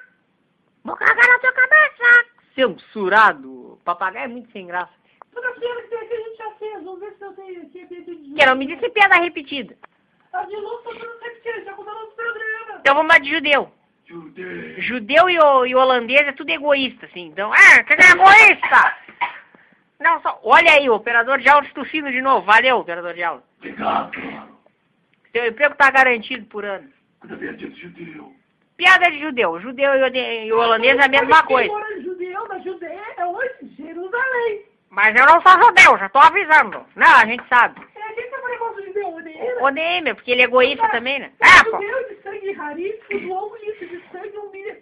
vou 0.84 0.96
cagar 0.96 1.28
na 1.28 1.40
tua 1.40 1.52
cabeça! 1.52 2.26
Censurado. 2.56 3.80
Papagaio 3.84 4.26
é 4.26 4.28
muito 4.28 4.52
sem 4.52 4.66
graça. 4.68 4.92
Toda 5.34 5.52
piada 5.52 5.82
que 5.84 5.88
tem 5.90 6.00
aqui 6.00 6.14
a 6.14 6.18
gente 6.18 6.38
já 6.38 6.52
fez. 6.52 6.84
Vamos 6.84 7.00
ver 7.00 7.14
se 7.18 7.24
eu 7.26 7.34
tenho 7.34 7.62
aqui 7.64 7.82
a 7.82 7.86
de 7.86 8.34
Que 8.36 8.46
não 8.46 8.56
me 8.56 8.66
disse 8.66 8.90
piada 8.90 9.16
repetida. 9.16 9.78
A 10.34 10.44
de 10.46 10.56
louco 10.56 10.84
tá 10.84 11.00
dando 11.00 11.20
repetindo, 11.22 11.66
já 11.66 11.74
contando 11.74 12.00
no 12.02 12.08
programa. 12.12 12.78
Então 12.80 12.96
vamos 12.96 13.12
lá 13.14 13.20
de 13.20 13.30
judeu. 13.30 13.72
Judeu! 14.06 14.82
Judeu 14.82 15.30
e, 15.30 15.40
o, 15.40 15.66
e 15.66 15.76
holandês 15.76 16.28
é 16.28 16.32
tudo 16.32 16.50
egoísta, 16.52 17.06
assim. 17.08 17.26
Então, 17.28 17.52
ah, 17.52 17.84
você 17.86 17.94
é 17.94 18.12
egoísta! 18.12 18.98
Não, 20.00 20.22
só. 20.22 20.40
Olha 20.44 20.72
aí, 20.74 20.90
o 20.90 20.94
operador 20.96 21.40
de 21.40 21.50
áudio 21.50 21.74
tossindo 21.74 22.12
de 22.12 22.22
novo. 22.22 22.46
Valeu, 22.46 22.78
operador 22.80 23.14
de 23.14 23.24
áudio. 23.24 23.44
Obrigado! 23.58 24.12
Seu 25.32 25.48
emprego 25.48 25.76
tá 25.76 25.90
garantido 25.92 26.46
por 26.48 26.64
ano. 26.66 26.90
Eu 27.28 27.38
de 27.56 27.70
judeu! 27.82 28.34
Piada 28.78 29.10
de 29.10 29.20
judeu. 29.20 29.60
Judeu 29.62 29.92
e, 29.96 30.52
holandês 30.54 30.98
é 30.98 31.06
a 31.06 31.10
mesma 31.10 31.44
coisa. 31.44 31.70
Mora 31.72 32.02
judeu 32.02 32.48
na 32.48 32.60
Judeia 32.60 33.02
é 33.18 33.26
hoje 33.26 33.54
Jerusalém. 33.78 34.66
Mas 34.90 35.16
eu 35.18 35.26
não 35.26 35.42
sou 35.42 35.52
judeu, 35.64 35.98
já 35.98 36.10
tô 36.10 36.20
avisando. 36.20 36.86
Não, 36.96 37.16
a 37.16 37.26
gente 37.26 37.46
sabe. 37.48 37.82
É, 37.96 38.14
quem 38.14 38.30
que 38.30 38.36
é 38.36 38.40
o 38.40 38.48
negócio 38.50 38.82
de 38.82 38.88
judeu? 38.88 39.14
Odeia? 39.16 39.64
O 39.64 39.70
Neymar, 39.70 40.16
porque 40.16 40.32
ele 40.32 40.42
é 40.42 40.46
egoísta 40.46 40.88
também, 40.90 41.20
né? 41.20 41.32
É, 41.42 41.46
Ah, 41.48 41.64
pô. 41.64 41.72
judeu 41.82 42.10
de 42.10 42.22
sangue 42.22 42.52
raríssimo 42.52 43.48
um 43.48 43.56
litro 43.58 43.88
de 43.88 44.04
sangue 44.12 44.36
a 44.38 44.42
um, 44.42 44.52
milha- 44.52 44.80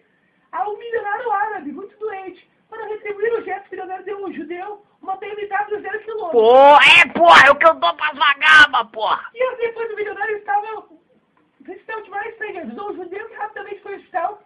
a 0.52 0.70
um 0.70 0.78
milionário 0.78 1.32
árabe, 1.32 1.72
muito 1.72 1.98
doente. 1.98 2.48
Para 2.74 2.88
retribuir 2.88 3.34
o 3.34 3.44
gesto, 3.44 3.68
o 3.68 3.70
milionário 3.72 4.04
deu 4.04 4.26
um 4.26 4.34
judeu 4.34 4.84
uma 5.00 5.16
BMW 5.18 5.82
zero 5.82 6.00
quilômetro. 6.00 6.32
Pô, 6.32 6.76
é, 6.78 7.14
porra, 7.14 7.48
é 7.48 7.52
o 7.52 7.56
que 7.56 7.68
eu 7.68 7.76
dou 7.76 7.94
pras 7.94 8.18
vagabas, 8.18 8.90
porra. 8.92 9.30
E 9.36 9.44
assim, 9.44 9.62
depois 9.62 9.92
o 9.92 9.96
milionário 9.96 10.38
estava 10.38 10.84
precisando 11.64 12.04
de 12.04 12.10
mais 12.10 12.38
sangue. 12.38 12.58
Ajudou 12.58 12.90
o 12.90 12.96
judeu 12.96 13.30
que 13.30 13.36
rapidamente 13.36 13.82
foi 13.82 13.96
hospital. 13.96 14.42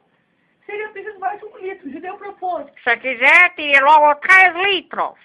Seria 0.66 0.90
preciso 0.90 1.20
mais 1.20 1.42
um 1.42 1.58
litro. 1.60 1.88
O 1.88 1.92
judeu 1.92 2.18
propôs. 2.18 2.68
Se 2.84 2.98
quiser, 2.98 3.56
tire 3.56 3.80
logo 3.80 4.16
3 4.16 4.56
litros. 4.66 5.16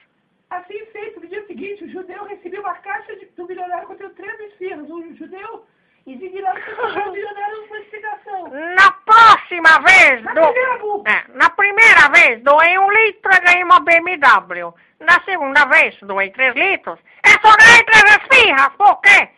Assim 0.51 0.87
feito, 0.93 1.19
no 1.19 1.27
dia 1.27 1.45
seguinte, 1.47 1.83
o 1.83 1.91
judeu 1.91 2.25
recebeu 2.25 2.61
uma 2.61 2.75
caixa 2.75 3.17
de, 3.17 3.25
do 3.27 3.47
milionário 3.49 3.89
contendo 3.89 4.15
três 4.15 4.39
esfiras. 4.53 4.89
O 4.89 5.15
judeu, 5.17 5.67
colocou 6.05 7.03
o 7.09 7.13
milionário 7.13 7.57
numa 7.63 7.79
investigação. 7.79 8.51
Na 8.75 8.93
próxima 9.05 9.81
vez, 9.81 10.23
Na 10.23 10.35
do... 10.35 10.53
primeira. 10.53 11.11
É, 11.11 11.25
na 11.35 11.51
primeira 11.51 12.09
vez, 12.11 12.43
doei 12.43 12.79
um 12.79 12.91
litro 12.91 13.31
e 13.33 13.41
ganhei 13.41 13.65
uma 13.65 13.81
BMW. 13.81 14.75
Na 15.01 15.21
segunda 15.25 15.65
vez, 15.67 15.97
doei 16.03 16.31
3 16.31 16.55
litros. 16.55 16.99
É 17.25 17.31
só 17.31 17.57
ganhei 17.57 17.85
3 17.85 18.05
esfirras, 18.17 18.73
por 18.77 19.01
quê? 19.01 19.29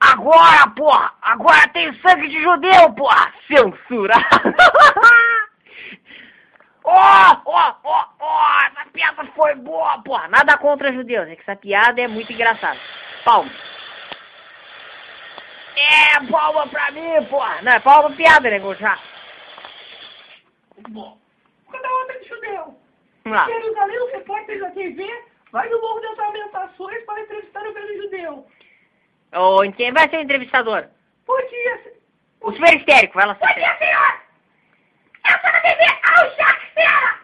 Agora, 0.00 0.68
porra! 0.76 1.12
Agora 1.22 1.68
tem 1.68 1.92
sangue 2.00 2.28
de 2.28 2.40
judeu, 2.40 2.92
porra! 2.92 3.32
Censurado! 3.46 4.54
Ó, 6.84 7.42
ó, 7.44 7.74
ó, 7.84 8.06
ó! 8.18 8.60
Essa 8.62 8.88
piada 8.90 9.22
foi 9.36 9.54
boa, 9.56 10.00
porra! 10.02 10.28
Nada 10.28 10.56
contra 10.56 10.92
judeus, 10.92 11.28
é 11.28 11.36
que 11.36 11.42
essa 11.42 11.54
piada 11.54 12.00
é 12.00 12.08
muito 12.08 12.32
engraçada. 12.32 12.78
Palma. 13.24 13.50
É, 16.22 16.30
palma 16.30 16.66
pra 16.68 16.90
mim, 16.90 17.24
porra! 17.30 17.62
Não, 17.62 17.72
é 17.72 17.80
palma 17.80 18.10
piada, 18.16 18.50
nego, 18.50 18.74
já. 18.74 18.98
Bom, 20.88 21.18
cada 21.70 21.88
outra 21.90 22.18
de 22.20 22.28
judeu. 22.28 22.78
Vamos 23.24 23.38
lá. 23.38 23.46
Jerusalém, 23.46 23.98
o 24.00 24.06
repórter 24.12 24.60
da 24.60 24.70
TV, 24.70 25.24
vai 25.52 25.68
no 25.68 25.80
Morro 25.80 26.00
das 26.00 26.16
Lamentações 26.16 27.04
para 27.04 27.20
entrevistar 27.20 27.66
o 27.66 27.72
velho 27.74 28.02
judeu. 28.02 28.46
Ô, 29.34 29.60
quem 29.72 29.92
vai 29.92 30.08
ser 30.08 30.16
o 30.18 30.20
entrevistador? 30.22 30.86
Bom 31.26 31.36
dia, 31.48 31.82
se- 31.82 32.00
O 32.40 32.52
super 32.52 32.74
histérico, 32.76 33.14
vai 33.14 33.26
lá. 33.26 33.34
Bom 33.34 33.46
dia, 33.54 33.76
senhor! 33.78 34.20
Eu 35.28 35.32
sou 35.40 35.52
da 35.52 35.60
TV 35.60 35.84
ao 35.84 36.36
Jacques 36.36 36.72
Senhora! 36.74 37.18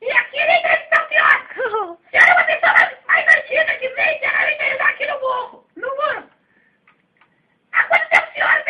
E 0.00 0.10
aqui 0.10 0.36
ele 0.38 0.52
entrevista 0.58 1.04
o 1.04 1.08
senhor! 1.08 1.98
Senhora 2.10 2.30
é 2.30 2.34
uma 2.34 2.44
pessoa 2.44 2.98
mais, 3.06 3.26
antiga 3.36 3.74
que 3.78 3.88
vem 3.88 4.24
ajudar 4.24 4.88
aqui! 4.88 5.06
No 5.06 5.20
morro! 5.20 6.30
Há 7.72 7.82
quanto 7.84 8.08
tempo 8.08 8.28
o 8.28 8.32
senhor 8.32 8.64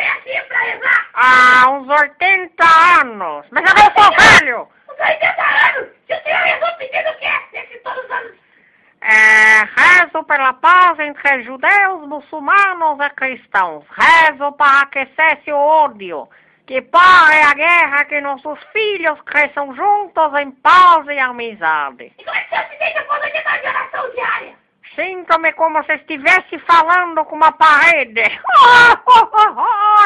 rezar? 0.64 1.09
Ah, 1.14 1.70
uns 1.70 1.88
80 1.88 2.64
anos. 3.00 3.46
Mas 3.50 3.64
eu 3.68 3.74
não 3.74 4.03
sou 4.03 4.16
velho. 4.16 4.68
Uns 4.90 5.00
80 5.00 5.42
anos! 5.42 5.88
Se 6.07 6.14
o 6.14 6.22
senhor 6.22 6.40
rezou 6.40 6.68
pedindo 6.79 7.11
o 7.11 7.18
quê? 7.18 7.33
Nesses 7.53 7.83
todos 7.83 8.05
os 8.05 8.11
anos? 8.11 8.33
É, 9.00 9.64
rezo 9.77 10.24
pela 10.24 10.53
paz 10.55 10.98
entre 10.98 11.42
judeus, 11.42 12.09
muçulmanos 12.09 12.98
e 13.00 13.11
cristãos. 13.11 13.85
Rezo 13.90 14.53
para 14.53 14.83
aquecer 14.83 15.38
esse 15.38 15.53
ódio. 15.53 16.29
Que 16.66 16.81
pare 16.81 17.42
a 17.42 17.53
guerra, 17.53 18.05
que 18.07 18.20
nossos 18.22 18.59
filhos 18.72 19.20
cresçam 19.22 19.74
juntos 19.74 20.35
em 20.40 20.50
paz 20.50 21.07
e 21.09 21.18
amizade. 21.18 22.12
E 22.18 22.24
como 22.24 22.37
é 22.37 22.40
que 22.40 22.46
o 22.46 22.48
senhor 22.48 22.68
se 22.70 22.79
sente 22.79 23.05
quando 23.05 23.24
ele 23.24 23.42
dá 23.42 23.57
de 23.59 23.68
oração 23.68 24.11
diária? 24.12 24.63
Sinto-me 24.94 25.52
como 25.54 25.83
se 25.85 25.94
estivesse 25.94 26.59
falando 26.61 27.24
com 27.24 27.35
uma 27.37 27.50
parede. 27.52 28.22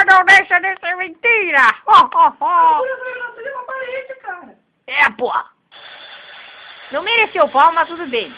Não 0.09 0.25
deixa 0.25 0.59
de 0.61 0.79
ser 0.81 0.97
mentira. 0.97 1.59
Essa 1.59 2.07
revelação 2.09 3.43
de 3.43 3.49
uma 3.51 3.65
parede, 3.65 4.15
cara. 4.23 4.59
É, 4.87 5.11
porra. 5.11 5.45
Não 6.91 7.03
mereceu 7.03 7.47
pau, 7.51 7.71
mas 7.73 7.87
tudo 7.89 8.07
bem. 8.07 8.35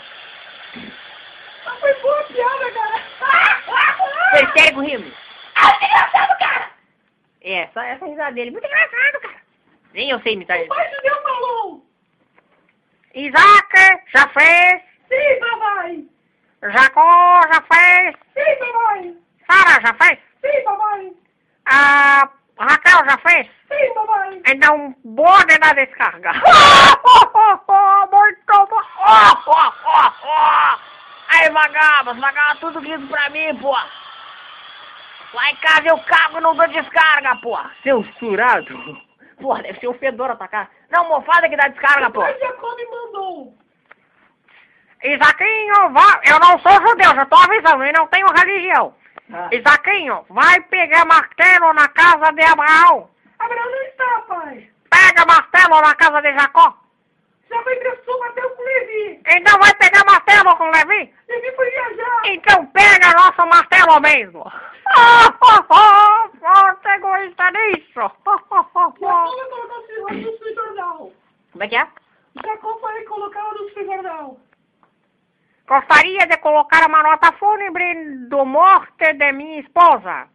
Mas 0.75 1.79
foi 1.81 1.95
boa 2.01 2.21
a 2.21 2.25
piada, 2.25 2.73
cara. 2.73 3.01
Foi 4.31 4.43
histérico 4.45 4.81
rindo. 4.81 5.13
Ah, 5.55 5.73
que 5.79 5.85
engraçado, 5.85 6.39
cara! 6.39 6.71
É, 7.43 7.69
só 7.73 7.81
essa 7.81 8.07
risada 8.07 8.33
dele. 8.33 8.51
Muito 8.51 8.67
engraçado, 8.67 9.21
cara. 9.23 9.41
Nem 9.93 10.11
eu 10.11 10.21
sei 10.21 10.33
imitar 10.33 10.57
O 10.57 10.61
ele. 10.61 10.69
pai 10.69 10.91
judeu 10.95 11.23
falou. 11.23 11.87
Isaac 13.15 14.03
já 14.15 14.29
fez. 14.29 14.83
Sim, 15.09 15.41
papai. 15.41 16.05
Jacó 16.63 17.41
já 17.53 17.63
fez. 17.63 18.17
Sim, 18.35 18.57
papai. 18.59 19.15
Sara 19.51 19.81
já 19.81 19.95
fez. 19.95 20.19
Sim, 20.41 20.65
papai. 20.65 21.13
A 21.67 22.29
Raquel 22.59 23.05
já 23.09 23.19
fez. 23.19 23.47
Sim, 23.47 23.95
papai. 23.95 24.43
Então, 24.47 24.95
bode 25.05 25.59
na 25.59 25.73
descarga. 25.73 26.33
Muito 28.11 29.47
bom. 29.47 29.73
Aí, 31.29 31.49
vagabas, 31.51 32.19
vagabas, 32.19 32.59
tudo 32.59 32.81
lindo 32.81 33.07
pra 33.09 33.31
mim, 33.31 33.57
pô. 33.57 33.73
Lá 35.33 35.51
em 35.51 35.57
casa 35.57 35.87
eu 35.87 35.99
cago 36.01 36.39
e 36.39 36.41
não 36.41 36.55
dou 36.55 36.69
descarga, 36.69 37.37
pô. 37.37 37.59
Censurado. 37.83 39.01
Porra, 39.41 39.63
deve 39.63 39.81
ser 39.81 39.89
o 39.89 39.95
fedor 39.95 40.31
atacar. 40.31 40.69
Não, 40.91 41.09
mofada 41.09 41.49
que 41.49 41.57
dá 41.57 41.69
descarga, 41.69 42.11
pô. 42.11 42.21
Pai 42.21 42.39
Jacó 42.39 42.75
me 42.75 42.85
mandou. 42.87 43.55
Isaquinho, 45.03 45.91
vai. 45.93 46.21
Eu 46.25 46.39
não 46.41 46.59
sou 46.61 46.73
judeu, 46.87 47.15
já 47.15 47.25
tô 47.27 47.37
avisando, 47.37 47.85
e 47.85 47.93
não 47.93 48.07
tenho 48.09 48.27
religião. 48.29 48.95
Ah. 49.33 49.49
Isaquinho, 49.53 50.25
vai 50.29 50.61
pegar 50.63 51.05
martelo 51.07 51.73
na 51.73 51.89
casa 51.89 52.33
de 52.33 52.43
Abraão. 52.43 53.09
Abraão 53.39 53.71
não 53.71 53.83
está, 53.83 54.21
pai. 54.29 54.71
Pega 54.91 55.25
martelo 55.27 55.81
na 55.81 55.95
casa 55.95 56.21
de 56.21 56.33
Jacó. 56.35 56.75
Já 57.49 57.63
foi 57.63 57.75
emprestou 57.75 58.15
o 58.15 58.21
Mateus 58.21 58.53
com 58.53 58.63
Levi. 58.63 59.21
Então 59.27 59.59
vai 59.59 59.75
pegar 59.75 60.05
martelo 60.05 60.57
com 60.57 60.71
Levi? 60.71 61.15
Levi 61.29 61.57
foi 61.57 61.71
viajar. 61.71 62.21
Então 62.27 62.67
pega 62.67 63.13
nosso 63.15 63.47
martelo 63.49 64.01
mesmo. 64.01 64.45
Você 66.51 66.89
egoísta 66.89 67.51
nisso. 67.51 67.95
Jacó 67.95 68.63
vai 68.63 68.65
colocar 68.65 69.79
o 69.79 69.87
seu 69.87 70.09
anúncio 70.09 70.47
no 70.47 70.55
jornal. 70.55 71.13
Como 71.53 71.65
é 71.65 71.69
que 71.69 71.77
é? 71.77 71.89
Jacó 72.45 72.69
o 72.69 72.87
anúncio 72.87 73.83
no 73.83 73.85
jornal. 73.85 74.37
Gostaria 75.71 76.27
de 76.27 76.37
colocar 76.39 76.85
uma 76.89 77.01
nota 77.01 77.31
fúnebre 77.35 78.27
do 78.29 78.45
morte 78.45 79.13
de 79.15 79.31
minha 79.31 79.61
esposa. 79.61 80.27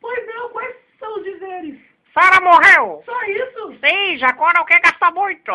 Pois 0.00 0.26
não, 0.26 0.48
quais 0.48 0.74
são 0.98 1.14
os 1.18 1.24
dizeres? 1.24 1.78
Sara 2.14 2.40
morreu. 2.40 3.02
Só 3.04 3.22
isso? 3.24 3.78
Sim, 3.84 4.16
Jacó 4.16 4.50
não 4.56 4.64
quer 4.64 4.80
gastar 4.80 5.12
muito. 5.12 5.52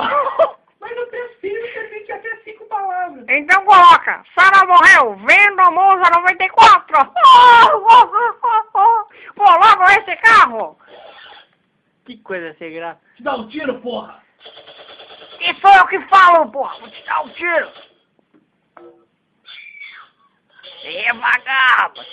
Mas 0.80 0.96
no 0.96 1.08
prefiro 1.08 1.74
permite 1.74 2.12
até 2.12 2.36
cinco 2.44 2.64
palavras. 2.66 3.26
Então 3.28 3.66
coloca, 3.66 4.24
Sara 4.38 4.68
morreu, 4.68 5.16
vendo 5.26 5.72
Monza 5.72 6.12
94. 6.12 7.12
Coloca 9.36 10.00
esse 10.00 10.16
carro. 10.18 10.78
Que 12.06 12.18
coisa 12.18 12.56
sem 12.60 12.72
graça. 12.72 13.02
Te 13.16 13.24
dá 13.24 13.36
um 13.36 13.48
tiro, 13.48 13.82
porra! 13.82 14.22
E 15.40 15.56
sou 15.56 15.74
eu 15.74 15.88
que 15.88 16.00
falo, 16.02 16.52
porra. 16.52 16.78
Vou 16.82 16.90
te 16.92 17.04
dar 17.04 17.24
um 17.24 17.30
tiro. 17.30 17.93
Devagar, 20.84 21.78
rapaz. 21.78 22.08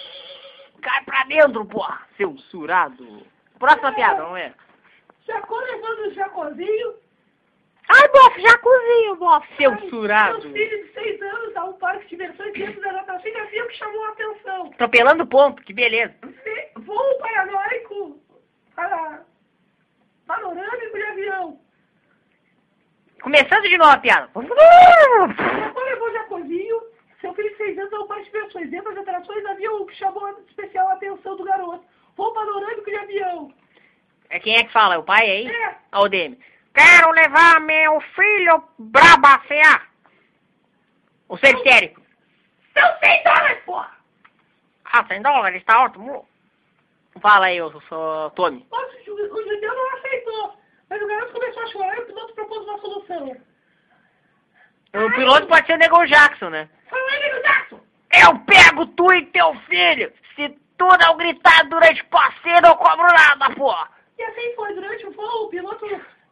Cai 0.81 1.05
pra 1.05 1.25
dentro, 1.25 1.65
porra. 1.67 2.07
Censurado. 2.17 3.27
Próxima 3.59 3.93
piada, 3.93 4.23
vamos 4.23 4.39
ver. 4.39 4.55
Jacó 5.27 5.59
levando 5.59 6.09
o 6.09 6.15
Jacozinho. 6.15 6.95
Ai, 7.89 8.09
bofe, 8.09 8.41
já 8.41 8.57
cozinho, 8.59 9.17
bofe. 9.17 9.57
Censurado. 9.57 10.43
Seus 10.43 10.53
filhos 10.53 10.87
de 10.87 10.93
seis 10.93 11.21
anos 11.21 11.57
a 11.57 11.65
um 11.65 11.73
parque 11.75 12.05
de 12.05 12.09
diversões 12.11 12.53
dentro 12.53 12.81
da 12.81 12.93
natação 12.93 13.29
e 13.29 13.67
que 13.67 13.77
chamou 13.77 14.05
a 14.05 14.09
atenção. 14.11 14.67
Atropelando 14.67 15.27
ponto, 15.27 15.63
que 15.63 15.73
beleza. 15.73 16.15
Voo 16.77 17.19
paranoico 17.19 18.21
para 18.77 19.25
panorâmico 20.27 20.97
de 20.97 21.03
avião. 21.03 21.61
Começando 23.21 23.69
de 23.69 23.77
novo 23.77 23.91
a 23.91 23.99
piada. 23.99 24.31
Jacó 24.33 25.81
levou 25.83 26.09
o 26.09 26.13
Jacozinho, 26.13 26.30
seu 27.31 27.35
filho 27.35 27.51
de 27.51 27.57
seis 27.57 27.79
anos, 27.79 27.93
a 27.93 28.01
um 28.01 28.07
parque 28.07 28.25
de 28.25 28.31
diversões. 28.31 28.71
Dentro 28.71 28.95
das 28.95 29.03
atrações 29.03 29.45
havia 29.47 29.73
um 29.73 29.87
que 29.87 29.95
chamou 29.97 30.27
a 30.27 30.33
especial 30.49 30.89
atenção 30.91 31.37
do 31.37 31.45
garoto. 31.45 31.85
Voo 32.17 32.33
panorâmico 32.33 32.91
de 32.91 32.97
avião. 32.97 33.55
É 34.29 34.39
quem 34.39 34.57
é 34.57 34.65
que 34.65 34.73
fala? 34.73 34.95
É 34.95 34.99
o 34.99 35.03
pai 35.03 35.31
aí? 35.31 35.47
É, 35.49 35.77
Ó 35.93 36.05
o 36.05 36.09
Demi. 36.09 36.39
Quero 36.75 37.11
levar 37.11 37.61
meu 37.61 38.01
filho 38.01 38.63
pra 38.93 39.19
passear. 39.21 39.91
O 41.29 41.37
ser 41.39 41.55
histérico. 41.57 42.01
são 42.75 42.99
100 42.99 43.25
dólares, 43.25 43.65
porra. 43.65 43.97
Ah, 44.85 45.05
100 45.07 45.23
dólares, 45.23 45.65
tá 45.65 45.85
ótimo. 45.85 46.29
Fala 47.21 47.47
aí, 47.47 47.61
ô, 47.61 47.71
Tommy. 48.31 48.67
Nossa, 48.71 49.11
o 49.11 49.13
o 49.13 49.43
judeu 49.43 49.75
não 49.75 49.99
aceitou. 49.99 50.57
Mas 50.89 51.03
o 51.03 51.07
garoto 51.07 51.33
começou 51.33 51.63
a 51.63 51.67
chorar 51.69 51.97
e 51.97 52.01
o 52.01 52.07
piloto 52.07 52.35
propôs 52.35 52.67
uma 52.67 52.79
solução. 52.79 53.37
O 54.95 55.11
piloto 55.13 55.47
pode 55.47 55.67
ser 55.67 55.75
o 55.75 55.79
Nego 55.79 56.07
Jackson, 56.07 56.51
né? 56.51 56.69
Eu 58.13 58.39
pego 58.41 58.87
tu 58.87 59.13
e 59.13 59.27
teu 59.27 59.55
filho. 59.69 60.13
Se 60.35 60.49
tu 60.77 60.89
não 61.01 61.17
gritar 61.17 61.65
durante 61.69 62.03
o 62.03 62.07
passeio, 62.07 62.61
não 62.61 62.77
cobro 62.77 63.07
nada, 63.07 63.55
porra. 63.55 63.89
E 64.19 64.23
assim 64.23 64.55
foi. 64.55 64.75
Durante 64.75 65.07
o 65.07 65.13
voo, 65.13 65.47
o 65.47 65.49
piloto 65.49 65.87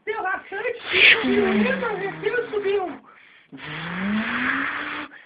deu 0.04 0.22
raçante 0.22 0.80
e 1.24 2.30
o 2.30 2.50
subiu. 2.50 3.00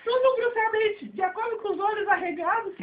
Tudo 0.05 0.37
bruscamente, 0.37 1.09
de 1.09 1.23
acordo 1.23 1.57
com 1.59 1.73
os 1.73 1.81
olhos 1.81 2.07
arregados, 2.09 2.75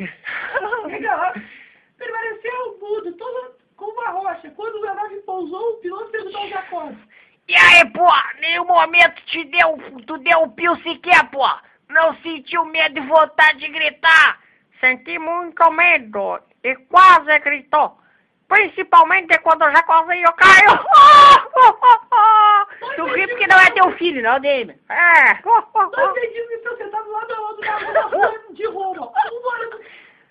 permaneceu 1.97 2.77
mudo, 2.81 3.13
todo 3.13 3.55
como 3.75 3.93
uma 3.93 4.09
rocha. 4.09 4.49
Quando 4.51 4.85
a 4.87 4.93
nave 4.93 5.17
pousou, 5.21 5.73
o 5.73 5.77
piloto 5.77 6.11
perguntou 6.11 6.41
ao 6.41 6.49
Jacó. 6.49 6.91
E 7.47 7.55
aí, 7.55 7.89
porra, 7.91 8.33
nenhum 8.39 8.65
momento 8.65 9.21
te 9.25 9.43
deu, 9.45 9.77
tu 10.05 10.17
deu 10.17 10.43
um 10.43 10.49
pio 10.49 10.75
sequer, 10.83 11.29
porra. 11.31 11.68
Não 11.89 12.15
sentiu 12.21 12.63
medo 12.65 12.99
e 12.99 13.07
vontade 13.07 13.59
de 13.59 13.67
gritar. 13.67 14.39
Senti 14.79 15.17
muito 15.17 15.71
medo 15.71 16.39
e 16.63 16.75
quase 16.75 17.39
gritou. 17.39 17.97
Principalmente 18.47 19.37
quando 19.39 19.63
o 19.63 19.71
Jacozinho 19.71 20.31
caiu. 20.33 20.77
tu 22.95 23.05
ri 23.05 23.27
porque 23.27 23.47
não 23.47 23.59
é 23.59 23.69
teu 23.71 23.91
filho, 23.97 24.21
não, 24.23 24.39
Demi. 24.39 24.79
É. 24.89 25.35
Dois 25.41 26.13
mendigos 26.13 26.51
estão 26.51 26.77
sentados 26.77 27.07
a 27.07 27.11
lado 27.11 27.61
na 27.61 27.91
na 27.91 28.01
rua 28.01 28.39
de 28.51 28.65
Roma. 28.67 29.11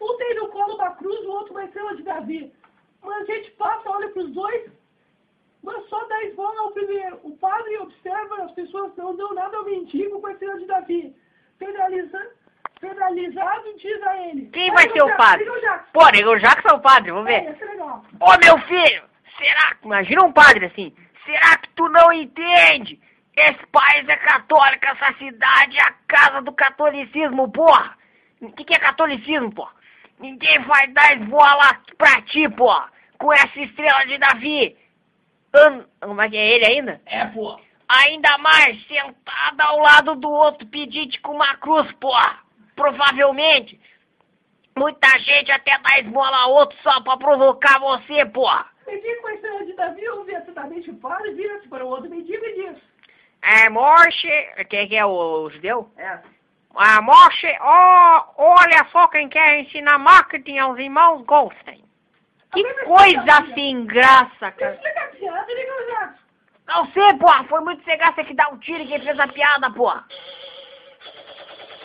Um, 0.01 0.17
tem 0.17 0.35
no 0.37 0.49
colo 0.49 0.75
uma 0.75 0.91
cruz, 0.93 1.21
o 1.27 1.31
outro 1.31 1.53
uma 1.53 1.65
estrela 1.65 1.95
de 1.97 2.03
Davi. 2.03 2.53
Mas 3.03 3.23
a 3.23 3.25
gente 3.33 3.51
passa, 3.53 3.89
olha 3.91 4.09
para 4.09 4.23
os 4.23 4.31
dois, 4.31 4.71
mas 5.63 5.89
só 5.89 6.05
dá 6.05 6.23
esmola 6.25 6.61
ao 6.61 6.73
primeiro. 6.73 7.21
O 7.23 7.37
padre 7.37 7.79
observa 7.79 8.45
as 8.45 8.53
pessoas 8.53 8.97
não 8.97 9.15
dão 9.17 9.35
nada 9.35 9.57
ao 9.57 9.65
mendigo 9.65 10.21
com 10.21 10.27
a 10.27 10.33
estrela 10.33 10.59
de 10.59 10.67
Davi. 10.67 11.17
Federaliza, 11.59 12.31
federalizado, 12.81 13.75
diz 13.79 14.03
a 14.03 14.17
ele. 14.29 14.47
Quem 14.53 14.71
vai 14.73 14.89
ser 14.91 15.03
o 15.03 15.17
padre? 15.17 15.45
liga 15.45 15.57
o 15.57 15.61
Jackson. 15.61 15.87
Pô, 15.93 16.09
Nego 16.11 16.39
Jackson 16.39 16.69
é 16.69 16.73
o 16.75 16.81
padre, 16.81 17.11
vamos 17.13 17.27
ver. 17.27 17.43
é. 17.45 17.57
Ô 18.21 18.39
meu 18.43 18.59
filho, 18.67 19.03
será 19.39 19.75
que. 19.75 19.85
Imagina 19.87 20.25
um 20.25 20.33
padre 20.33 20.67
assim. 20.67 20.95
Será 21.25 21.57
que 21.59 21.69
tu 21.71 21.89
não 21.89 22.13
entende? 22.13 23.01
Esse 23.37 23.67
país 23.69 24.09
é 24.09 24.17
católico, 24.17 24.85
essa 24.85 25.13
cidade 25.19 25.79
é 25.79 25.83
a 25.83 25.93
casa 26.09 26.41
do 26.43 26.51
catolicismo, 26.53 27.49
porra! 27.53 27.97
O 28.41 28.51
que, 28.53 28.65
que 28.65 28.75
é 28.75 28.79
catolicismo, 28.79 29.53
porra? 29.55 29.73
Ninguém 30.19 30.59
vai 30.65 30.89
dar 30.89 31.17
esbola 31.17 31.79
pra 31.97 32.21
ti, 32.23 32.49
porra! 32.49 32.91
Com 33.17 33.33
essa 33.33 33.61
estrela 33.61 34.05
de 34.07 34.19
Davi! 34.19 34.77
An- 35.55 35.85
Como 36.01 36.21
é 36.21 36.29
que 36.29 36.37
é 36.37 36.51
ele 36.51 36.67
ainda? 36.67 37.01
É, 37.07 37.27
porra! 37.27 37.61
Ainda 37.89 38.37
mais 38.39 38.87
sentada 38.87 39.65
ao 39.65 39.79
lado 39.79 40.15
do 40.15 40.31
outro 40.31 40.67
pedinte 40.67 41.21
com 41.21 41.33
uma 41.33 41.57
cruz, 41.57 41.91
porra! 41.93 42.39
Provavelmente 42.77 43.81
muita 44.77 45.19
gente 45.19 45.51
até 45.51 45.77
dá 45.79 45.99
esmola 45.99 46.37
a 46.37 46.47
outro 46.47 46.77
só 46.83 47.01
pra 47.01 47.17
provocar 47.17 47.81
você, 47.81 48.25
porra! 48.27 48.67
Mendigo 48.87 49.21
com 49.21 49.27
a 49.29 49.35
estrela 49.35 49.67
de 49.67 49.73
Davi 49.75 50.09
ouve 50.09 50.35
atentamente 50.35 50.91
o 50.91 50.97
padre, 50.97 51.35
vira-se 51.35 51.69
para 51.69 51.85
o 51.85 51.89
outro 51.89 52.09
mendigo 52.09 52.43
e 52.45 52.55
diz. 52.55 52.83
É, 53.43 53.69
Morse, 53.69 54.29
quem 54.69 54.89
que 54.89 54.97
é 54.97 55.05
o, 55.05 55.11
o 55.11 55.51
judeu? 55.51 55.91
É. 55.97 56.19
Ah, 56.75 57.01
Morse, 57.03 57.47
ó, 57.61 58.25
olha 58.37 58.87
só 58.91 59.09
quem 59.09 59.29
quer 59.29 59.61
ensinar 59.61 59.99
marketing 59.99 60.59
aos 60.59 60.79
irmãos 60.79 61.23
Goldstein. 61.25 61.85
Que 62.53 62.65
coisa 62.85 63.21
a 63.21 63.43
piada? 63.43 63.55
sem 63.55 63.85
graça, 63.85 64.51
cara. 64.53 64.81
Não 66.69 66.87
sei, 66.93 67.15
porra, 67.15 67.45
foi 67.45 67.61
muito 67.61 67.83
sem 67.85 67.97
graça 67.97 68.23
que 68.23 68.35
dá 68.35 68.49
um 68.51 68.59
tiro 68.59 68.83
em 68.83 68.87
quem 68.87 69.01
fez 69.01 69.19
a 69.19 69.27
piada, 69.27 69.71
porra. 69.73 70.07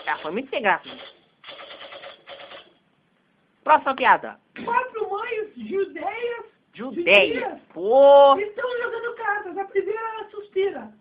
Ah, 0.06 0.18
foi 0.18 0.32
muito 0.32 0.50
sem 0.50 0.62
graça. 0.62 0.90
Próxima 3.64 3.96
piada. 3.96 4.40
Quatro 4.66 5.10
mães 5.10 5.56
judeias 5.56 6.54
Judeia. 6.74 7.62
Pô. 7.74 8.36
estão 8.38 8.70
jogando 8.82 9.16
cartas. 9.16 9.58
A 9.58 9.66
primeira 9.66 10.30
suspira. 10.32 10.92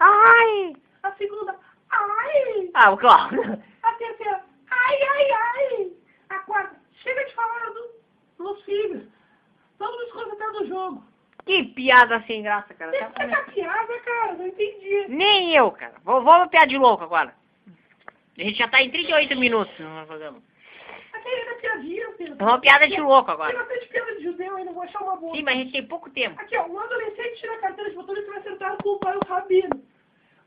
Ai. 0.00 0.76
A 1.02 1.12
segunda, 1.12 1.56
ai. 1.90 2.70
Ah, 2.74 2.96
claro. 2.96 3.62
A 3.82 3.92
terceira, 3.92 4.44
ai, 4.70 5.02
ai, 5.02 5.30
ai. 5.30 5.92
A 6.30 6.38
quarta, 6.40 6.76
chega 6.94 7.24
de 7.24 7.34
falar 7.34 7.70
do, 7.70 7.90
dos 8.38 8.64
filhos. 8.64 9.06
Vamos 9.78 9.98
nos 9.98 10.12
concentrar 10.12 10.52
no 10.52 10.66
jogo. 10.66 11.13
Que 11.46 11.62
piada 11.64 12.22
sem 12.26 12.42
graça, 12.42 12.72
cara. 12.74 12.90
Tá- 12.92 13.06
Explica 13.06 13.38
a 13.38 13.44
piada, 13.44 13.98
cara. 14.00 14.32
Não 14.34 14.46
entendi. 14.46 15.06
Nem 15.08 15.54
eu, 15.54 15.70
cara. 15.72 15.94
Vou- 16.04 16.22
Vamos 16.22 16.48
piada 16.48 16.66
de 16.66 16.78
louco 16.78 17.04
agora. 17.04 17.34
A 18.38 18.42
gente 18.42 18.58
já 18.58 18.66
tá 18.68 18.82
em 18.82 18.90
38 18.90 19.36
minutos 19.38 19.78
no 19.78 20.06
programa. 20.06 20.42
Aquele 21.12 21.40
era 21.42 21.54
piadinha. 21.56 22.04
É 22.38 22.42
uma 22.42 22.58
piada 22.60 22.88
de 22.88 23.00
louco 23.00 23.26
Tem 23.26 23.34
agora. 23.34 23.56
bastante 23.58 23.86
piada 23.88 24.16
de 24.16 24.22
judeu 24.24 24.56
ainda. 24.56 24.72
Vou 24.72 24.82
achar 24.82 25.02
uma 25.02 25.16
boa. 25.16 25.36
Sim, 25.36 25.42
mas 25.42 25.54
a 25.54 25.58
gente 25.58 25.72
tem 25.72 25.86
pouco 25.86 26.10
tempo. 26.10 26.40
Aqui, 26.40 26.56
ó, 26.56 26.66
um 26.66 26.80
adolescente 26.80 27.40
tira 27.40 27.54
a 27.54 27.58
carteira 27.58 27.90
de 27.90 27.96
motorista 27.96 28.28
e 28.30 28.32
vai 28.34 28.42
sentar 28.42 28.76
com 28.78 28.88
o 28.90 28.98
pai, 28.98 29.16
o 29.16 29.26
Rabino. 29.28 29.84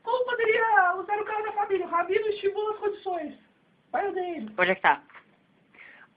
Como 0.02 0.24
poderia 0.24 0.94
usar 0.96 1.18
o 1.18 1.24
carro 1.24 1.42
da 1.44 1.52
família? 1.52 1.86
O 1.86 1.88
Rabino 1.90 2.26
estimula 2.28 2.72
as 2.74 2.78
condições. 2.80 3.34
Pai 3.90 4.10
dele. 4.12 4.50
Onde 4.58 4.70
é 4.70 4.74
que 4.74 4.80
tá? 4.82 5.02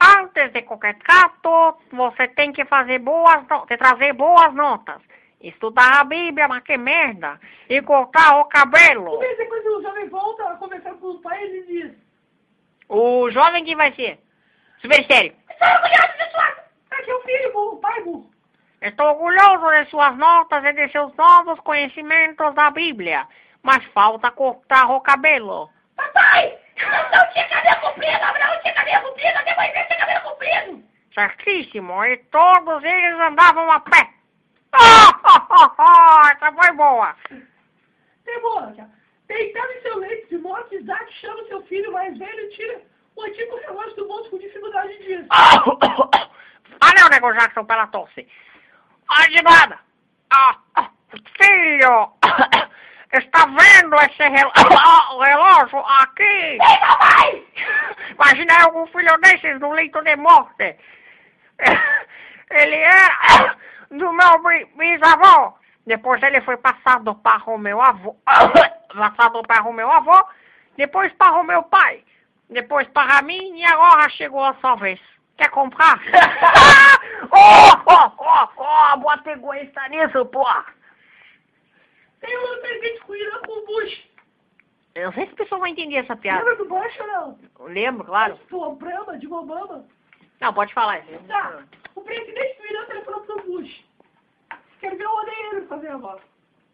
Antes 0.03 0.51
de 0.51 0.63
qualquer 0.63 0.95
trato, 0.97 1.77
você 1.91 2.27
tem 2.29 2.51
que 2.51 2.65
fazer 2.65 2.99
boas 2.99 3.45
no- 3.47 3.65
de 3.67 3.77
trazer 3.77 4.13
boas 4.13 4.51
notas. 4.53 5.01
Estudar 5.39 5.99
a 5.99 6.03
Bíblia, 6.03 6.47
mas 6.47 6.63
que 6.63 6.75
merda. 6.77 7.39
E 7.69 7.81
cortar 7.81 8.39
o 8.39 8.45
cabelo. 8.45 9.19
mês 9.19 9.37
depois 9.37 9.65
o 9.65 9.81
jovem 9.81 10.09
volta 10.09 10.49
a 10.49 10.55
conversar 10.55 10.93
com 10.95 11.07
os 11.07 11.21
pais 11.21 11.51
e 11.53 11.63
diz... 11.67 11.91
O 12.89 13.29
jovem 13.31 13.63
que 13.63 13.75
vai 13.75 13.93
ser? 13.93 14.19
Super 14.81 15.05
sério. 15.05 15.33
Estou 15.49 15.67
orgulhoso 15.69 16.17
de 16.17 16.31
sua... 16.31 16.55
Aqui 16.91 17.11
é 17.11 17.15
o 17.15 17.21
filho 17.21 17.57
o 17.57 17.77
pai 17.77 18.01
burro. 18.03 18.31
Estou 18.81 19.05
orgulhoso 19.07 19.69
de 19.71 19.89
suas 19.89 20.17
notas 20.17 20.63
e 20.65 20.73
de 20.73 20.89
seus 20.89 21.15
novos 21.15 21.59
conhecimentos 21.61 22.53
da 22.55 22.71
Bíblia. 22.71 23.27
Mas 23.63 23.85
falta 23.93 24.31
cortar 24.31 24.89
o 24.91 25.01
cabelo. 25.01 25.69
Papai, 25.95 26.57
não 26.89 27.33
tinha 27.33 27.47
cabelo 27.47 27.81
comprido, 27.81 28.23
Abraão 28.23 28.61
tinha 28.61 28.73
cabelo 28.73 29.07
comprido, 29.07 29.37
até 29.37 29.55
Moisés 29.55 29.87
tinha 29.87 29.99
cabelo 29.99 30.21
comprido. 30.21 30.83
Certíssimo. 31.13 32.05
E 32.05 32.17
todos 32.17 32.83
eles 32.83 33.19
andavam 33.19 33.71
a 33.71 33.79
pé. 33.79 34.09
Essa 36.31 36.51
foi 36.53 36.71
boa. 36.73 37.15
Tia. 38.25 38.89
Deitado 39.27 39.71
em 39.71 39.81
seu 39.81 39.97
leito, 39.97 40.27
de 40.29 40.37
moto, 40.39 40.75
Isaac 40.75 41.13
chama 41.13 41.43
seu 41.47 41.61
filho 41.63 41.91
mais 41.93 42.17
velho 42.17 42.39
e 42.39 42.49
tira 42.49 42.81
o 43.15 43.23
antigo 43.23 43.55
relógio 43.65 43.95
do 43.95 44.07
bolso 44.07 44.29
com 44.29 44.37
dificuldade 44.37 44.97
disso. 44.99 45.27
Valeu, 45.29 47.09
nego 47.09 47.33
Jackson, 47.33 47.63
pela 47.65 47.87
tosse. 47.87 48.27
Ah, 49.07 49.27
de 49.27 49.41
nada. 49.41 49.79
Ah, 50.33 50.57
ah, 50.75 50.89
filho, 51.41 52.11
está 53.13 53.45
vendo 53.45 53.95
esse 53.97 54.23
relo 54.27 54.51
ah, 54.55 55.25
relógio 55.25 55.79
aqui? 55.79 56.57
Diga, 56.59 56.97
mãe! 56.99 57.45
Imagina 58.11 58.63
algum 58.63 58.85
filho 58.87 59.17
desses 59.19 59.59
no 59.59 59.71
leito 59.71 60.01
de 60.03 60.15
morte. 60.15 60.77
Ele 62.49 62.75
era 62.75 63.55
do 63.91 64.11
meu 64.13 64.43
bi- 64.43 64.65
bisavô. 64.77 65.53
Depois 65.85 66.21
ele 66.21 66.41
foi 66.41 66.57
passado 66.57 67.15
para 67.15 67.49
o 67.49 67.57
meu 67.57 67.81
avô. 67.81 68.15
Passado 68.93 69.41
para 69.43 69.63
o 69.63 69.73
meu 69.73 69.91
avô. 69.91 70.25
Depois 70.77 71.11
para 71.13 71.39
o 71.39 71.43
meu 71.43 71.63
pai. 71.63 72.03
Depois 72.49 72.87
para 72.89 73.21
mim 73.21 73.57
e 73.57 73.65
agora 73.65 74.09
chegou 74.09 74.43
a 74.43 74.53
sua 74.55 74.75
vez. 74.75 74.99
Quer 75.37 75.49
comprar? 75.49 75.99
oh, 77.31 77.81
oh, 77.85 78.11
oh, 78.17 78.47
oh, 78.57 78.97
bota 78.97 79.31
egoísta 79.31 79.87
nisso, 79.87 80.25
porra. 80.25 80.65
Tem 82.21 82.37
um 82.37 82.61
presente 82.61 83.01
com 83.01 83.11
o 83.11 83.15
Irã 83.15 83.39
com 83.45 83.51
o 83.51 83.65
Bush. 83.65 84.11
Eu 84.95 85.05
não 85.05 85.13
sei 85.13 85.27
se 85.27 85.33
o 85.33 85.35
pessoal 85.35 85.61
vai 85.61 85.71
entender 85.71 85.95
essa 85.95 86.15
piada. 86.15 86.39
Lembra 86.39 86.55
do 86.57 86.69
Bush 86.69 86.99
ou 86.99 87.07
não? 87.07 87.39
Eu 87.59 87.67
lembro, 87.67 88.03
claro. 88.05 88.39
Do 88.49 88.59
Obama, 88.61 89.17
de 89.17 89.27
Obama. 89.27 89.85
Não, 90.39 90.53
pode 90.53 90.73
falar. 90.73 91.03
Tá. 91.27 91.63
O 91.95 92.01
presidente 92.01 92.57
do 92.57 92.67
Irã 92.67 92.85
telefonou 92.85 93.21
pro 93.21 93.43
Bush. 93.43 93.85
Quero 94.79 94.97
ver 94.97 95.07
o 95.07 95.21
odeio 95.21 95.67
fazer 95.67 95.87
a 95.89 95.97
voz. 95.97 96.21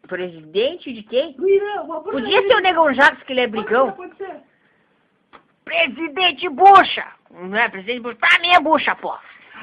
Presidente 0.02 0.92
de 0.92 1.02
quem? 1.02 1.32
Do 1.32 1.48
Irã, 1.48 1.82
uma. 1.82 2.02
Podia 2.02 2.42
ser 2.42 2.54
o 2.54 2.60
Negão 2.60 2.92
Jacques, 2.94 3.22
que 3.24 3.32
ele 3.32 3.40
é 3.40 3.46
brigão. 3.46 3.92
Pode 3.92 4.16
ser. 4.16 4.40
Presidente 5.64 6.48
Bucha! 6.48 7.06
Não 7.30 7.56
é 7.58 7.68
presidente 7.68 8.00
Bucha? 8.00 8.16
Pra 8.16 8.38
mim 8.38 8.48
é 8.48 8.60
Bucha, 8.60 8.94
pô. 8.96 9.14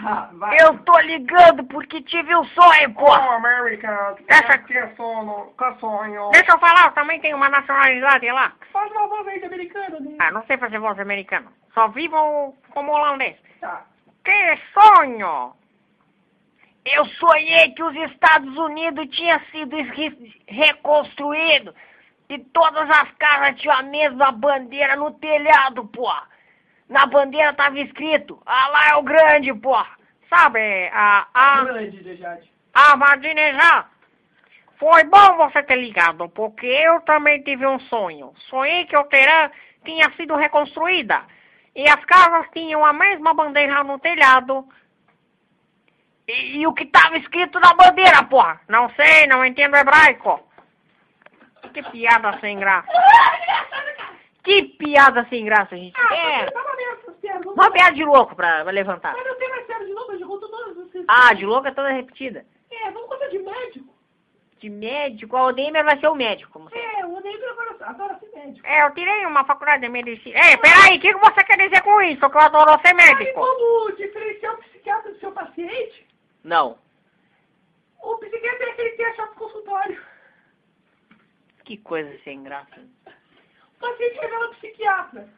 Ah. 0.04 0.30
Eu 0.60 0.78
tô 0.80 0.98
ligando 1.00 1.64
porque 1.66 2.02
tive 2.02 2.36
um 2.36 2.44
sonho, 2.46 2.94
pô. 2.94 3.12
América, 3.14 4.16
Essa- 4.28 4.58
que 4.58 4.78
é 4.78 4.94
sono, 4.96 5.54
que 5.58 5.80
sonho. 5.80 6.30
Deixa 6.32 6.52
eu 6.52 6.60
falar, 6.60 6.88
eu 6.88 6.92
também 6.92 7.20
tenho 7.22 7.38
uma 7.38 7.50
nacionalidade 7.50 8.30
lá. 8.32 8.52
Faz 8.74 8.92
uma 8.92 9.08
voz 9.08 9.28
aí 9.28 9.40
de 9.40 9.46
americano, 9.46 10.00
né? 10.02 10.18
Ah, 10.20 10.32
não 10.32 10.44
sei 10.46 10.58
fazer 10.58 10.80
voz 10.80 11.00
americana. 11.00 11.52
Só 11.74 11.88
vivo 11.90 12.56
como 12.72 12.92
holandês. 12.92 13.38
Tá. 13.62 13.84
Que 14.24 14.58
sonho! 14.74 15.54
Eu 16.86 17.06
sonhei 17.06 17.72
que 17.72 17.82
os 17.84 17.96
Estados 18.12 18.56
Unidos 18.58 19.08
tinham 19.16 19.40
sido 19.52 19.76
re- 19.76 20.34
reconstruídos 20.48 21.74
e 22.30 22.38
todas 22.40 22.90
as 22.90 23.10
casas 23.18 23.60
tinham 23.60 23.76
a 23.78 23.82
mesma 23.84 24.32
bandeira 24.32 24.96
no 24.96 25.12
telhado, 25.12 25.86
pô. 25.88 26.12
Na 26.88 27.06
bandeira 27.06 27.54
tava 27.54 27.80
escrito, 27.80 28.40
ah 28.46 28.68
lá 28.70 28.90
é 28.90 28.96
o 28.96 29.04
grande, 29.04 29.54
pô. 29.54 29.76
Sabe, 30.30 30.90
a, 30.94 31.28
a, 31.34 31.64
Grande, 31.66 32.04
Dejade. 32.04 32.52
a 32.74 32.96
Madinejá. 32.96 33.86
Foi 34.78 35.04
bom 35.06 35.38
você 35.38 35.64
ter 35.64 35.78
ligado, 35.78 36.28
porque 36.30 36.66
eu 36.66 37.00
também 37.02 37.42
tive 37.42 37.66
um 37.66 37.80
sonho. 37.80 38.34
Sonhei 38.50 38.86
que 38.86 38.98
o 38.98 39.04
Teherã 39.06 39.50
tinha 39.86 40.12
sido 40.18 40.36
reconstruída 40.36 41.22
e 41.76 41.88
as 41.88 42.04
casas 42.06 42.48
tinham 42.54 42.84
a 42.84 42.92
mesma 42.92 43.34
bandeira 43.34 43.84
no 43.84 43.98
telhado. 44.00 44.68
E, 46.28 46.58
e 46.60 46.68
o 46.68 46.74
que 46.74 46.84
estava 46.84 47.18
escrito 47.18 47.60
na 47.60 47.74
bandeira, 47.74 48.24
porra? 48.24 48.60
Não 48.68 48.90
sei, 48.92 49.28
não 49.28 49.46
entendo 49.46 49.76
hebraico. 49.78 50.42
Que 51.74 51.82
piada 51.84 52.38
sem 52.40 52.60
graça. 52.60 52.88
Que 54.44 54.64
piada 54.64 55.26
sem 55.30 55.46
graça, 55.46 55.76
gente. 55.76 55.96
Ah, 55.98 56.16
É, 56.16 56.46
tava 56.52 56.76
vendo 56.76 57.00
essas 57.02 57.16
piadas. 57.18 57.45
Uma 57.56 57.72
piada 57.72 57.94
de 57.96 58.04
louco 58.04 58.36
pra, 58.36 58.64
pra 58.64 58.72
levantar. 58.72 59.14
Mas 59.16 59.26
não 59.26 59.36
tem 59.38 59.50
mais 59.50 59.66
piada 59.66 59.86
de 59.86 59.94
novo, 59.94 60.12
eu 60.12 60.20
já 60.20 60.26
conto 60.26 60.50
todas 60.50 60.76
vocês. 60.76 61.06
Ah, 61.08 61.34
de 61.34 61.46
louco 61.46 61.68
é 61.68 61.72
toda 61.72 61.90
repetida. 61.92 62.46
É, 62.72 62.92
vamos 62.92 63.10
contar 63.10 63.28
de 63.28 63.40
médico. 63.40 63.96
De 64.60 64.70
médico, 64.70 65.36
o 65.36 65.40
Aldemer 65.40 65.84
vai 65.84 66.00
ser 66.00 66.08
o 66.08 66.16
médico, 66.16 66.52
como. 66.52 66.70
É, 66.74 67.06
o 67.06 67.20
Neymar 67.20 67.50
agora 67.52 67.76
adora 67.82 68.20
ser 68.20 68.32
médico. 68.34 68.66
É, 68.68 68.86
eu 68.86 68.94
tirei 68.94 69.26
uma 69.26 69.44
faculdade 69.46 69.82
de 69.82 69.90
medicina. 69.90 70.38
Ei, 70.40 70.58
peraí, 70.58 70.98
o 70.98 71.02
que, 71.02 71.14
que 71.14 71.20
você 71.20 71.44
quer 71.44 71.58
dizer 71.58 71.82
com 71.82 72.02
isso? 72.02 72.30
Que 72.30 72.38
eu 72.38 72.42
adoro 72.42 72.72
ser 72.82 72.88
Sabe 72.88 72.96
médico? 72.96 73.34
como 73.40 73.92
diferenciar 73.96 74.54
o 74.54 74.58
psiquiatra 74.58 75.12
do 75.12 75.20
seu 75.20 75.32
paciente? 75.32 76.08
Não. 76.44 76.78
O 78.02 78.18
psiquiatra 78.18 78.66
é 78.66 78.72
aquele 78.72 78.90
que 78.92 78.98
tem 78.98 79.06
a 79.08 79.14
chave 79.16 79.30
do 79.30 79.36
consultório. 79.36 80.02
Que 81.64 81.78
coisa 81.78 82.18
sem 82.24 82.44
graça. 82.44 82.82
O 83.08 83.80
paciente 83.80 84.20
revela 84.20 84.48
o 84.48 84.56
psiquiatra. 84.56 85.30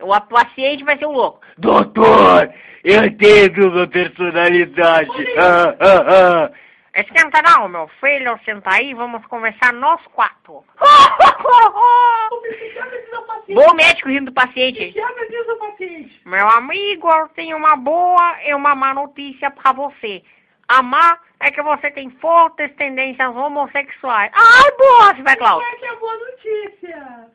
O 0.00 0.20
paciente 0.20 0.84
vai 0.84 0.98
ser 0.98 1.06
o 1.06 1.12
louco. 1.12 1.40
Doutor, 1.58 2.52
eu 2.84 3.16
tenho 3.16 3.72
uma 3.72 3.86
personalidade. 3.86 5.10
Ah, 5.38 5.74
ah, 5.80 6.04
ah. 6.08 6.50
Esquenta 6.94 7.40
não, 7.42 7.68
meu 7.68 7.88
filho, 8.00 8.38
senta 8.44 8.74
aí, 8.74 8.94
vamos 8.94 9.24
conversar 9.26 9.72
nós 9.74 10.00
quatro. 10.14 10.64
Bom 13.48 13.74
médico 13.74 14.08
rindo 14.08 14.26
do 14.26 14.32
paciente. 14.32 14.94
ao 14.98 15.56
paciente. 15.58 16.20
Meu 16.24 16.48
amigo, 16.48 17.08
eu 17.10 17.28
tenho 17.28 17.56
uma 17.56 17.76
boa 17.76 18.36
e 18.44 18.52
uma 18.54 18.74
má 18.74 18.92
notícia 18.94 19.50
pra 19.50 19.72
você. 19.72 20.22
A 20.68 20.82
má 20.82 21.18
é 21.40 21.50
que 21.50 21.62
você 21.62 21.90
tem 21.90 22.10
fortes 22.10 22.74
tendências 22.76 23.34
homossexuais. 23.36 24.30
Ai, 24.34 24.70
boa, 24.78 25.12
vai, 25.22 25.36
Cláudio. 25.36 25.68
Essa 25.74 25.86
é 25.86 25.88
a 25.90 25.96
boa 25.96 26.16
notícia. 26.16 27.28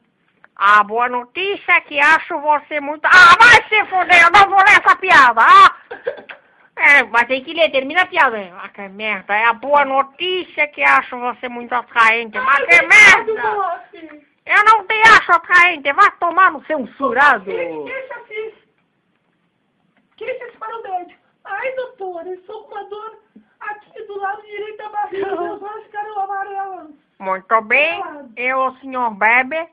A 0.63 0.83
boa 0.83 1.09
notícia 1.09 1.71
é 1.71 1.81
que 1.81 1.99
acho 1.99 2.39
você 2.39 2.79
muito. 2.79 3.03
Ah, 3.05 3.35
vai 3.39 3.67
se 3.67 3.83
fuder, 3.89 4.21
eu 4.21 4.29
não 4.29 4.47
vou 4.47 4.59
ler 4.59 4.79
essa 4.79 4.95
piada. 4.95 5.41
Ah! 5.41 5.75
É, 6.75 7.01
mas 7.01 7.27
tem 7.27 7.43
que 7.43 7.51
ler, 7.51 7.71
termina 7.71 8.03
a 8.03 8.05
piada. 8.05 8.37
Ah, 8.61 8.69
que 8.69 8.87
merda. 8.89 9.33
É 9.33 9.45
a 9.45 9.53
boa 9.53 9.83
notícia 9.83 10.67
que 10.67 10.83
acho 10.83 11.17
você 11.17 11.49
muito 11.49 11.73
atraente. 11.73 12.37
Mas 12.37 12.59
Ai, 12.59 12.65
que 12.67 12.85
merda! 12.85 13.87
Eu 14.45 14.63
não 14.65 14.85
te 14.85 15.01
acho 15.01 15.31
atraente. 15.31 15.91
Vai 15.93 16.11
tomar 16.19 16.51
no 16.51 16.63
seu 16.65 16.85
furado. 16.95 17.49
Assim. 17.49 17.85
Deixa 17.85 18.21
esse 20.45 20.57
para 20.59 20.77
o 20.77 20.83
médico. 20.83 21.19
Ai, 21.43 21.71
doutora, 21.71 22.27
eu 22.27 22.35
estou 22.35 22.65
com 22.65 22.75
uma 22.75 22.83
dor 22.83 23.19
aqui 23.61 24.03
do 24.03 24.15
lado 24.19 24.43
direito 24.43 24.77
da 24.77 24.89
barriga. 24.89 25.25
Meus 25.41 25.59
olhos 25.63 25.85
ficaram 25.85 26.19
amarelos. 26.19 26.91
Muito 27.17 27.61
bem. 27.61 28.03
Eu, 28.35 28.59
o 28.59 28.77
senhor 28.77 29.09
bebe. 29.15 29.67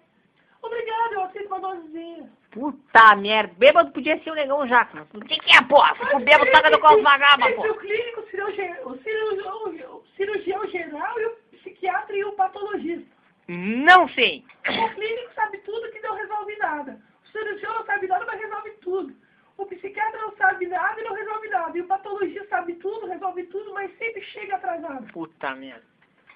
Obrigado, 0.63 1.13
eu 1.13 1.23
aceito 1.23 1.47
uma 1.47 1.61
dosezinha. 1.61 2.31
Puta 2.51 3.17
merda. 3.17 3.55
Bêbado 3.59 3.93
podia 3.93 4.19
ser 4.23 4.31
o 4.31 4.35
negão 4.35 4.67
já. 4.67 4.89
O 5.15 5.21
que, 5.21 5.39
que 5.39 5.57
é, 5.57 5.63
porra? 5.63 5.95
Fico 5.95 6.19
bêbado 6.21 6.51
as 6.87 7.03
vagabas, 7.03 7.47
Esse 7.47 7.53
é 7.53 7.57
porra. 7.57 7.71
o 7.71 7.75
clínico, 7.79 8.21
o 8.21 8.27
cirurgião, 8.31 8.77
o 8.87 8.99
cirurgião, 8.99 9.97
o 9.97 10.05
cirurgião 10.17 10.67
geral 10.69 11.21
e 11.21 11.27
o 11.27 11.31
psiquiatra 11.53 12.17
e 12.17 12.25
o 12.25 12.33
patologista. 12.33 13.17
Não 13.49 14.09
sei. 14.11 14.45
O 14.69 14.95
clínico 14.95 15.35
sabe 15.35 15.59
tudo 15.59 15.91
que 15.93 16.01
não 16.01 16.15
resolve 16.17 16.57
nada. 16.57 17.01
O 17.25 17.29
cirurgião 17.29 17.75
não 17.75 17.87
sabe 17.87 18.07
nada, 18.07 18.25
mas 18.27 18.41
resolve 18.41 18.71
tudo. 18.83 19.15
O 19.57 19.67
psiquiatra 19.67 20.21
não 20.21 20.37
sabe 20.37 20.67
nada 20.67 21.01
e 21.01 21.05
não 21.05 21.15
resolve 21.15 21.49
nada. 21.49 21.77
E 21.79 21.81
o 21.81 21.87
patologista 21.87 22.47
sabe 22.49 22.75
tudo, 22.75 23.07
resolve 23.07 23.45
tudo, 23.45 23.73
mas 23.75 23.97
sempre 23.99 24.23
chega 24.23 24.57
atrasado. 24.57 25.13
Puta 25.13 25.55
merda. 25.55 25.85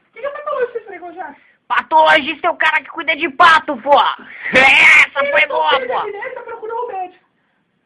O 0.09 0.13
que 0.13 0.21
que 0.21 0.27
é 0.27 0.31
patologista, 0.31 0.91
Negão 0.91 1.15
já? 1.15 1.37
Patologista 1.75 2.49
é 2.49 2.51
o 2.51 2.57
cara 2.57 2.83
que 2.83 2.91
cuida 2.91 3.17
de 3.17 3.31
pato, 3.31 3.75
pô. 3.79 3.99
Essa 4.53 5.25
foi 5.31 5.47
boa, 5.47 5.71
pô. 5.71 6.43
Procurou 6.45 6.85
o 6.85 6.93
médico. 6.93 7.25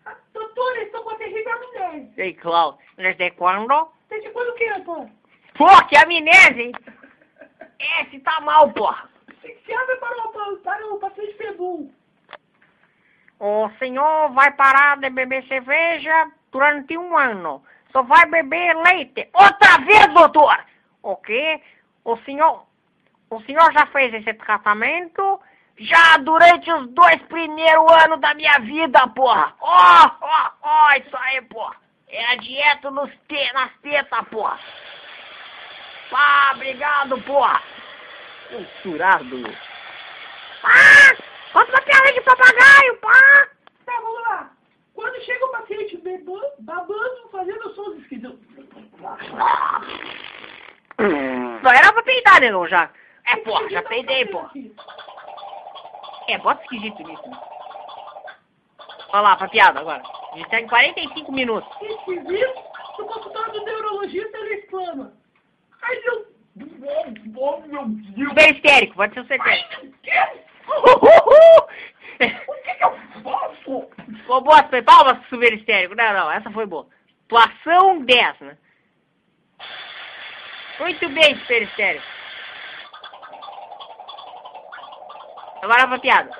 Ah, 0.05 0.16
Doutor, 0.34 0.76
estou 0.78 1.03
com 1.05 1.11
uma 1.11 1.18
terrível 1.18 1.53
amnésia. 1.53 2.12
Ei, 2.16 2.34
Cláudio, 2.34 2.80
desde 2.97 3.30
quando? 3.32 3.89
Desde 4.09 4.28
quando 4.30 4.55
que 4.55 4.64
é, 4.64 4.80
pô? 4.80 5.09
Pô, 5.55 5.84
que 5.87 5.97
amnésia, 5.97 6.62
hein? 6.64 6.72
Esse 8.01 8.18
tá 8.20 8.41
mal, 8.41 8.72
porra. 8.72 9.09
Psiquiatra 9.41 9.97
para 9.99 10.51
o, 10.51 10.57
para 10.57 10.87
o 10.87 10.99
paciente 10.99 11.37
febu. 11.37 11.89
O 13.39 13.70
senhor 13.78 14.32
vai 14.32 14.51
parar 14.53 14.97
de 14.97 15.11
beber 15.11 15.47
cerveja 15.47 16.32
durante 16.51 16.99
um 16.99 17.16
ano. 17.16 17.62
Só 17.93 18.03
vai 18.03 18.26
beber 18.26 18.74
leite. 18.78 19.28
Outra 19.32 19.78
vez, 19.84 20.12
doutor! 20.12 20.59
O 21.05 21.14
quê? 21.16 21.61
O 22.05 22.16
senhor... 22.24 22.66
O 23.31 23.41
senhor 23.43 23.72
já 23.72 23.87
fez 23.87 24.14
esse 24.14 24.33
tratamento? 24.35 25.41
Já 25.79 26.16
durante 26.18 26.72
os 26.72 26.89
dois 26.91 27.20
primeiros 27.22 27.91
anos 28.05 28.20
da 28.20 28.33
minha 28.35 28.59
vida, 28.61 29.07
porra! 29.09 29.53
Ó, 29.61 30.11
ó, 30.20 30.51
ó, 30.62 30.93
isso 30.93 31.16
aí, 31.18 31.43
porra! 31.43 31.77
É 32.09 32.33
a 32.33 32.37
dieta 32.37 32.91
nos 32.91 33.11
te, 33.29 33.53
nas 33.53 33.70
tetas, 33.83 34.29
porra! 34.29 34.59
Pá, 36.11 36.53
obrigado, 36.55 37.20
porra! 37.22 37.61
Censurado! 38.49 39.43
Pá! 40.62 41.16
Conta 41.53 41.72
uma 41.72 41.83
piada 41.83 42.12
de 42.12 42.20
papagaio, 42.22 42.97
pá! 42.99 43.49
Tá, 43.85 43.93
vamos 44.01 44.22
lá. 44.29 44.51
Quando 44.95 45.24
chega 45.24 45.45
o 45.45 45.51
paciente 45.51 45.97
bebando, 45.99 46.47
babando, 46.61 47.29
fazendo 47.31 47.74
sons 47.74 47.99
esquisitos. 47.99 48.39
Não 50.99 51.70
era 51.70 51.93
pra 51.93 52.03
peidar, 52.03 52.41
negão, 52.41 52.66
já. 52.66 52.89
É, 53.27 53.37
porra, 53.37 53.68
já 53.68 53.83
peidei, 53.83 54.24
porra. 54.27 54.51
É, 56.29 56.39
bota 56.39 56.62
esquisito 56.62 57.03
nisso. 57.03 57.29
Né? 57.29 57.39
Olha 59.11 59.20
lá, 59.20 59.37
pra 59.37 59.49
piada 59.49 59.81
agora. 59.81 60.03
A 60.33 60.37
gente 60.37 60.51
tá 60.51 60.61
em 60.61 60.66
45 60.66 61.33
minutos. 61.33 61.68
Esquisito, 61.81 62.55
no 62.99 63.07
consultório 63.07 63.53
do 63.53 63.64
neurologista 63.64 64.39
ele 64.39 64.55
exclama. 64.55 65.12
Ai, 65.83 66.01
meu... 66.01 66.37
Oh, 67.37 67.61
meu 67.66 67.85
Deus. 67.87 68.29
Super 68.29 68.55
histérico, 68.55 68.95
pode 68.95 69.14
ser 69.14 69.20
o 69.20 69.27
secreto. 69.27 69.83
meu 69.83 69.93
Deus. 70.03 70.37
O 72.49 72.55
que 72.62 72.74
que 72.74 72.85
eu 72.85 72.99
faço? 73.22 73.89
Ô, 74.29 74.41
boa, 74.41 74.62
foi 74.68 74.83
palmas 74.83 75.18
pro 75.18 75.29
super 75.29 75.53
histérico. 75.53 75.95
Não, 75.95 76.12
não, 76.12 76.31
essa 76.31 76.51
foi 76.51 76.66
boa. 76.66 76.87
Atuação 77.27 78.05
10, 78.05 78.41
né? 78.41 78.59
Muito 80.81 81.09
bem, 81.11 81.37
super 81.41 81.62
histérico. 81.62 82.16
Agora 85.67 85.89
pra 85.89 85.99
piada. 85.99 86.31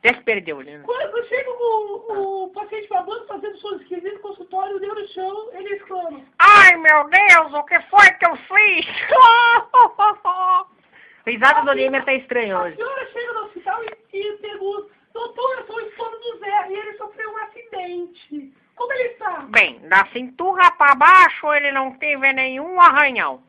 Até 0.00 0.14
se 0.14 0.20
perdeu, 0.24 0.60
né? 0.60 0.82
Quando 0.84 1.24
chega 1.28 1.48
o, 1.50 2.46
o 2.46 2.50
paciente 2.52 2.88
babando 2.88 3.24
fazendo 3.28 3.56
suas 3.58 3.80
esquisitas 3.82 4.14
no 4.14 4.18
consultório, 4.18 4.80
deu 4.80 4.92
no 4.92 5.06
chão, 5.10 5.50
ele 5.52 5.76
exclama. 5.76 6.20
Ai, 6.40 6.74
meu 6.78 7.08
Deus, 7.08 7.54
o 7.54 7.62
que 7.62 7.80
foi 7.82 8.10
que 8.10 8.26
eu 8.26 8.36
fiz? 8.36 8.86
Risada 11.24 11.62
do 11.62 11.74
Neymar 11.74 12.04
tá 12.04 12.12
estranho 12.12 12.56
A 12.58 12.62
hoje. 12.64 12.74
senhora 12.74 13.06
chega 13.12 13.32
no 13.34 13.44
hospital 13.44 13.84
e, 13.84 13.96
e 14.18 14.32
pergunta, 14.38 14.88
doutor, 15.12 15.58
eu 15.58 15.66
sou 15.66 15.76
o 15.76 15.80
esposo 15.80 16.18
do 16.18 16.38
Zé 16.40 16.68
e 16.70 16.74
ele 16.74 16.96
sofreu 16.98 17.30
um 17.30 17.36
acidente. 17.38 18.52
Como 18.74 18.92
ele 18.92 19.10
está? 19.10 19.30
Bem, 19.48 19.78
da 19.88 20.04
cintura 20.06 20.72
pra 20.72 20.96
baixo 20.96 21.52
ele 21.54 21.70
não 21.70 21.92
teve 21.92 22.32
nenhum 22.32 22.80
arranhão. 22.80 23.40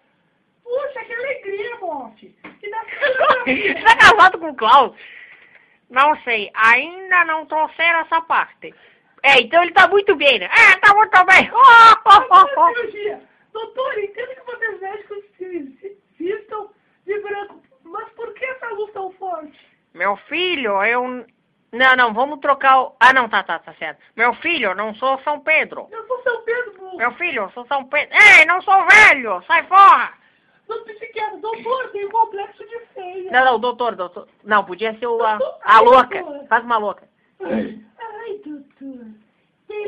Puxa, 0.65 1.05
que 1.05 1.13
alegria, 1.13 1.77
da 1.77 2.81
Você 3.45 3.83
tá 3.83 3.95
casado 3.95 4.39
com 4.39 4.49
o 4.49 4.55
Klaus? 4.55 4.97
Não 5.91 6.19
sei, 6.23 6.49
ainda 6.55 7.23
não 7.25 7.45
trouxeram 7.45 7.99
essa 7.99 8.19
parte. 8.21 8.73
É, 9.21 9.39
então 9.41 9.61
ele 9.61 9.71
tá 9.71 9.87
muito 9.87 10.15
bem, 10.15 10.39
né? 10.39 10.45
É, 10.45 10.75
tá 10.79 10.93
muito 10.95 11.25
bem. 11.25 11.47
Agora, 11.49 12.73
cirurgia. 12.75 13.21
Doutor, 13.53 13.99
entendo 13.99 14.35
que 14.35 14.45
vocês 14.45 14.81
médicos 14.81 15.17
se 15.37 15.97
vistam 16.19 16.71
de 17.05 17.19
branco, 17.19 17.61
mas 17.83 18.09
por 18.13 18.33
que 18.33 18.43
essa 18.43 18.67
luz 18.69 18.91
tão 18.91 19.11
forte? 19.13 19.59
Meu 19.93 20.17
filho, 20.17 20.83
eu... 20.83 21.25
Não, 21.71 21.95
não, 21.95 22.13
vamos 22.13 22.39
trocar 22.39 22.81
o... 22.81 22.95
Ah, 22.99 23.13
não, 23.13 23.29
tá, 23.29 23.43
tá, 23.43 23.59
tá 23.59 23.73
certo. 23.75 24.01
Meu 24.15 24.33
filho, 24.35 24.69
eu 24.69 24.75
não 24.75 24.95
sou 24.95 25.19
São 25.23 25.39
Pedro. 25.41 25.87
Eu 25.91 26.07
sou 26.07 26.23
São 26.23 26.41
Pedro, 26.43 26.97
Meu 26.97 27.11
filho, 27.13 27.43
eu 27.43 27.49
sou 27.51 27.65
São 27.67 27.85
Pedro. 27.85 28.15
Ei, 28.15 28.45
não 28.45 28.61
sou 28.61 28.85
velho, 28.87 29.43
sai 29.45 29.63
fora. 29.67 30.24
No 30.67 30.83
psiquiatra. 30.83 31.37
Doutor, 31.37 31.91
tem 31.91 32.05
um 32.05 32.09
complexo 32.09 32.63
de 32.65 32.79
feia. 32.93 33.31
Não, 33.31 33.45
não, 33.45 33.59
doutor, 33.59 33.95
doutor. 33.95 34.27
Não, 34.43 34.63
podia 34.63 34.97
ser 34.97 35.07
o, 35.07 35.23
a, 35.23 35.37
a 35.63 35.79
louca. 35.81 36.23
Faz 36.47 36.63
uma 36.63 36.77
louca. 36.77 37.07
Ai, 37.41 38.41
doutor. 38.45 39.05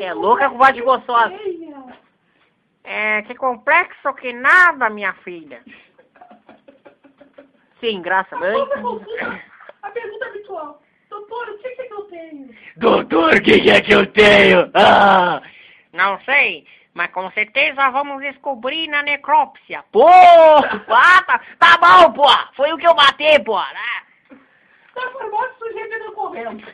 É, 0.00 0.12
louca 0.12 0.50
com 0.50 0.58
voz 0.58 0.74
de 0.74 0.82
gostosa. 0.82 1.34
É, 2.84 3.22
que 3.22 3.34
complexo 3.34 4.14
que 4.14 4.32
nada, 4.32 4.88
minha 4.88 5.12
filha. 5.24 5.62
Sim, 7.80 8.02
graças 8.02 8.32
a 8.32 8.46
A 9.82 9.90
pergunta 9.90 10.26
habitual. 10.26 10.82
Doutor, 11.08 11.48
o 11.48 11.58
que 11.58 11.70
que 11.70 11.92
eu 11.92 12.02
tenho? 12.04 12.54
Doutor, 12.76 13.34
o 13.34 13.42
que, 13.42 13.60
que 13.60 13.70
é 13.70 13.80
que 13.80 13.92
eu 13.92 14.06
tenho? 14.06 14.70
Ah! 14.74 15.42
Não 15.92 16.20
sei, 16.20 16.66
mas 16.98 17.12
com 17.12 17.30
certeza 17.30 17.90
vamos 17.90 18.20
descobrir 18.20 18.88
na 18.88 19.04
necrópsia. 19.04 19.84
Pô! 19.92 20.08
Ah, 20.08 21.22
tá, 21.22 21.40
tá 21.56 21.78
bom, 21.78 22.12
pô! 22.12 22.28
Foi 22.56 22.72
o 22.72 22.76
que 22.76 22.88
eu 22.88 22.92
bati, 22.92 23.38
pô! 23.44 23.56
né? 23.56 24.36
Na 24.96 25.08
farmácia, 25.12 25.54
o 25.54 25.58
sujeito 25.58 25.94
ainda 25.94 26.10
correndo. 26.10 26.64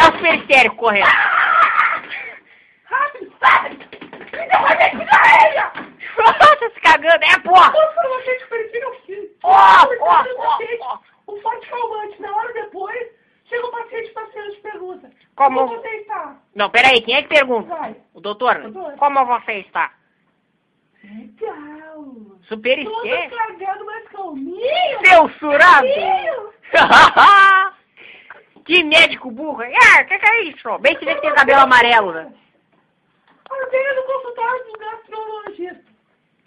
É 0.00 0.02
o 0.02 0.16
super 0.16 0.34
histérico 0.34 0.74
correndo. 0.74 1.06
Rápido, 2.86 3.32
rápido! 3.40 3.86
Me 4.32 4.48
deu 4.48 4.58
uma 4.58 4.72
ilha! 4.72 5.72
tá 6.58 6.70
se 6.74 6.80
cagando, 6.80 7.24
é, 7.24 7.38
pô! 7.38 7.52
O 7.52 7.94
farmacêutico 7.94 8.50
verifica 8.50 8.88
o 8.88 8.94
filho. 9.06 9.30
Ó, 9.44 9.52
ó, 9.52 10.24
ó, 10.40 10.58
ó. 10.80 10.98
Um 11.32 11.40
forte 11.40 11.68
calmante. 11.68 12.20
Na 12.20 12.34
hora 12.34 12.52
depois, 12.52 13.10
chega 13.54 13.66
o 13.66 13.70
paciente 13.70 14.10
paciente 14.10 14.60
pergunta. 14.60 15.10
Como- 15.36 15.66
Como 15.68 15.80
você 15.80 15.88
está? 15.96 16.36
Não, 16.54 16.70
peraí, 16.70 17.00
quem 17.02 17.14
é 17.16 17.22
que 17.22 17.28
pergunta? 17.28 17.68
Vai. 17.74 17.96
O 18.12 18.20
doutor? 18.20 18.60
Doutor. 18.70 18.96
Como 18.96 19.24
você 19.26 19.52
está? 19.60 19.92
Legal. 21.02 22.04
Super 22.48 22.82
Todo 22.84 23.06
histérico? 23.06 23.36
cagado, 23.36 23.84
mas 23.86 24.08
calminho. 24.08 25.06
Seu 25.06 25.28
surado! 25.38 25.86
Calminho. 25.86 26.54
que 28.64 28.82
médico 28.82 29.30
burro! 29.30 29.62
Ah, 29.62 30.02
o 30.02 30.06
que, 30.06 30.18
que 30.18 30.26
é 30.26 30.42
isso? 30.44 30.78
Bem 30.78 30.96
que 30.96 31.04
vê 31.04 31.14
que 31.14 31.20
tem 31.20 31.34
cabelo 31.34 31.60
amarelo, 31.60 32.12
né? 32.12 32.32
Ordena 33.50 33.94
no 33.94 34.02
consultório 34.04 34.64
do 34.64 34.78
gastrologista. 34.78 35.84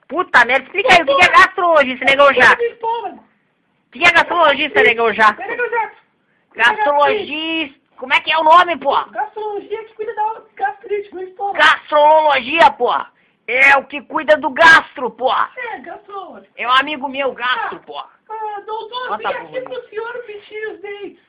Puta 0.07 0.45
merda, 0.45 0.63
explica 0.65 0.93
aí 0.93 1.01
o 1.03 1.05
que 1.05 1.15
que 1.15 1.25
é 1.25 1.29
gastrologista, 1.29 2.05
negão 2.05 2.33
já. 2.33 2.53
O 2.53 3.91
que 3.91 4.03
é 4.05 4.11
gastrologista, 4.11 4.81
negão 4.81 5.13
já? 5.13 5.33
Peraí, 5.33 5.55
meu 5.57 5.69
Jackson. 5.69 6.06
Gastrologista. 6.57 7.79
Como 7.97 8.13
é 8.13 8.19
que 8.19 8.31
é 8.31 8.37
o 8.37 8.43
nome, 8.43 8.77
pô? 8.77 8.93
Gastrologia 9.05 9.83
que 9.85 9.93
cuida 9.95 10.13
da 10.13 10.41
gastrite 10.55 11.13
no 11.13 11.23
estômago. 11.23 11.57
Gastrologia, 11.57 12.71
pô. 12.71 12.93
É 13.47 13.77
o 13.77 13.85
que 13.85 14.01
cuida 14.01 14.35
do 14.37 14.49
gastro, 14.49 15.09
pô. 15.09 15.31
É, 15.31 15.79
gastrólogo. 15.79 16.45
É 16.55 16.67
um 16.67 16.71
amigo 16.71 17.07
meu, 17.07 17.31
gastro, 17.31 17.79
pô. 17.79 17.97
Ah, 17.97 18.61
doutor, 18.65 19.07
Bota 19.07 19.29
vem 19.29 19.41
aqui 19.41 19.61
pro 19.61 19.89
senhor 19.89 20.25
me 20.27 20.35
os 20.35 20.81
dentes. 20.81 21.23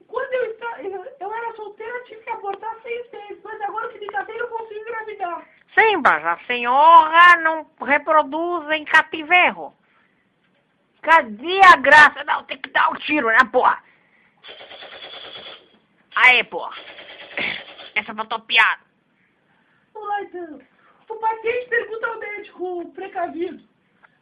Quando 0.08 0.34
eu, 0.34 0.52
está... 0.52 0.82
eu, 0.82 1.34
era 1.34 1.56
solteira, 1.56 2.04
tive 2.06 2.22
que 2.22 2.30
abortar 2.30 2.76
seis 2.82 3.10
vezes, 3.12 3.40
mas 3.44 3.62
agora 3.62 3.90
que 3.90 4.00
me 4.00 4.08
casei, 4.08 4.40
eu 4.40 4.48
consigo 4.48 4.80
engravidar. 4.82 5.48
Sim, 5.78 5.98
mas 5.98 6.26
a 6.26 6.38
senhora 6.46 7.38
não 7.42 7.70
reproduz 7.82 8.70
em 8.72 8.86
cativeiro. 8.86 9.74
Cadê 11.02 11.62
a 11.66 11.76
graça? 11.78 12.24
Não, 12.24 12.44
tem 12.44 12.58
que 12.58 12.70
dar 12.70 12.92
um 12.92 12.96
tiro, 12.96 13.28
né, 13.28 13.38
porra? 13.52 13.82
Aí, 16.16 16.44
porra. 16.44 16.76
Essa 17.96 18.14
foi 18.14 18.40
piada. 18.42 18.93
Vamos 20.04 20.10
lá, 20.10 20.22
então. 20.22 20.60
O 21.10 21.16
paciente 21.16 21.70
pergunta 21.70 22.08
ao 22.08 22.20
médico 22.20 22.92
precavido. 22.94 23.64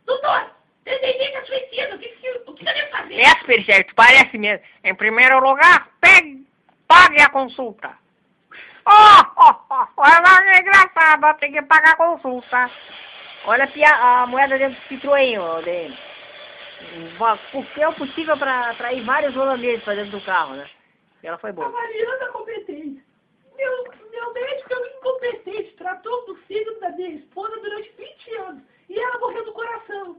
Doutor, 0.06 0.52
tendência 0.84 1.46
suicida, 1.46 1.96
o 1.96 2.00
que, 2.00 2.08
o 2.48 2.54
que 2.54 2.68
eu 2.68 2.74
devo 2.74 2.92
fazer? 2.92 3.20
É, 3.20 3.30
super 3.40 3.66
certo, 3.66 3.96
parece 3.96 4.38
mesmo. 4.38 4.66
Em 4.84 4.96
primeiro 4.96 5.40
lugar, 5.40 5.90
pegue, 6.00 6.46
pague 6.88 7.22
a 7.22 7.30
consulta. 7.30 7.98
Oh, 8.86 9.24
oh, 9.38 9.86
oh, 9.98 10.04
é 10.04 10.60
engraçado, 10.60 11.40
tem 11.40 11.52
que 11.52 11.62
pagar 11.64 11.94
a 11.94 11.98
consulta. 11.98 12.70
Olha 13.46 13.70
a, 13.86 14.22
a 14.22 14.28
moeda 14.28 14.58
dentro 14.58 14.80
do 14.80 14.88
Citroën, 14.88 15.40
ó, 15.40 15.62
DM. 15.62 15.98
Porque 17.52 17.82
é 17.82 17.88
o 17.88 17.94
possível 17.94 18.38
para 18.38 18.72
atrair 18.72 19.04
vários 19.04 19.36
holandeses 19.36 19.84
pra 19.84 19.94
dentro 19.94 20.20
do 20.20 20.26
carro, 20.26 20.56
né? 20.56 20.68
E 21.24 21.28
ela 21.28 21.38
foi 21.38 21.52
boa. 21.52 21.68
Avaliando 21.68 22.24
a 22.24 22.28
competência. 22.30 23.11
Meu, 23.62 23.84
meu 24.10 24.34
médico 24.34 24.74
é 24.74 24.78
um 24.78 24.86
incompetente. 24.88 25.76
Tratou 25.76 26.26
do 26.26 26.36
fígado 26.48 26.80
da 26.80 26.90
minha 26.90 27.10
esposa 27.10 27.56
durante 27.62 27.92
20 27.96 28.36
anos. 28.38 28.64
E 28.90 29.00
ela 29.00 29.20
morreu 29.20 29.46
do 29.46 29.54
coração. 29.54 30.18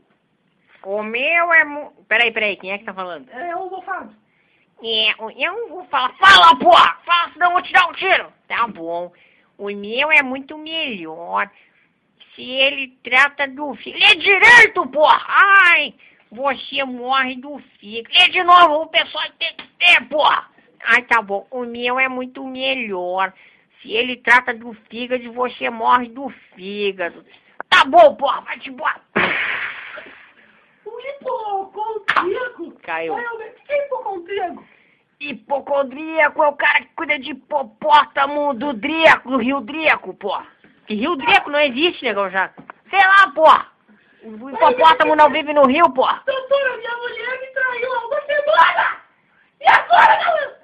O 0.85 1.03
meu 1.03 1.53
é... 1.53 1.65
Mu... 1.65 1.91
Peraí, 2.09 2.31
peraí, 2.31 2.57
quem 2.57 2.71
é 2.71 2.79
que 2.79 2.85
tá 2.85 2.95
falando? 2.95 3.29
É 3.31 3.57
o 3.57 3.69
mofado. 3.69 4.15
É, 4.81 5.13
eu 5.45 5.53
não 5.53 5.69
vou 5.69 5.85
falar. 5.87 6.15
Fala, 6.15 6.57
porra! 6.57 6.99
Fala, 7.05 7.33
senão 7.33 7.49
eu 7.49 7.53
vou 7.53 7.63
te 7.63 7.73
dar 7.73 7.89
um 7.89 7.93
tiro. 7.95 8.33
Tá 8.47 8.67
bom. 8.69 9.13
O 9.59 9.67
meu 9.71 10.11
é 10.13 10.23
muito 10.23 10.57
melhor. 10.57 11.51
Se 12.35 12.43
ele 12.43 12.97
trata 13.03 13.49
do 13.49 13.75
fígado. 13.75 14.05
Lê 14.05 14.15
direito, 14.17 14.87
porra! 14.87 15.25
Ai! 15.27 15.95
Você 16.31 16.85
morre 16.85 17.37
do 17.37 17.59
fígado. 17.79 18.15
Lê 18.17 18.29
de 18.29 18.43
novo, 18.45 18.83
o 18.83 18.87
pessoal 18.87 19.25
tem 19.39 19.55
que 19.55 19.67
ter, 19.79 20.09
porra! 20.09 20.52
Ai, 20.85 21.03
tá 21.03 21.23
bom. 21.23 21.47
O 21.51 21.65
meu 21.65 21.99
é 21.99 22.09
muito 22.09 22.45
melhor. 22.45 23.33
Se 23.81 23.93
ele 23.93 24.17
trata 24.17 24.55
do 24.55 24.73
fígado, 24.89 25.33
você 25.33 25.69
morre 25.71 26.09
do 26.09 26.29
fígado. 26.55 27.25
Tá 27.69 27.85
bom, 27.85 28.15
porra, 28.15 28.41
vai 28.43 28.59
te 28.59 28.71
embora. 28.71 29.01
O 30.85 31.01
hipocondríaco. 31.01 32.73
Caiu. 32.83 33.19
É 33.19 33.33
o? 33.33 33.35
O 33.35 33.39
que 33.39 33.73
é 33.73 33.87
hipocondríaco? 33.87 34.65
Hipocondríaco 35.21 36.43
é 36.43 36.49
o 36.49 36.53
cara 36.55 36.81
que 36.81 36.95
cuida 36.97 37.19
de 37.19 37.31
hipopótamo 37.31 38.55
do 38.55 38.73
Dríaco, 38.73 39.31
do 39.31 39.37
Rio 39.39 39.61
Dríaco, 39.61 40.15
porra. 40.15 40.47
Que 40.87 40.95
Rio 40.95 41.17
Dríaco 41.17 41.51
não 41.51 41.61
existe, 41.61 42.05
negão, 42.05 42.29
já. 42.29 42.51
Sei 42.91 42.99
lá, 42.99 43.31
porra. 43.33 43.69
O 44.25 44.51
hipopótamo 44.51 45.17
não 45.17 45.31
vive 45.31 45.53
no 45.53 45.67
rio, 45.67 45.89
porra. 45.91 46.23
Doutora, 46.27 46.77
minha 46.77 46.97
mulher 46.97 47.41
me 47.41 47.47
traiu 47.49 47.93
há 47.93 48.07
uma 48.07 48.21
semana! 48.21 48.97
E 49.61 49.69
agora, 49.69 50.19
não... 50.25 50.62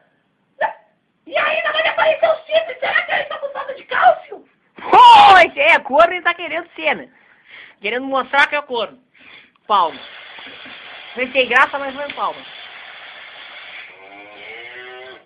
E 1.29 1.37
ainda 1.37 1.73
vai 1.73 1.83
me 1.83 1.89
aparecer 1.91 2.27
o 2.27 2.37
chifre? 2.47 2.81
Será 2.81 3.03
que 3.03 3.13
ele 3.13 3.23
está 3.23 3.39
com 3.39 3.51
falta 3.51 3.75
de 3.75 3.85
cálcio? 3.85 4.49
Esse 5.47 5.61
aí 5.61 5.73
é 5.73 5.79
corno 5.79 6.15
e 6.15 6.23
tá 6.23 6.33
querendo 6.33 6.67
ser, 6.75 6.97
né? 6.97 7.11
Querendo 7.83 8.07
mostrar 8.07 8.47
que 8.47 8.57
é 8.57 8.63
corno. 8.63 8.99
Palma. 9.67 10.01
Foi 11.13 11.31
sem 11.31 11.47
graça, 11.47 11.79
mas 11.79 11.95
foi 11.95 12.11
palma. 12.15 12.41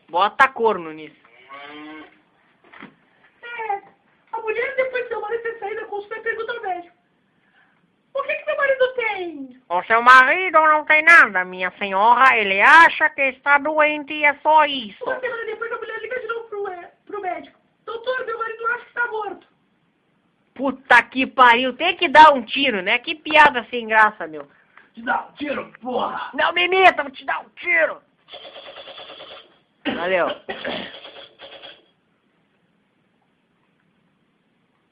Bota 0.09 0.49
corno 0.49 0.93
nisso. 0.93 1.23
É, 3.45 3.83
a 4.33 4.41
mulher 4.41 4.75
depois 4.75 5.05
que 5.05 5.09
seu 5.09 5.21
marido 5.21 5.43
ter 5.45 5.59
saído 5.61 5.83
da 5.83 5.87
consulta 5.87 6.21
pergunta 6.21 6.53
ao 6.53 6.63
médico. 6.63 6.97
O 8.15 8.23
que 8.23 8.35
que 8.35 8.47
meu 8.47 8.57
marido 8.57 8.95
tem? 8.95 9.63
O 9.69 9.83
seu 9.85 10.03
marido 10.03 10.61
não 10.61 10.85
tem 10.85 11.03
nada, 11.03 11.45
minha 11.45 11.71
senhora. 11.79 12.37
Ele 12.37 12.61
acha 12.61 13.09
que 13.11 13.23
está 13.23 13.59
doente 13.59 14.13
e 14.13 14.25
é 14.25 14.35
só 14.43 14.65
isso. 14.67 15.03
Uma 15.05 15.19
semana 15.19 15.45
depois 15.47 15.73
a 15.73 15.77
mulher 15.77 16.01
liga 16.01 16.21
de 16.21 16.27
novo 16.27 16.49
pro, 16.49 16.69
é, 16.69 16.91
pro 17.07 17.21
médico. 17.21 17.59
Doutor, 17.87 18.27
meu 18.27 18.39
marido 18.39 18.67
acha 18.67 18.85
que 18.85 18.89
está 18.89 19.07
morto. 19.09 19.47
Puta 20.55 21.03
que 21.05 21.27
pariu, 21.27 21.75
tem 21.75 21.97
que 21.97 22.09
dar 22.09 22.35
um 22.35 22.43
tiro, 22.43 22.83
né? 22.83 22.99
Que 22.99 23.15
piada 23.15 23.67
sem 23.71 23.87
graça, 23.87 24.27
meu. 24.27 24.47
Te 24.93 25.01
dá 25.03 25.27
um 25.27 25.33
tiro, 25.33 25.73
porra! 25.81 26.31
Não 26.35 26.53
me 26.53 26.65
imita, 26.67 27.03
vou 27.03 27.11
te 27.11 27.25
dar 27.25 27.41
um 27.41 27.49
tiro. 27.57 28.03
Valeu. 29.87 30.29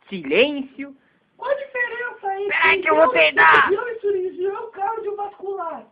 Silêncio. 0.09 0.97
Qual 1.41 1.51
a 1.51 1.55
diferença 1.55 2.35
entre 2.35 2.49
Peraí 2.59 2.83
que 2.83 2.91
eu 2.91 2.97
vou 2.97 3.09
peidar. 3.11 3.69
cirurgião 3.69 3.89
e 3.89 4.01
cirurgião 4.01 4.71
cardiovascular? 4.73 5.83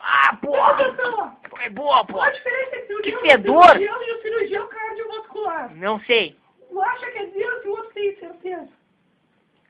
Ah, 0.00 0.36
porra. 0.40 0.70
Atenção, 0.72 1.36
Foi 1.50 1.68
boa, 1.70 1.88
Qual 1.90 2.00
a 2.00 2.04
porra. 2.06 2.32
diferença 2.32 2.76
entre 2.76 2.94
o 2.94 3.02
Que 3.02 3.16
fedor. 3.18 3.64
cirurgião 3.64 4.02
e 4.02 4.12
o 4.12 4.22
cirurgião 4.22 4.68
cardiovascular? 4.68 5.74
Não 5.74 6.00
sei. 6.00 6.36
Um 6.70 6.80
acha 6.82 7.10
que 7.10 7.18
é 7.18 7.26
Deus 7.26 7.64
e 7.64 7.68
o 7.68 7.70
outro 7.72 7.90
tem 7.94 8.16
certeza. 8.16 8.68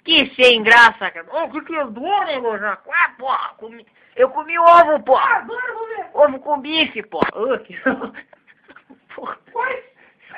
Que 0.05 0.33
sem 0.37 0.63
graça, 0.63 1.11
cara. 1.11 1.27
Ô, 1.33 1.51
que 1.51 1.61
que 1.63 1.85
dor, 1.87 2.25
nego, 2.27 2.57
já. 2.59 2.79
Ah, 2.89 3.11
porra. 3.19 3.55
Comi... 3.57 3.85
Eu 4.15 4.31
comi 4.31 4.57
ovo, 4.59 4.93
Ah, 4.95 5.01
porra. 5.01 5.37
agora 5.39 5.73
vamos 5.75 5.89
ver. 5.97 6.07
Ovo 6.15 6.39
com 6.41 6.61
bife, 6.61 7.03
porra. 7.03 7.29
Ah, 7.35 7.59
que... 7.59 7.77
Porra. 9.15 9.37
Quais, 9.53 9.85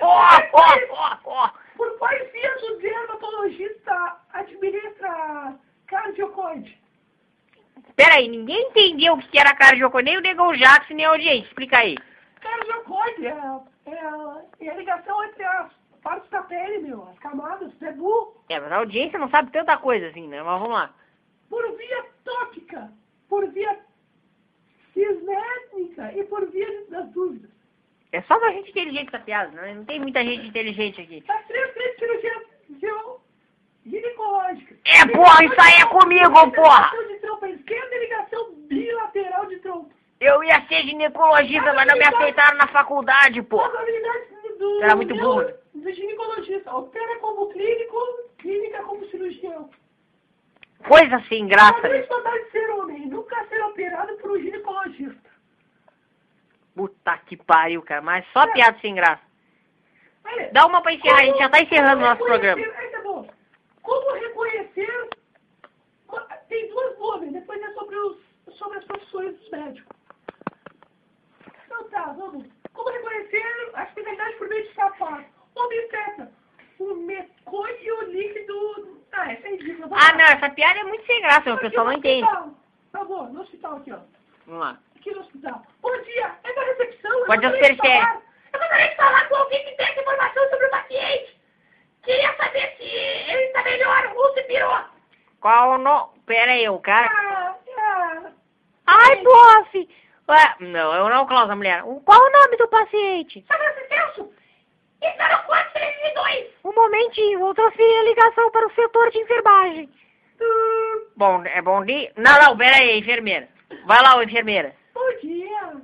Ó, 0.00 0.38
ó, 0.52 0.76
ó, 0.90 1.18
ó. 1.24 1.50
Por 1.78 1.96
quais 1.98 2.30
vias 2.32 2.62
o 2.64 2.76
dermatologista 2.76 4.20
administra 4.34 5.58
cardiocoide? 5.86 6.76
Peraí, 7.96 8.28
ninguém 8.28 8.68
entendeu 8.68 9.14
o 9.14 9.18
que 9.18 9.38
era 9.38 9.54
cardiocô, 9.56 10.00
nem 10.00 10.18
o 10.18 10.20
Negão 10.20 10.52
Jackson, 10.54 10.94
nem 10.94 11.06
a 11.06 11.10
audiência. 11.10 11.46
Explica 11.48 11.78
aí. 11.78 11.96
Cardiocoide 12.40 13.26
é, 13.26 13.30
é, 13.86 14.00
a- 14.00 14.42
é 14.60 14.68
a 14.70 14.74
ligação 14.74 15.24
entre 15.24 15.42
as 15.44 15.72
partes 16.02 16.28
da 16.30 16.42
pele, 16.42 16.78
meu, 16.80 17.08
as 17.08 17.18
camadas, 17.20 17.72
é 17.82 17.92
burro. 17.92 18.36
É, 18.48 18.60
mas 18.60 18.70
a 18.72 18.76
audiência 18.76 19.18
não 19.18 19.30
sabe 19.30 19.50
tanta 19.52 19.76
coisa 19.78 20.08
assim, 20.08 20.28
né? 20.28 20.42
Mas 20.42 20.60
vamos 20.60 20.74
lá. 20.74 20.94
por 21.48 21.76
via 21.76 22.04
tópica, 22.24 22.92
por 23.28 23.46
via 23.52 23.78
cisnética 24.92 26.12
e 26.12 26.24
por 26.24 26.46
via 26.50 26.84
das 26.90 27.08
dúvidas. 27.10 27.50
É 28.12 28.22
só 28.22 28.38
pra 28.38 28.50
gente 28.52 28.70
inteligente 28.70 29.08
essa 29.08 29.18
piada, 29.22 29.50
né? 29.50 29.74
Não 29.74 29.84
tem 29.84 30.00
muita 30.00 30.22
gente 30.24 30.46
inteligente 30.46 31.00
aqui. 31.00 31.22
As 31.28 31.46
três 31.46 31.96
cirurgias 31.98 32.42
geo- 32.80 33.20
ginecológicas. 33.84 34.78
É, 34.84 35.06
porra, 35.08 35.44
isso 35.44 35.60
aí 35.60 35.74
é 35.82 35.86
comigo, 35.86 36.52
porra! 36.52 36.90
Ligação 36.90 37.08
de 37.08 37.20
trompa 37.20 37.48
esquerda 37.48 37.94
e 37.94 37.98
ligação 38.00 38.54
bilateral 38.68 39.46
de 39.46 39.56
trompa. 39.58 39.90
Eu 40.20 40.42
ia 40.42 40.60
ser 40.66 40.82
ginecologista, 40.82 41.72
mas 41.74 41.86
não 41.86 41.96
me 41.96 42.04
aceitaram 42.04 42.56
na 42.58 42.66
faculdade, 42.68 43.42
porra. 43.42 43.70
do, 44.58 44.82
Era 44.82 44.96
muito 44.96 45.14
burro, 45.14 45.42
né? 45.42 45.54
do 45.74 45.92
ginecologista. 45.92 46.74
Opera 46.74 47.18
como 47.20 47.46
clínico, 47.52 47.96
clínica 48.38 48.82
como 48.82 49.04
cirurgião. 49.10 49.70
Coisa 50.88 51.22
sem 51.28 51.46
graça, 51.46 51.72
Talvez 51.80 52.08
né? 52.08 52.16
vontade 52.16 52.44
de 52.44 52.50
ser 52.50 52.70
homem, 52.70 53.06
nunca 53.06 53.44
ser 53.46 53.62
operado 53.64 54.16
por 54.16 54.30
um 54.32 54.40
ginecologista. 54.40 55.27
Puta 56.78 57.18
que 57.26 57.36
pariu, 57.36 57.82
cara. 57.82 58.00
Mas 58.00 58.24
só 58.32 58.46
piada 58.52 58.78
sem 58.78 58.94
graça. 58.94 59.20
Olha, 60.24 60.48
Dá 60.52 60.64
uma 60.64 60.80
pra 60.80 60.92
encerrar, 60.92 61.22
a 61.22 61.24
gente 61.24 61.38
já 61.38 61.48
tá 61.48 61.60
encerrando 61.60 61.96
o 61.96 62.06
nosso 62.06 62.24
programa. 62.24 62.62
Essa 62.62 62.96
é 62.96 63.02
boa. 63.02 63.26
Como 63.82 64.14
reconhecer... 64.14 65.08
Tem 66.48 66.68
duas 66.70 66.96
boas, 66.98 67.32
depois 67.32 67.60
é 67.60 67.72
sobre, 67.72 67.96
os, 67.96 68.16
sobre 68.52 68.78
as 68.78 68.84
profissões 68.84 69.36
dos 69.36 69.50
médicos. 69.50 69.96
Então 71.66 71.90
tá, 71.90 72.14
vamos. 72.16 72.46
Como 72.72 72.90
reconhecer 72.90 73.72
a 73.74 73.82
especialidade 73.82 74.36
por 74.36 74.48
meio 74.48 74.68
de 74.68 74.74
sapato? 74.74 75.24
Obstetra. 75.56 76.30
O 76.78 76.94
mecônio 76.94 78.02
líquido... 78.02 79.02
Ah, 79.10 79.32
essa 79.32 79.48
é 79.48 79.50
ridícula. 79.50 79.88
vamos 79.88 80.04
Ah, 80.04 80.12
não, 80.12 80.24
essa 80.26 80.50
piada 80.50 80.78
é 80.78 80.84
muito 80.84 81.04
sem 81.06 81.20
graça, 81.22 81.52
o 81.52 81.58
pessoal 81.58 81.86
não 81.86 81.92
entende. 81.94 82.28
Tá 82.92 83.04
bom, 83.04 83.28
no 83.30 83.40
hospital 83.40 83.78
aqui, 83.78 83.92
ó. 83.92 83.98
Vamos 84.46 84.60
lá. 84.60 84.78
Aqui 84.98 85.12
no 85.12 85.20
hospital. 85.20 85.62
Bom 85.80 86.02
dia, 86.02 86.32
é 86.44 86.52
da 86.52 86.62
recepção. 86.62 87.10
Eu 87.20 87.26
Pode 87.26 87.42
falar- 87.42 88.22
Eu 88.52 88.58
gostaria 88.58 88.88
de 88.88 88.96
falar 88.96 89.28
com 89.28 89.36
alguém 89.36 89.64
que 89.64 89.72
tem 89.76 89.90
informação 89.92 90.48
sobre 90.50 90.66
o 90.66 90.70
paciente. 90.70 91.40
Queria 92.02 92.34
saber 92.36 92.74
se 92.76 92.82
ele 92.84 93.42
está 93.44 93.62
melhor 93.62 94.12
ou 94.16 94.34
se 94.34 94.42
pirou. 94.44 94.78
Qual 95.40 95.70
o 95.74 95.78
nome? 95.78 96.10
Pera 96.26 96.52
aí, 96.52 96.68
o 96.68 96.78
cara... 96.80 97.08
Ah, 97.10 97.54
ah, 97.78 98.30
Ai, 98.86 99.16
prof! 99.22 99.88
Ué, 100.30 100.54
não, 100.60 100.94
eu 100.94 101.08
não, 101.08 101.26
Cláudia, 101.26 101.54
mulher. 101.54 101.82
Qual 102.04 102.20
o 102.20 102.30
nome 102.30 102.56
do 102.56 102.68
paciente? 102.68 103.44
Sabe 103.46 103.64
Celso? 103.88 104.32
Esse 105.00 105.22
era 105.22 105.38
o 105.38 105.44
432. 105.46 106.50
Um 106.64 106.72
momentinho, 106.74 107.38
vou 107.38 107.54
transferir 107.54 108.00
a 108.00 108.02
ligação 108.02 108.50
para 108.50 108.66
o 108.66 108.74
setor 108.74 109.10
de 109.10 109.18
enfermagem. 109.18 109.88
Hum, 110.40 111.06
bom, 111.16 111.42
é 111.44 111.62
bom 111.62 111.84
dia? 111.84 112.12
Não, 112.16 112.32
não, 112.42 112.56
pera 112.56 112.76
aí, 112.78 112.98
enfermeira. 112.98 113.48
Vai 113.86 114.02
lá, 114.02 114.16
ô 114.16 114.22
enfermeira. 114.22 114.74
Bom 114.98 115.16
dia. 115.20 115.76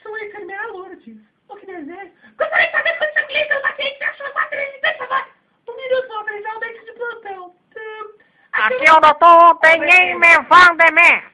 Sou 0.00 0.14
a 0.14 0.24
enfermeira 0.24 0.68
Lourdes. 0.68 1.16
O 1.48 1.56
que 1.56 1.66
deseja? 1.66 2.08
Gostaria 2.38 2.66
de 2.66 2.72
saber 2.72 3.26
cliente 3.26 3.52
é 3.52 3.58
o 3.58 3.62
paciente 3.62 3.98
da 3.98 4.14
sua 4.14 4.30
432, 4.30 4.96
por 4.96 5.08
favor. 5.08 5.26
viu 5.88 6.06
só, 6.06 6.24
mas 6.24 6.44
é 6.44 6.54
o 6.54 6.60
dente 6.60 6.84
de 6.84 6.92
plantão. 6.92 7.46
Hum, 7.76 8.12
Aqui 8.52 8.88
é 8.88 8.92
o 8.92 9.00
doutor 9.00 9.58
Tenheme 9.58 10.38
Vandemer. 10.48 11.24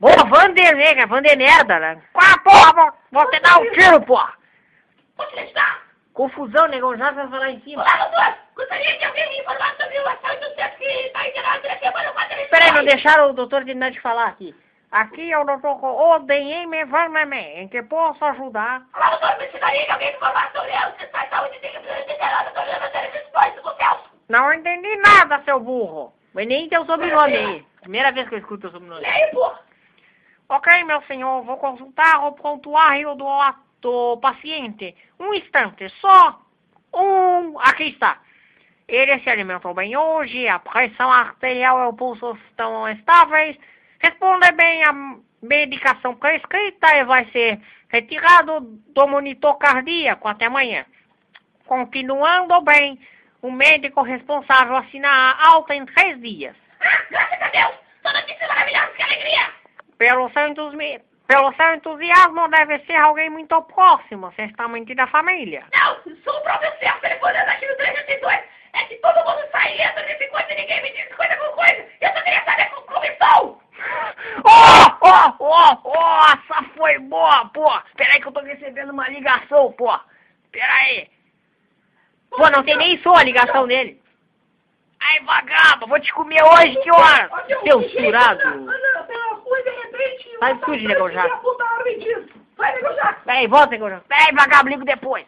Boa, 0.00 0.24
Vandemer, 0.24 0.94
que 0.94 1.00
é 1.00 1.06
Vandemerda, 1.06 1.78
né? 1.78 2.02
Qual 2.12 2.30
a 2.30 2.38
porra? 2.40 2.72
Vou, 2.74 2.92
vou 3.22 3.30
te 3.30 3.40
dar 3.40 3.58
um 3.58 3.70
tiro, 3.72 4.00
porra. 4.02 4.34
Ele 5.32 5.46
está? 5.46 5.78
Confusão, 6.12 6.68
negão, 6.68 6.94
já 6.94 7.10
vai 7.10 7.26
falar 7.28 7.50
em 7.52 7.60
cima. 7.62 7.82
Olá, 7.82 7.96
doutor! 7.96 8.34
Gostaria 8.54 8.98
de 8.98 9.04
alguém 9.06 9.30
me 9.30 9.40
informar 9.40 9.74
sobre 9.76 9.98
o 9.98 10.08
ação 10.08 10.40
do 10.40 10.54
que 10.54 10.84
está 10.84 11.26
internado 11.26 11.68
na 11.68 11.78
semana. 11.78 12.12
Peraí, 12.50 12.72
não 12.72 12.84
deixaram 12.84 13.30
o 13.30 13.32
doutor 13.32 13.64
terminar 13.64 13.90
de 13.92 14.00
falar 14.00 14.26
aqui. 14.26 14.54
Aqui 14.90 15.32
é 15.32 15.38
o 15.38 15.44
doutor 15.44 15.84
Odenheme 15.84 16.84
Vandemer, 16.86 17.60
em 17.60 17.68
que 17.68 17.80
posso 17.84 18.24
ajudar. 18.24 18.80
De 18.80 18.86
alguém 19.88 20.10
me 20.10 20.18
sobre 20.18 20.36
o 20.36 20.40
centro 22.90 23.20
de 23.54 23.62
do 23.62 23.76
Celso. 23.76 24.10
Não 24.28 24.52
entendi 24.52 24.96
nada, 24.96 25.40
seu 25.44 25.60
burro. 25.60 26.12
Mas 26.34 26.46
nem 26.46 26.68
teu 26.68 26.84
sobrenome 26.86 27.36
aí. 27.36 27.64
Primeira 27.82 28.10
vez 28.10 28.28
que 28.28 28.34
eu 28.34 28.40
escuto 28.40 28.62
teu 28.62 28.72
sobrenome. 28.72 29.00
Leia, 29.00 29.30
porra! 29.30 29.60
Ok, 30.48 30.82
meu 30.82 31.00
senhor, 31.02 31.42
vou 31.42 31.56
consultar 31.58 32.26
o 32.26 32.32
prontuário 32.32 33.14
do, 33.14 33.28
do 33.80 34.16
paciente. 34.16 34.96
Um 35.20 35.32
instante, 35.32 35.88
só 36.00 36.40
um. 36.92 37.60
Aqui 37.60 37.90
está. 37.90 38.18
Ele 38.88 39.20
se 39.20 39.30
alimentou 39.30 39.72
bem 39.72 39.96
hoje, 39.96 40.48
a 40.48 40.58
pressão 40.58 41.12
arterial 41.12 41.84
e 41.84 41.86
o 41.86 41.92
pulso 41.92 42.36
estão 42.48 42.88
estáveis, 42.88 43.56
responde 44.00 44.50
bem 44.52 44.82
à 44.84 44.92
medicação 45.42 46.14
prescrita 46.16 46.94
e 46.96 47.04
vai 47.04 47.24
ser 47.30 47.60
retirado 47.88 48.60
do 48.60 49.06
monitor 49.08 49.56
cardíaco 49.58 50.28
até 50.28 50.46
amanhã. 50.46 50.84
Continuando 51.66 52.60
bem, 52.62 52.98
o 53.42 53.50
médico 53.50 54.02
responsável 54.02 54.76
assina 54.76 55.08
a 55.08 55.48
alta 55.48 55.74
em 55.74 55.84
três 55.86 56.20
dias. 56.20 56.56
Ah, 56.80 57.02
graças 57.10 57.42
a 57.42 57.48
Deus! 57.48 57.74
São 58.02 58.12
notícias 58.12 58.48
maravilhosas, 58.48 58.96
que 58.96 59.02
alegria! 59.02 59.50
Pelo 59.98 60.30
seu, 60.30 60.48
entusi- 60.48 61.00
pelo 61.26 61.52
seu 61.54 61.74
entusiasmo, 61.74 62.48
deve 62.48 62.78
ser 62.80 62.96
alguém 62.96 63.30
muito 63.30 63.60
próximo, 63.62 64.32
certamente 64.34 64.94
da 64.94 65.06
família. 65.06 65.64
Não, 65.72 65.96
sou 66.24 66.34
o 66.36 66.42
próprio 66.42 66.72
Celso, 66.78 67.00
telefonando 67.00 67.50
aqui 67.50 67.66
no 67.66 67.76
302. 67.76 68.40
É 68.72 68.84
que 68.84 68.96
todo 68.96 69.16
mundo 69.24 69.42
sai 69.52 69.76
e 69.76 69.82
entra 69.82 70.02
nesse 70.06 70.26
coisa 70.28 70.52
e 70.52 70.56
ninguém 70.56 70.82
me 70.82 70.90
diz 70.92 71.14
coisa 71.16 71.36
com 71.36 71.52
coisa. 71.56 71.86
E 72.00 72.04
eu 72.04 72.12
só 72.12 72.22
queria 72.22 72.44
saber 72.44 72.70
como, 72.70 73.04
estou. 73.04 73.62
Ó, 74.44 74.98
ó, 75.00 75.34
ó, 75.38 75.78
ó, 75.84 76.26
essa 76.26 76.62
foi 76.76 76.98
boa, 76.98 77.46
pô. 77.46 77.70
Peraí 77.96 78.20
que 78.20 78.28
eu 78.28 78.32
tô 78.32 78.40
recebendo 78.40 78.90
uma 78.90 79.08
ligação, 79.08 79.72
pô. 79.72 79.98
Peraí. 80.52 81.08
Pô, 82.30 82.48
não 82.50 82.62
tem 82.62 82.76
nem 82.76 83.00
som 83.02 83.14
a 83.14 83.24
ligação 83.24 83.66
dele. 83.66 84.00
Ai, 85.00 85.20
vagaba, 85.20 85.86
vou 85.86 85.98
te 85.98 86.12
comer 86.12 86.42
hoje, 86.42 86.76
que 86.82 86.92
um 86.92 87.62
Seu 87.64 87.88
surado. 87.90 88.40
Sai 90.38 90.54
do 90.54 90.60
estúdio, 90.60 90.88
Negão 90.88 91.08
me 91.84 91.98
diz, 91.98 92.26
Vai, 92.56 92.74
Negão 92.74 92.94
Jaco! 92.94 93.20
Peraí, 93.24 93.46
volta, 93.46 93.70
Negão. 93.70 94.00
Peraí, 94.08 94.34
vagabundo, 94.34 94.68
ligo 94.70 94.84
depois. 94.84 95.24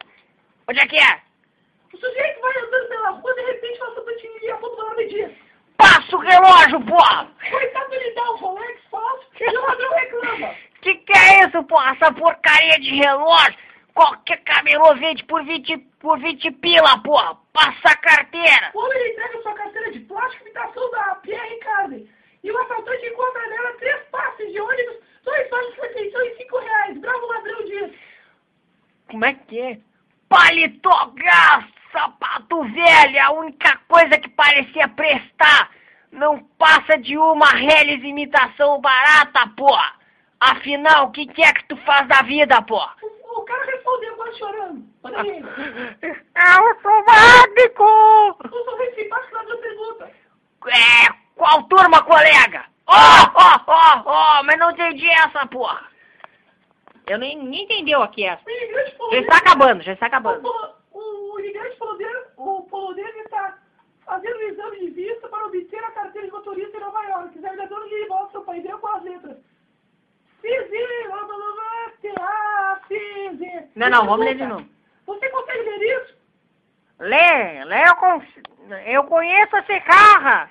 Onde 0.67 0.79
é 0.79 0.87
que 0.87 0.97
é? 0.97 1.21
O 1.93 1.97
sujeito 1.97 2.41
vai 2.41 2.57
andando 2.57 2.87
pela 2.87 3.09
rua, 3.09 3.33
de 3.33 3.41
repente 3.41 3.81
o 3.81 3.83
assaltante 3.83 4.29
me 4.29 4.51
aponta 4.51 4.81
a 4.81 4.89
arma 4.89 5.01
e 5.01 5.07
diz, 5.07 5.31
Passa 5.77 6.15
o 6.15 6.19
relógio, 6.19 6.81
porra. 6.85 7.27
Coitado, 7.49 7.93
ele 7.93 8.11
dá 8.11 8.31
o 8.31 8.35
Rolex 8.37 8.81
falso 8.89 9.27
e 9.39 9.57
o 9.57 9.61
ladrão 9.61 9.91
reclama. 9.91 10.55
Que 10.81 10.95
que 10.95 11.17
é 11.17 11.45
isso, 11.45 11.63
porra? 11.63 11.91
Essa 11.91 12.11
porcaria 12.13 12.79
de 12.79 12.95
relógio? 12.95 13.57
Qualquer 13.93 14.37
camelô 14.43 14.95
vende 14.95 15.23
por 15.25 15.43
20, 15.45 15.77
por 15.99 16.19
20 16.19 16.51
pila, 16.51 17.01
porra. 17.03 17.37
Passa 17.53 17.89
a 17.89 17.97
carteira. 17.97 18.71
O 18.73 18.79
homem 18.79 19.11
entrega 19.11 19.41
sua 19.41 19.53
carteira 19.53 19.91
de 19.91 19.99
plástico, 20.01 20.43
imitação 20.43 20.91
da 20.91 21.15
Pierre 21.21 21.57
Carne. 21.57 22.09
E 22.43 22.51
o 22.51 22.57
assaltante 22.57 23.05
encontra 23.05 23.47
nela 23.47 23.73
três 23.73 24.01
passes 24.11 24.51
de 24.51 24.59
ônibus, 24.59 24.97
dois 25.23 25.49
vales 25.49 25.75
de 25.75 25.81
refeição 25.81 26.21
e 26.25 26.35
cinco 26.37 26.59
reais. 26.59 26.97
Bravo 26.97 27.27
ladrão 27.27 27.65
diz. 27.65 27.91
Como 29.07 29.25
é 29.25 29.33
que 29.33 29.61
é? 29.61 29.79
Paletó 30.27 31.11
gás, 31.15 31.65
sapato 31.93 32.63
velho, 32.63 33.23
a 33.23 33.31
única 33.31 33.79
coisa 33.87 34.17
que 34.17 34.29
parecia 34.29 34.87
prestar. 34.89 35.69
Não 36.11 36.43
passa 36.59 36.97
de 36.97 37.17
uma 37.17 37.49
reles 37.51 38.03
imitação 38.03 38.81
barata, 38.81 39.47
porra. 39.55 39.93
Afinal, 40.39 41.05
o 41.05 41.11
que, 41.11 41.25
que 41.27 41.41
é 41.41 41.53
que 41.53 41.65
tu 41.65 41.77
faz 41.77 42.07
da 42.07 42.21
vida, 42.23 42.61
porra? 42.63 42.93
O, 43.01 43.39
o 43.39 43.45
cara 43.45 43.65
respondeu 43.65 44.15
quase 44.15 44.37
chorando. 44.37 44.83
Olha 45.03 45.21
aí. 45.21 45.43
Eu 46.03 46.81
sou 46.81 47.03
médico. 47.05 47.83
O 47.83 48.63
sorriso 48.63 48.95
simpático, 48.95 49.33
o 49.33 49.37
ladrão 49.37 49.57
pergunta. 49.57 50.11
É, 50.67 51.13
qual 51.35 51.63
turma, 51.63 52.03
colega? 52.03 52.65
Ó, 52.85 52.93
ó, 52.95 53.59
ó, 53.67 54.01
ó, 54.05 54.43
mas 54.43 54.59
não 54.59 54.71
entendi 54.71 55.09
essa, 55.09 55.45
porra. 55.47 55.87
Eu 57.07 57.17
nem, 57.17 57.37
nem 57.37 57.63
entendeu 57.63 58.01
aqui 58.01 58.25
essa. 58.25 58.43
Já 59.11 59.19
está 59.19 59.37
acabando, 59.37 59.81
já 59.81 59.93
está 59.93 60.07
acabando. 60.07 60.41
O 61.37 61.77
polonês, 61.77 62.25
o 62.37 62.61
polonês 62.63 63.15
está 63.17 63.57
fazendo 64.05 64.37
um 64.37 64.41
exame 64.41 64.79
de 64.79 64.89
vista 64.91 65.27
para 65.27 65.45
obter 65.45 65.83
a 65.83 65.91
carteira 65.91 66.27
de 66.27 66.33
motorista 66.33 66.77
em 66.77 66.79
Nova 66.79 67.03
York. 67.03 67.35
O 67.35 67.39
examinador 67.39 67.83
lhe 67.87 68.07
mostra 68.07 68.39
o 68.39 68.43
painel 68.43 68.79
com 68.79 68.87
as 68.87 69.03
letras. 69.03 69.37
Fizi, 70.41 71.07
blá, 71.07 71.23
blá, 71.23 71.37
blá, 72.15 72.81
Fizi. 72.87 73.69
Não, 73.75 73.89
não, 73.89 74.05
vamos 74.05 74.25
ler 74.25 74.35
de 74.35 74.45
novo. 74.45 74.67
Você 75.05 75.29
consegue 75.29 75.63
ler 75.69 76.01
isso? 76.01 76.17
Lê, 76.99 77.65
lê, 77.65 77.89
eu, 77.89 77.95
con- 77.95 78.21
eu 78.85 79.03
conheço 79.05 79.55
esse 79.57 79.79
carro. 79.81 80.49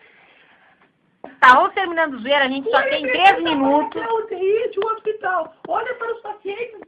Tá, 1.40 1.54
vamos 1.54 1.72
terminando 1.74 2.14
o 2.14 2.18
zoeira, 2.20 2.44
a 2.44 2.48
gente 2.48 2.68
só 2.70 2.82
tem 2.82 3.02
três 3.06 3.42
minutos. 3.42 4.00
na 4.00 4.12
UTI 4.14 4.70
de 4.70 4.80
um 4.80 4.88
hospital. 4.92 5.54
Olha 5.68 5.94
para 5.94 6.12
os 6.14 6.20
pacientes 6.20 6.80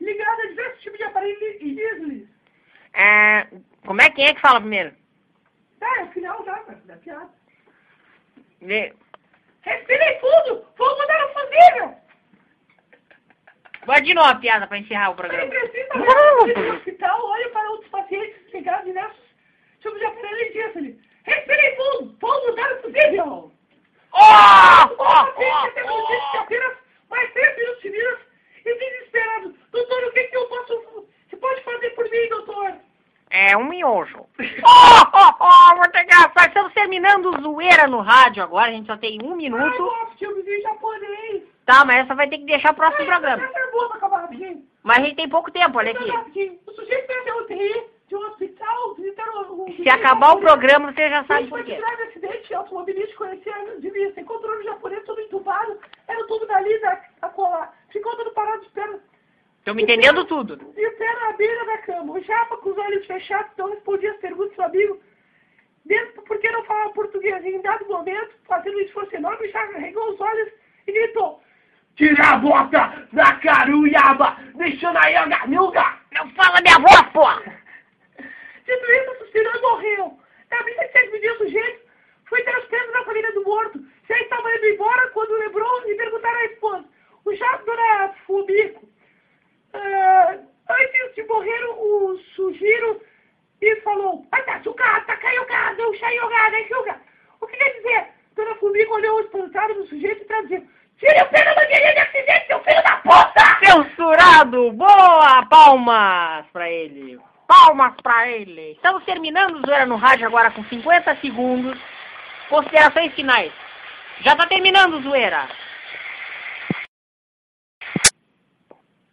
ligados 0.00 0.44
a 0.44 0.48
diversos 0.48 0.82
tipos 0.82 0.98
de 0.98 1.04
aparelho 1.04 1.56
e 1.60 1.74
diz-lhes. 1.74 2.28
É, 2.94 3.46
como 3.86 4.00
é 4.02 4.10
que 4.10 4.22
é 4.22 4.34
que 4.34 4.40
fala 4.40 4.60
primeiro? 4.60 4.92
Tá, 5.80 6.00
é 6.00 6.04
o 6.04 6.12
final 6.12 6.44
já, 6.44 6.54
da 6.84 6.96
piada. 6.96 7.28
Lê. 8.60 8.92
Respirem 9.62 10.20
fundo! 10.20 10.66
Vou 10.76 10.98
mudar 10.98 11.24
o 11.26 11.32
fusível! 11.32 11.94
Vai 13.86 14.00
de 14.02 14.14
novo 14.14 14.28
a 14.28 14.34
piada 14.36 14.66
pra 14.66 14.78
encerrar 14.78 15.08
o 15.08 15.12
Ele 15.12 15.16
programa. 15.16 15.50
precisa 15.50 15.94
no 16.68 16.74
hospital, 16.76 17.24
olha 17.26 17.48
para 17.50 17.70
outros 17.70 17.90
pacientes 17.90 18.52
ligados 18.52 18.84
diversos 18.84 19.20
tipos 19.80 19.98
de 19.98 20.04
aparelho 20.04 20.38
e 20.40 20.52
diz-lhe. 20.52 21.00
Respirem 21.24 21.76
fundo! 21.76 22.16
Vou 22.20 22.46
mudar 22.46 22.72
o 22.74 22.82
fusível! 22.82 23.52
Ó, 24.12 24.84
O 24.92 24.96
paciente 24.96 25.74
tem 25.74 25.86
notícia 25.86 26.40
apenas 26.40 26.76
mais 27.10 27.32
três 27.32 27.56
minutos 27.56 27.82
seguidos 27.82 28.18
e 28.64 28.74
desesperado. 28.78 29.56
Doutor, 29.72 30.04
o 30.04 30.12
que, 30.12 30.24
que 30.24 30.36
eu 30.36 30.46
posso... 30.48 31.08
Você 31.32 31.36
pode 31.38 31.62
fazer 31.62 31.90
por 31.90 32.04
mim, 32.10 32.28
doutor? 32.28 32.74
É 33.30 33.56
um 33.56 33.64
miojo. 33.64 34.26
Ó, 34.62 35.32
ó, 35.40 35.76
muito 35.76 35.96
engraçado. 35.96 36.48
Estamos 36.48 36.74
terminando 36.74 37.40
zoeira 37.40 37.86
no 37.86 38.00
rádio 38.00 38.42
agora, 38.42 38.68
a 38.68 38.72
gente 38.72 38.86
só 38.86 38.98
tem 38.98 39.18
um 39.24 39.30
Ai, 39.30 39.36
minuto. 39.36 39.78
nossa, 39.78 40.14
filmezinho 40.18 40.60
japonês. 40.60 41.42
Tá, 41.64 41.86
mas 41.86 42.04
essa 42.04 42.14
vai 42.14 42.28
ter 42.28 42.36
que 42.36 42.44
deixar 42.44 42.72
o 42.72 42.76
próximo 42.76 43.06
programa. 43.06 43.42
Essa 43.42 43.58
é 43.58 43.70
boa 43.70 43.88
pra 43.88 43.96
acabar. 43.96 44.28
Mas 44.82 44.98
a 44.98 45.00
gente 45.00 45.16
tem 45.16 45.28
pouco 45.28 45.50
tempo, 45.50 45.78
olha 45.78 45.92
aqui. 45.92 46.10
Rapidinho. 46.10 46.58
O 46.66 46.72
sujeito 46.72 47.12
UTI 47.40 47.86
de 48.08 48.14
um 48.16 48.26
hospital. 48.26 48.96
Se 49.76 49.88
acabar 49.88 50.34
o 50.34 50.40
programa, 50.40 50.92
você 50.92 51.08
já 51.08 51.24
sabe 51.24 51.48
por 51.48 51.64
quê. 51.64 51.76
grave 51.76 52.02
acidente 52.02 52.52
automobilístico 52.52 53.24
conhecia 53.24 53.56
anos 53.56 53.80
de 53.80 53.88
vista. 53.88 54.20
Encontrou 54.20 54.54
no 54.54 54.64
japonês 54.64 55.02
todo 55.06 55.18
entubado. 55.18 55.78
Era 56.06 56.20
o 56.20 56.26
tubo 56.26 56.44
dali 56.44 56.78
da 56.80 56.96
colar. 57.30 57.74
Ficou 57.88 58.14
todo 58.16 58.30
parado 58.32 58.62
de 58.62 58.68
perna. 58.70 59.00
Tô 59.64 59.74
me 59.74 59.82
entendendo 59.84 60.24
tudo. 60.24 60.58
E 60.76 60.86
o 60.86 60.96
pé 60.96 61.14
na 61.20 61.32
beira 61.32 61.64
da 61.66 61.78
cama. 61.78 62.12
O 62.14 62.20
japa 62.22 62.56
com 62.56 62.70
os 62.70 62.78
olhos 62.78 63.06
fechados 63.06 63.52
não 63.56 63.70
respondia 63.70 64.10
as 64.10 64.18
perguntas 64.18 64.56
do 64.56 64.62
amigo. 64.62 65.00
Mesmo 65.86 66.22
porque 66.22 66.50
não 66.50 66.64
falava 66.64 66.92
português. 66.92 67.44
Em 67.44 67.60
dado 67.60 67.86
momento, 67.86 68.34
fazendo 68.46 68.76
um 68.76 68.80
esforço 68.80 69.14
enorme, 69.14 69.48
já 69.50 69.60
arregou 69.60 70.12
os 70.12 70.20
olhos 70.20 70.48
e 70.86 70.92
gritou. 70.92 71.40
Tira 71.94 72.24
a 72.24 72.38
bota 72.38 73.08
da 73.12 73.36
caruiaba, 73.36 74.36
deixando 74.54 74.96
a 74.96 75.06
yanga. 75.06 75.46
Não 75.46 76.30
fala 76.30 76.60
minha 76.60 76.78
voz, 76.78 77.02
porra! 77.12 77.42
Dito 78.66 78.92
isso, 78.92 79.18
suspirou 79.18 79.54
e 79.54 79.60
morreu. 79.60 80.18
Na 80.50 80.62
27 80.62 81.20
dias 81.20 81.34
o 81.36 81.44
sujeito 81.44 81.82
foi 82.28 82.42
pés 82.42 82.92
na 82.92 83.04
família 83.04 83.32
do 83.32 83.44
morto. 83.44 83.80
Já 84.08 84.18
estava 84.18 84.54
indo 84.56 84.66
embora 84.66 85.08
quando 85.10 85.38
lembrou 85.38 85.88
e 85.88 85.94
perguntaram 85.94 86.38
à 86.38 86.44
esposa. 86.46 86.84
O 87.24 87.34
jato 87.34 87.64
dona 87.64 88.08
Fubico. 88.26 88.92
Ah, 89.74 90.36
antes 90.68 91.14
de 91.14 91.22
morrer, 91.24 91.64
o 91.78 92.18
sugiro 92.34 93.00
e 93.60 93.76
falou: 93.82 94.26
Ai, 94.32 94.42
tá 94.42 94.60
sucata, 94.62 95.06
tá 95.06 95.16
caiu 95.16 95.44
gado, 95.46 95.90
o 95.90 95.94
chaiogada, 95.94 96.60
enxuga. 96.60 97.00
O 97.40 97.46
que 97.46 97.56
quer 97.56 97.76
dizer? 97.76 98.08
Dona 98.36 98.54
Fubico 98.56 98.94
olhou 98.94 99.20
espantado 99.20 99.74
no 99.74 99.86
sujeito 99.86 100.22
e 100.22 100.26
traduziu: 100.26 100.68
Tire 100.98 101.22
o 101.22 101.28
pé 101.28 101.44
da 101.44 101.54
bandeirinha 101.54 101.92
de 101.94 102.00
acidente, 102.00 102.46
seu 102.46 102.60
filho 102.60 102.82
da 102.82 102.96
puta! 102.98 103.58
Censurado! 103.64 104.72
Boa! 104.72 105.46
Palmas 105.46 106.46
pra 106.52 106.70
ele! 106.70 107.18
Palmas! 107.46 107.94
pra 108.02 108.28
ele. 108.28 108.72
Estamos 108.72 109.04
terminando 109.04 109.56
o 109.56 109.66
Zoeira 109.66 109.86
no 109.86 109.96
Rádio 109.96 110.26
agora 110.26 110.50
com 110.50 110.64
50 110.64 111.16
segundos. 111.16 111.78
Considerações 112.48 113.12
finais. 113.14 113.52
Já 114.20 114.36
tá 114.36 114.46
terminando 114.46 114.94
o 114.94 115.02
Zoeira. 115.02 115.48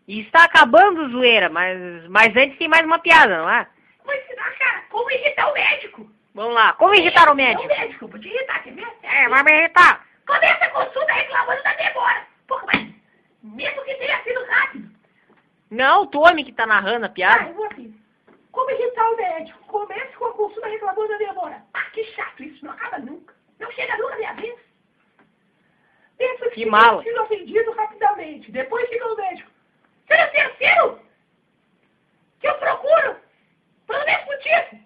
E 0.09 0.21
está 0.21 0.43
acabando 0.45 1.07
Zoeira, 1.11 1.49
mas, 1.49 1.77
mas 2.07 2.35
antes 2.35 2.57
tem 2.57 2.67
mais 2.67 2.83
uma 2.83 2.97
piada, 2.97 3.37
não 3.37 3.47
é? 3.49 3.67
Vou 4.03 4.11
ensinar, 4.15 4.57
cara, 4.57 4.81
como 4.89 5.11
irritar 5.11 5.47
o 5.51 5.53
médico. 5.53 6.11
Vamos 6.33 6.55
lá. 6.55 6.73
Como 6.73 6.95
irritar 6.95 7.31
o 7.31 7.35
médico? 7.35 7.63
o 7.63 7.67
médico, 7.67 8.07
vou 8.07 8.19
te 8.19 8.27
irritar, 8.27 8.63
quer 8.63 8.73
ver? 8.73 8.87
É, 9.03 9.29
vai 9.29 9.43
me 9.43 9.51
irritar. 9.51 10.03
Começa 10.25 10.65
a 10.65 10.69
consulta 10.71 11.13
reclamando 11.13 11.61
da 11.61 11.73
demora. 11.73 12.25
Porra, 12.47 12.63
mas 12.73 12.87
mesmo 13.43 13.83
que 13.83 13.93
tenha 13.95 14.23
sido 14.23 14.43
rápido. 14.45 14.89
Não, 15.69 16.01
o 16.01 16.07
Tommy 16.07 16.43
que 16.43 16.53
tá 16.53 16.65
narrando 16.65 17.05
a 17.05 17.07
Ah, 17.07 17.11
piada. 17.11 17.47
eu 17.49 17.53
vou 17.53 17.65
assim. 17.67 17.95
Como 18.51 18.71
irritar 18.71 19.11
o 19.11 19.15
médico? 19.15 19.59
Comece 19.67 20.15
com 20.17 20.25
a 20.25 20.33
consulta 20.33 20.67
reclamando 20.69 21.07
da 21.07 21.17
demora. 21.17 21.63
Ah, 21.75 21.85
que 21.93 22.03
chato, 22.15 22.41
isso 22.43 22.65
não 22.65 22.71
acaba 22.73 22.97
nunca. 22.97 23.35
Não 23.59 23.71
chega 23.73 23.95
nunca 23.97 24.15
a 24.15 24.17
minha 24.17 24.33
vez. 24.33 24.55
Pensa 26.17 26.45
Que 26.45 26.51
que 26.51 26.65
mala. 26.65 27.03
sido 27.03 27.21
atendido 27.21 27.71
rapidamente. 27.73 28.51
Depois 28.51 28.89
fica 28.89 29.07
o 29.07 29.15
médico. 29.15 29.49
Ser 30.09 30.25
o 30.25 30.31
terceiro 30.31 30.99
que 32.39 32.47
eu 32.47 32.55
procuro 32.55 33.15
pelo 33.85 34.05
mesmo 34.05 34.25
motivo. 34.25 34.83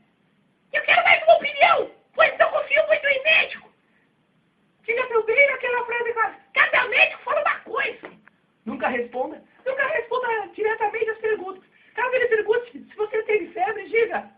Eu 0.74 0.82
quero 0.82 1.04
mais 1.04 1.24
uma 1.24 1.36
opinião, 1.36 1.92
pois 2.14 2.38
não 2.38 2.52
confio 2.52 2.86
muito 2.88 3.08
em 3.08 3.24
médico. 3.24 3.72
Fica 4.84 5.08
também 5.08 5.50
aquela 5.50 5.86
frase 5.86 6.14
clara. 6.14 6.36
Cada 6.54 6.88
médico 6.90 7.24
fala 7.24 7.40
uma 7.40 7.60
coisa. 7.62 8.12
Nunca 8.66 8.90
responda. 8.90 9.42
Nunca 9.66 9.88
responda 9.88 10.28
diretamente 10.54 11.10
as 11.10 11.18
perguntas. 11.20 11.64
Caso 11.96 12.16
ele 12.16 12.28
pergunte 12.28 12.72
se 12.72 12.96
você 12.98 13.24
teve 13.24 13.48
febre, 13.54 13.88
diga 13.88 14.30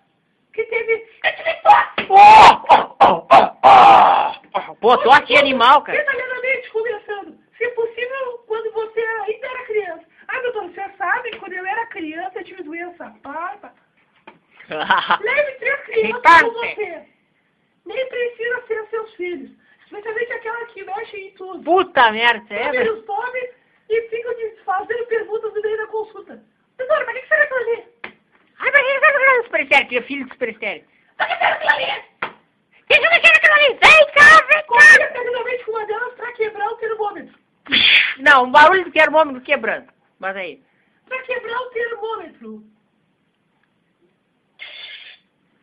que 0.54 0.64
teve... 0.66 0.94
Eu 1.24 1.36
tive 1.36 1.54
tosse. 1.64 2.08
Oh, 2.10 2.62
oh, 2.70 2.96
oh, 3.02 3.28
oh, 3.32 3.58
oh. 3.64 4.76
Pô, 4.76 4.98
tosse 5.00 5.36
animal, 5.36 5.82
cara. 5.82 5.98
Detalhadamente 5.98 6.70
começando. 6.70 7.40
Se 7.58 7.68
possível, 7.70 8.44
quando 8.46 8.72
você 8.72 9.00
ainda 9.00 9.48
era 9.48 9.66
criança. 9.66 10.15
Doutor, 10.56 10.72
você 10.72 10.98
sabe 10.98 11.32
que 11.32 11.40
quando 11.40 11.52
eu 11.52 11.66
era 11.66 11.86
criança 11.88 12.40
eu 12.40 12.44
tive 12.46 12.64
doença 12.64 13.14
parva. 13.22 13.74
Leve 14.70 15.52
três 15.60 15.82
crianças 15.82 16.42
com 16.42 16.52
você. 16.52 17.04
Nem 17.86 18.10
precisa 18.10 18.62
ser 18.68 18.88
seus 18.90 19.14
filhos. 19.16 19.52
Especialmente 19.84 20.32
aquela 20.32 20.66
que 20.68 20.84
mexe 20.84 21.18
em 21.18 21.32
tudo. 21.32 21.62
Puta 21.62 22.12
merda, 22.12 22.46
você 22.48 22.54
é? 22.54 22.92
os 22.92 23.06
tome 23.06 23.50
e 23.90 24.02
ficam 24.10 24.34
fazendo 24.64 25.06
perguntas 25.08 25.54
no 25.54 25.62
meio 25.62 25.78
da 25.78 25.88
consulta. 25.88 26.44
Doutor, 26.78 27.06
mas 27.06 27.18
o 27.18 27.22
que 27.22 27.28
será 27.28 27.48
que 27.48 27.54
eu 27.54 27.76
li? 27.76 27.84
Ai, 28.60 28.72
mas 28.72 28.88
ele 28.88 29.00
vai 29.00 29.62
Estéreo, 29.62 29.88
que 29.90 29.98
é 29.98 30.02
filho 30.04 30.26
do 30.26 30.34
Super 30.34 30.50
Estéreo. 30.50 30.86
Só 31.18 31.26
que 31.26 31.34
eu 31.34 31.38
quero 31.38 31.56
aquilo 31.56 31.72
ali. 31.72 32.04
Deixa 32.88 33.04
eu 33.04 33.12
mexer 33.12 33.34
naquilo 33.34 33.54
ali. 33.54 33.68
Vem 33.68 34.08
cá, 34.14 34.46
vem 34.48 34.66
cá. 34.68 35.10
tecnicamente 35.14 35.66
com 35.66 35.72
uma 35.72 35.86
delas 35.86 36.14
pra 36.16 36.32
quebrar 36.34 36.68
o 36.68 36.78
termômetro. 36.78 37.40
Não, 38.20 38.44
o 38.44 38.52
barulho 38.52 38.86
do 38.86 38.92
termômetro 38.92 39.42
quebrando. 39.42 39.95
Mas 40.20 40.36
aí. 40.36 40.64
Pra 41.06 41.22
quebrar 41.24 41.60
o 41.62 41.70
termômetro. 41.70 42.64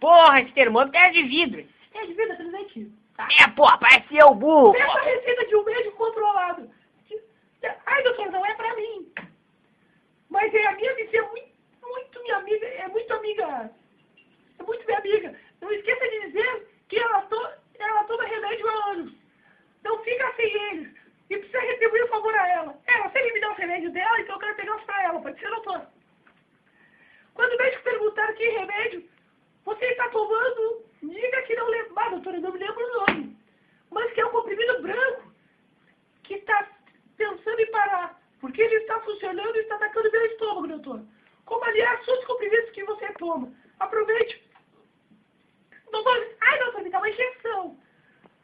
Porra, 0.01 0.41
esse 0.41 0.53
termômetro 0.53 0.97
é 0.99 1.11
de 1.11 1.23
vidro. 1.23 1.67
É 1.95 2.07
de 2.07 2.13
vida 2.15 2.37
transmitido. 2.37 2.93
Tá? 3.17 3.29
É, 3.41 3.49
porra, 3.49 3.79
parece 3.79 4.17
eu 4.17 4.35
burro. 4.35 4.73
Peça 4.73 4.99
a 4.99 5.03
receita 5.03 5.47
de 5.47 5.57
um 5.57 5.65
médico 5.65 5.97
controlado. 5.97 6.71
Ai, 7.87 8.03
doutor, 8.03 8.31
não 8.31 8.45
é 8.45 8.55
pra 8.55 8.75
mim. 8.75 9.13
Mas 10.29 10.53
é 10.55 10.67
a 10.67 10.73
minha 10.73 10.95
vizinha, 10.95 11.23
muito, 11.25 11.49
muito 11.83 12.23
minha 12.23 12.37
amiga, 12.37 12.67
é 12.67 12.89
muito 12.89 13.13
amiga. 13.13 13.71
É 14.59 14.63
muito 14.63 14.85
minha 14.85 14.99
amiga. 14.99 15.39
Não 15.61 15.73
esqueça 15.73 16.09
de 16.09 16.21
dizer 16.27 16.69
que 16.89 16.99
ela, 16.99 17.23
to, 17.23 17.49
ela 17.79 18.05
toma 18.05 18.25
remédio 18.25 18.69
há 18.69 18.91
anos. 18.91 19.13
Não 19.85 20.03
fica 20.03 20.33
sem 20.35 20.71
eles. 20.71 21.02
E 21.33 21.39
precisa 21.39 21.61
retribuir 21.61 22.05
o 22.05 22.09
favor 22.09 22.35
a 22.35 22.47
ela. 22.47 22.79
Ela 22.87 23.11
sempre 23.11 23.33
me 23.33 23.41
dá 23.41 23.53
os 23.53 23.57
remédios 23.57 23.91
dela, 23.95 24.21
então 24.21 24.35
eu 24.35 24.39
quero 24.39 24.55
pegar 24.55 24.77
os 24.77 24.85
pra 24.85 25.03
ela. 25.03 25.19
Pode 25.19 25.41
ser, 25.41 25.49
doutor? 25.49 25.87
Quando 27.33 27.55
o 27.55 27.57
médico 27.57 27.83
perguntar 27.85 28.35
que 28.35 28.51
remédio 28.51 29.09
você 29.65 29.87
está 29.87 30.11
tomando, 30.11 30.85
diga 31.03 31.43
que 31.43 31.57
não 31.57 31.69
lembra. 31.69 31.93
Ah, 31.97 32.09
doutora, 32.11 32.37
eu 32.37 32.43
não 32.43 32.53
me 32.53 32.59
lembro 32.59 32.85
o 32.85 33.01
nome. 33.01 33.37
Mas 33.91 34.13
que 34.13 34.21
é 34.21 34.27
um 34.27 34.31
comprimido 34.31 34.83
branco 34.83 35.33
que 36.25 36.35
está 36.35 36.69
pensando 37.17 37.61
em 37.61 37.71
parar. 37.71 38.21
Porque 38.39 38.61
ele 38.61 38.75
está 38.75 39.01
funcionando 39.01 39.57
e 39.57 39.61
está 39.61 39.77
atacando 39.77 40.13
meu 40.13 40.27
estômago, 40.27 40.69
doutor. 40.69 41.01
Como, 41.47 41.65
aliás, 41.65 42.07
os 42.09 42.25
comprimidos 42.27 42.71
que 42.73 42.85
você 42.85 43.11
toma. 43.15 43.51
Aproveite. 43.81 44.47
Doutor, 45.91 46.37
ai, 46.43 46.59
doutor, 46.59 46.83
me 46.83 46.91
dá 46.91 46.99
uma 46.99 47.09
injeção. 47.09 47.79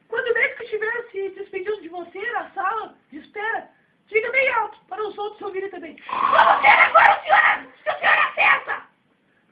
Quando 0.09 0.27
o 0.31 0.35
médico 0.35 0.63
estiver 0.63 1.03
se 1.11 1.29
despedindo 1.31 1.81
de 1.83 1.89
você 1.89 2.33
na 2.33 2.51
sala 2.51 2.95
de 3.11 3.19
espera, 3.19 3.69
diga 4.07 4.31
bem 4.31 4.49
alto 4.55 4.79
para 4.89 5.03
os 5.07 5.17
outros 5.19 5.43
ouvirem 5.43 5.71
também. 5.71 5.97
Vamos 6.09 6.63
ver 6.63 6.69
agora, 6.69 7.23
senhora, 7.23 7.67
se 7.83 7.91
o 7.91 7.99
senhor 7.99 8.19
acerta. 8.19 8.83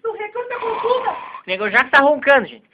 No 0.02 0.12
retorno 0.12 0.48
da 0.48 0.58
consulta, 0.60 1.10
O 1.10 1.42
nego 1.46 1.70
já 1.70 1.84
tá 1.90 2.00
roncando, 2.00 2.46
gente. 2.46 2.68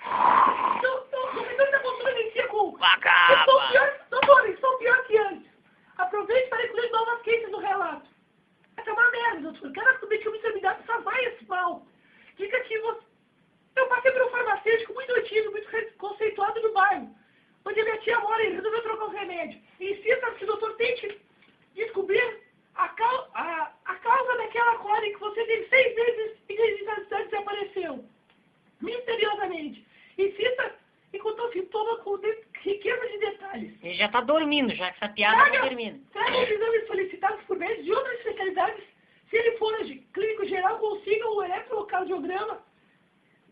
no, 0.83 1.07
no, 1.11 1.33
no 1.35 1.43
retorno 1.43 1.72
da 1.72 1.80
consulta, 1.80 2.11
inicia 2.20 2.47
com 2.49 2.76
Acaba. 2.85 3.41
Estou 3.41 3.68
pior, 3.68 4.01
doutor, 4.11 4.49
estou 4.51 4.78
pior 4.78 5.03
que 5.07 5.16
antes. 5.18 5.51
Aproveite 5.99 6.49
para 6.51 6.64
incluir 6.66 6.91
novas 6.91 7.22
queixas 7.22 7.51
no 7.51 7.59
relato. 7.59 8.09
Essa 8.76 8.91
é 8.91 8.93
uma 8.93 9.11
merda, 9.11 9.41
doutor. 9.41 9.72
Cada 9.72 9.99
submetido 9.99 10.55
me 10.55 10.61
dá 10.61 10.76
só 10.87 11.01
vai 11.01 11.24
esse 11.24 11.45
mal. 11.49 11.87
Diga 12.37 12.61
que 12.61 12.78
você... 12.80 13.01
Eu 13.76 13.87
passei 13.89 14.11
por 14.12 14.22
um 14.22 14.30
farmacêutico 14.30 14.93
muito 14.95 15.14
antigo, 15.14 15.51
muito 15.51 15.68
re- 15.68 15.91
conceituado 15.99 16.61
no 16.61 16.72
bairro, 16.74 17.14
onde 17.64 17.83
minha 17.83 17.99
tia 17.99 18.20
mora 18.20 18.43
e 18.45 18.53
resolveu 18.55 18.83
trocar 18.83 19.05
os 19.07 19.12
remédios. 19.14 19.62
Insista 19.80 20.30
que 20.33 20.45
o 20.45 20.47
doutor 20.49 20.74
tente 20.76 21.18
descobrir 21.74 22.41
a, 22.74 22.89
cau... 22.89 23.30
a... 23.35 23.70
a 23.87 23.95
causa 23.97 24.37
daquela 24.37 24.76
cólica 24.78 25.14
que 25.14 25.20
você 25.20 25.45
teve 25.47 25.68
seis 25.68 25.95
meses 25.95 26.39
e 26.49 26.55
que 26.57 26.85
desapareceu. 27.24 28.05
Misteriosamente. 28.80 29.87
Insista 30.18 30.74
e 31.12 31.18
contou 31.18 31.51
sintoma 31.53 31.97
com 31.99 32.18
de... 32.18 32.37
riqueza 32.61 33.07
de 33.09 33.18
detalhes. 33.18 33.74
Ele 33.83 33.95
já 33.95 34.09
tá 34.09 34.11
dormindo, 34.22 34.74
já 34.74 34.90
que 34.90 35.04
essa 35.04 35.12
piada 35.12 35.36
não 35.36 35.60
termina. 35.62 35.98
Traga 36.12 36.38
os 36.38 36.50
exames 36.50 36.86
solicitados 36.86 37.42
por 37.44 37.58
médicos 37.58 37.84
de 37.84 37.92
outras 37.92 38.18
especialidades. 38.18 38.84
Se 39.30 39.36
ele 39.36 39.56
for 39.58 39.84
de 39.84 39.96
clínico 40.12 40.44
geral, 40.46 40.78
consiga 40.78 41.28
o 41.28 41.42
eletrocardiograma 41.42 42.62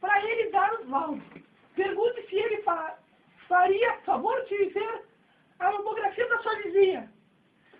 para 0.00 0.24
ele 0.24 0.50
dar 0.50 0.72
os 0.74 0.88
laudos. 0.88 1.22
Pergunte 1.74 2.26
se 2.28 2.36
ele 2.36 2.62
fa 2.62 2.98
faria 3.48 3.94
favor 4.04 4.40
de 4.44 4.66
ver 4.66 5.02
a 5.58 5.72
mamografia 5.72 6.26
da 6.28 6.38
sua 6.38 6.54
vizinha. 6.56 7.10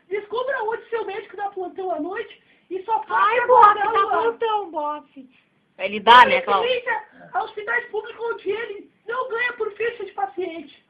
Descubra 0.09 0.65
onde 0.65 0.89
seu 0.89 1.05
médico 1.05 1.37
dá 1.37 1.49
plantão 1.51 1.93
à 1.93 2.01
noite 2.01 2.43
e 2.69 2.83
só 2.83 2.99
pode 2.99 3.13
Ai, 3.13 3.47
bofe, 3.47 3.75
tá 3.79 4.07
plantão, 4.09 4.71
bofe. 4.71 5.31
Ele 5.79 6.01
dá, 6.01 6.27
né, 6.27 6.43
Cláudio? 6.43 6.69
Referência 6.69 7.31
a 7.33 7.45
hospitais 7.45 7.87
públicos 7.87 8.25
onde 8.33 8.51
ele 8.51 8.91
não 9.07 9.29
ganha 9.29 9.53
por 9.55 9.73
ficha 9.73 10.05
de 10.05 10.13
paciente. 10.13 10.85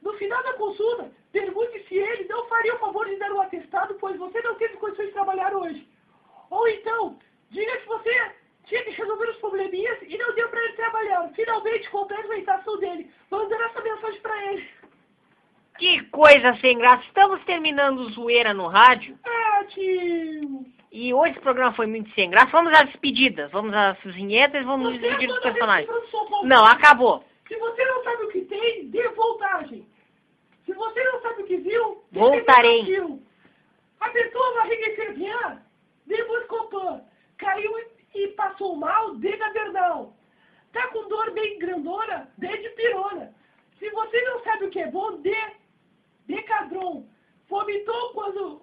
No 0.00 0.12
final 0.14 0.42
da 0.42 0.52
consulta, 0.54 1.10
pergunte 1.32 1.82
se 1.88 1.96
ele 1.96 2.24
não 2.28 2.46
faria 2.46 2.74
o 2.74 2.78
favor 2.78 3.06
de 3.06 3.16
dar 3.16 3.32
um 3.32 3.40
atestado, 3.40 3.94
pois 3.94 4.16
você 4.16 4.40
não 4.42 4.54
teve 4.54 4.76
condições 4.76 5.08
de 5.08 5.12
trabalhar 5.12 5.54
hoje. 5.54 5.88
Ou 6.50 6.68
então, 6.68 7.18
diga 7.50 7.76
que 7.78 7.86
você 7.86 8.32
tinha 8.64 8.82
que 8.84 8.90
resolver 8.90 9.28
os 9.30 9.36
probleminhas 9.36 9.98
e 10.02 10.16
não 10.16 10.34
deu 10.34 10.48
para 10.48 10.62
ele 10.62 10.72
trabalhar. 10.74 11.28
Finalmente, 11.34 11.90
complete 11.90 12.24
a 12.24 12.28
orientação 12.28 12.78
dele, 12.78 13.10
mandando 13.30 13.62
essa 13.62 13.80
mensagem 13.80 14.20
para 14.20 14.52
ele. 14.52 14.70
Sem 16.60 16.76
graça. 16.76 17.02
Estamos 17.04 17.42
terminando 17.44 18.10
zoeira 18.10 18.52
no 18.52 18.66
rádio. 18.66 19.18
Ah. 19.24 19.64
E 20.92 21.12
hoje 21.14 21.38
o 21.38 21.40
programa 21.40 21.72
foi 21.72 21.86
muito 21.86 22.12
sem 22.14 22.28
graça. 22.28 22.52
Vamos 22.52 22.72
às 22.74 22.86
despedidas. 22.86 23.50
Vamos 23.50 23.74
às 23.74 23.98
vinhetas 24.04 24.60
e 24.60 24.64
vamos 24.64 24.90
nos 24.90 25.00
despedir 25.00 25.28
dos 25.28 25.38
toda 25.38 25.52
vez 25.52 25.54
personagens. 25.54 25.90
Não, 26.44 26.64
acabou. 26.64 27.24
Se 27.48 27.56
você 27.56 27.84
não 27.84 28.04
sabe 28.04 28.24
o 28.24 28.28
que 28.28 28.42
tem, 28.42 28.88
dê 28.88 29.08
voltagem. 29.08 29.86
Se 30.66 30.72
você 30.72 31.04
não 31.04 31.20
sabe 31.22 31.42
o 31.42 31.46
que 31.46 31.56
viu, 31.56 32.04
dê 32.12 32.18
Voltarei. 32.18 32.82
negativo. 32.82 33.22
Apertou 34.00 34.44
a 34.44 34.54
barriga 34.54 34.86
e 34.90 34.96
fervian, 34.96 35.62
dê 36.06 36.22
Buscopan. 36.24 37.02
Caiu 37.38 37.72
e, 37.78 38.18
e 38.18 38.28
passou 38.28 38.76
mal, 38.76 39.14
dê 39.16 39.36
Gabernal. 39.36 40.14
Tá 40.72 40.88
com 40.88 41.08
dor 41.08 41.30
bem 41.32 41.58
grandona, 41.58 42.28
dê 42.36 42.48
de 42.48 42.68
pirona. 42.70 43.34
Se 43.78 43.88
você 43.90 44.20
não 44.22 44.42
sabe 44.42 44.66
o 44.66 44.70
que 44.70 44.80
é 44.80 44.90
bom, 44.90 45.20
dê 45.20 45.36
Decadron. 46.26 47.06
Vomitou 47.48 48.10
quando 48.10 48.62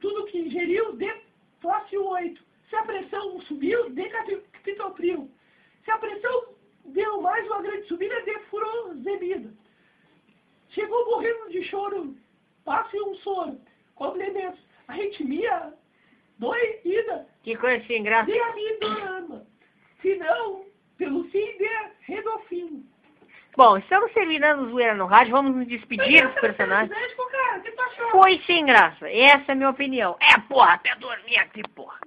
tudo 0.00 0.26
que 0.26 0.38
ingeriu, 0.38 0.92
dê 0.96 1.14
Fóssil 1.60 2.04
8. 2.04 2.42
Se 2.68 2.76
a 2.76 2.82
pressão 2.82 3.40
subiu, 3.42 3.90
dê 3.90 4.08
Capitopril. 4.08 5.30
Se 5.84 5.90
a 5.90 5.98
pressão 5.98 6.54
deu 6.86 7.20
mais 7.20 7.46
uma 7.46 7.62
grande 7.62 7.86
subida, 7.86 8.20
dê 8.22 8.38
Furosemida. 8.50 9.52
Chegou 10.70 11.06
morrendo 11.06 11.50
de 11.50 11.62
choro, 11.64 12.16
passe 12.64 13.00
um 13.00 13.14
soro. 13.16 13.60
Complementos, 13.94 14.60
sem 17.86 18.02
graça. 18.02 18.30
Se 20.00 20.16
não, 20.16 20.64
pelo 20.98 21.24
fim 21.24 21.56
de 21.58 21.68
Redolfinho. 22.00 22.84
Bom, 23.56 23.76
estamos 23.76 24.10
terminando 24.12 24.70
zoeira 24.70 24.94
no 24.94 25.04
rádio, 25.04 25.32
vamos 25.32 25.54
nos 25.54 25.68
despedir 25.68 26.26
dos 26.26 26.40
personagens. 26.40 26.90
Foi 28.10 28.40
sem 28.46 28.64
graça, 28.64 29.08
essa 29.10 29.50
é 29.50 29.52
a 29.52 29.54
minha 29.54 29.70
opinião. 29.70 30.16
É, 30.20 30.40
porra, 30.48 30.74
até 30.74 30.94
dormir 30.96 31.36
aqui, 31.38 31.62
porra. 31.74 31.98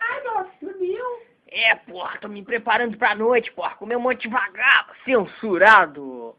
Ai, 0.00 0.24
nossa, 0.24 0.50
dormiu? 0.60 1.04
É, 1.50 1.76
porra, 1.76 2.18
tô 2.18 2.28
me 2.28 2.42
preparando 2.42 2.98
pra 2.98 3.14
noite, 3.14 3.52
porra. 3.52 3.76
Comer 3.76 3.96
um 3.96 4.00
monte 4.00 4.22
de 4.22 4.28
vagabundo, 4.28 4.98
censurado. 5.04 6.36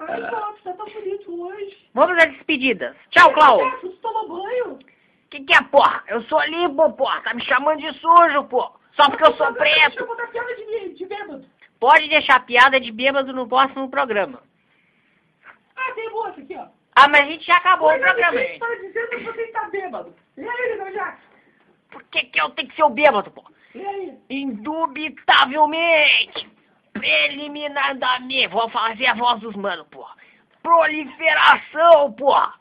Ai, 0.00 0.20
nossa, 0.20 0.72
tá 0.74 0.84
bonito 0.84 1.42
hoje. 1.42 1.88
Vamos 1.94 2.22
às 2.22 2.30
despedidas. 2.32 2.94
Tchau. 3.10 3.32
Tu 3.80 3.88
tomou 3.96 4.28
banho? 4.28 4.78
Que 5.30 5.40
que 5.40 5.54
é, 5.54 5.62
porra? 5.62 6.04
Eu 6.06 6.22
sou 6.24 6.40
limpo, 6.44 6.92
porra. 6.92 7.20
Tá 7.22 7.34
me 7.34 7.42
chamando 7.44 7.80
de 7.80 7.92
sujo, 7.98 8.44
porra. 8.44 8.72
Só 8.94 9.10
porque 9.10 9.24
eu 9.24 9.34
sou 9.34 9.52
preto. 9.52 10.06
Pode 11.78 12.08
deixar 12.08 12.46
piada 12.46 12.80
de 12.80 12.90
bêbado 12.90 13.32
no 13.32 13.46
próximo 13.46 13.90
programa. 13.90 14.42
Ah, 15.76 15.92
tem 15.94 16.08
outra 16.08 16.42
aqui, 16.42 16.56
ó. 16.56 16.66
Ah, 16.96 17.08
mas 17.08 17.20
a 17.20 17.24
gente 17.26 17.44
já 17.44 17.56
acabou 17.56 17.94
o 17.94 17.98
programa, 17.98 18.38
gente. 18.38 18.54
está 18.54 18.74
dizendo 18.76 19.08
que 19.10 19.18
você 19.18 19.42
está 19.42 19.68
bêbado. 19.68 20.16
E 20.36 20.48
aí? 20.48 20.80
Por 21.90 22.02
que 22.04 22.22
que 22.24 22.40
eu 22.40 22.48
tenho 22.50 22.68
que 22.68 22.76
ser 22.76 22.84
o 22.84 22.90
bêbado, 22.90 23.30
porra? 23.30 23.50
E 23.74 23.86
aí? 23.86 24.18
Indubitavelmente, 24.30 26.48
preliminarmente, 26.94 28.46
vou 28.48 28.70
fazer 28.70 29.06
a 29.06 29.14
voz 29.14 29.40
dos 29.40 29.54
manos, 29.54 29.86
porra. 29.88 30.16
Proliferação, 30.62 32.12
porra. 32.14 32.54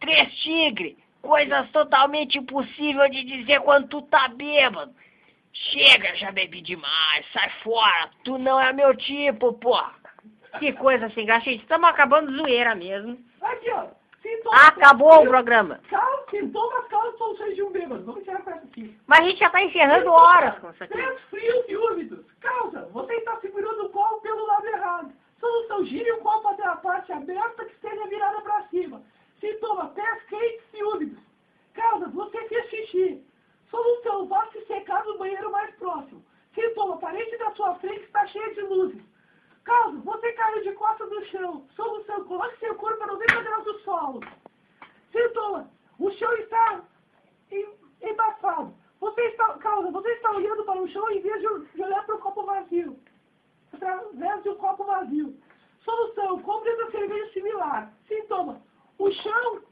Três 0.00 0.34
tigre. 0.36 0.98
Coisas 1.22 1.70
totalmente 1.70 2.38
impossíveis 2.38 3.12
de 3.12 3.24
dizer 3.24 3.60
quando 3.60 3.88
tu 3.88 4.02
tá 4.02 4.28
bêbado. 4.28 4.94
Chega, 5.52 6.14
já 6.16 6.30
bebi 6.32 6.60
demais. 6.60 7.26
Sai 7.32 7.50
fora. 7.62 8.10
Tu 8.24 8.38
não 8.38 8.60
é 8.60 8.72
meu 8.72 8.96
tipo, 8.96 9.52
porra. 9.54 9.94
Que 10.58 10.72
coisa 10.72 11.08
graça. 11.08 11.44
Gente, 11.44 11.62
estamos 11.62 11.88
acabando 11.88 12.36
zoeira 12.36 12.74
mesmo. 12.74 13.18
Aqui, 13.40 13.70
ó. 13.70 13.88
Sintomas. 14.22 14.68
Acabou 14.68 15.22
o 15.22 15.28
programa. 15.28 15.80
Cal, 15.88 16.26
sintomas 16.30 16.86
causam 16.88 17.16
soluções 17.16 17.54
de 17.54 17.62
um 17.62 17.70
bêbado. 17.70 18.04
Vamos 18.04 18.22
tirar 18.24 18.40
essa 18.40 18.50
aqui. 18.50 18.94
Mas 19.06 19.20
a 19.20 19.22
gente 19.22 19.38
já 19.38 19.48
tá 19.48 19.62
encerrando 19.62 20.10
horas 20.10 20.58
com 20.58 20.70
isso 20.70 20.84
aqui. 20.84 20.92
Pés 20.92 21.20
frios 21.30 21.64
e 21.68 21.76
úmidos. 21.76 22.26
Causa, 22.40 22.86
você 22.92 23.14
está 23.14 23.40
segurando 23.40 23.86
o 23.86 23.90
copo 23.90 24.20
pelo 24.20 24.46
lado 24.46 24.66
errado. 24.66 25.12
Solução, 25.38 25.86
gire 25.86 26.12
o 26.12 26.18
copo 26.18 26.48
até 26.48 26.66
a 26.66 26.76
parte 26.76 27.10
aberta 27.12 27.64
que 27.64 27.72
esteja 27.72 28.06
virada 28.08 28.42
para 28.42 28.62
cima. 28.68 29.02
Sintoma, 29.40 29.88
pés 29.88 30.22
quentes 30.24 30.66
e 30.74 30.84
úmidos. 30.84 31.18
Causa, 31.72 32.08
você 32.08 32.46
fez 32.48 32.68
xixi. 32.68 33.24
Solução, 33.70 34.26
vá 34.26 34.46
se 34.52 34.64
secar 34.66 35.04
no 35.04 35.18
banheiro 35.18 35.50
mais 35.52 35.74
próximo. 35.76 36.24
Sintoma, 36.54 36.98
parede 36.98 37.36
da 37.38 37.50
sua 37.52 37.74
frente 37.76 38.02
está 38.04 38.26
cheia 38.26 38.54
de 38.54 38.62
luzes. 38.62 39.02
Causa, 39.64 39.98
você 39.98 40.32
caiu 40.32 40.62
de 40.62 40.72
costas 40.72 41.08
no 41.08 41.24
chão. 41.26 41.66
Solução, 41.76 42.24
coloque 42.24 42.58
seu 42.58 42.74
corpo 42.74 43.02
a 43.04 43.06
90 43.06 43.42
graus 43.42 43.64
do 43.64 43.78
solo. 43.80 44.20
Sintoma, 45.12 45.70
o 45.98 46.10
chão 46.12 46.32
está 46.34 46.82
em- 47.52 47.74
embaçado. 48.02 48.74
Você 49.00 49.20
está, 49.28 49.54
causa, 49.58 49.90
você 49.90 50.08
está 50.10 50.30
olhando 50.32 50.64
para 50.64 50.80
o 50.82 50.88
chão 50.88 51.08
em 51.10 51.20
vez 51.20 51.40
de 51.40 51.82
olhar 51.82 52.04
para 52.04 52.16
o 52.16 52.18
copo 52.18 52.42
vazio. 52.42 52.98
Através 53.72 54.42
de 54.42 54.48
um 54.50 54.56
copo 54.56 54.84
vazio. 54.84 55.34
Solução, 55.84 56.42
compre 56.42 56.70
uma 56.74 56.90
cerveja 56.90 57.32
similar. 57.32 57.92
Sintoma, 58.08 58.60
o 58.98 59.10
chão 59.12 59.62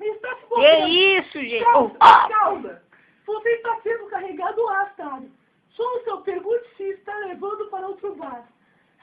está 0.00 0.36
Que 0.58 0.76
movendo. 0.76 0.88
isso, 0.88 1.40
gente? 1.40 1.64
Oh, 1.74 1.90
ah. 2.00 2.28
causa, 2.28 2.82
você 3.26 3.48
está 3.50 3.80
sendo 3.82 4.06
carregado 4.06 4.68
arrastado. 4.68 5.30
Solução, 5.70 6.22
pergunte 6.22 6.68
se 6.76 6.84
está 6.90 7.16
levando 7.18 7.68
para 7.70 7.86
outro 7.86 8.14
bar. 8.16 8.48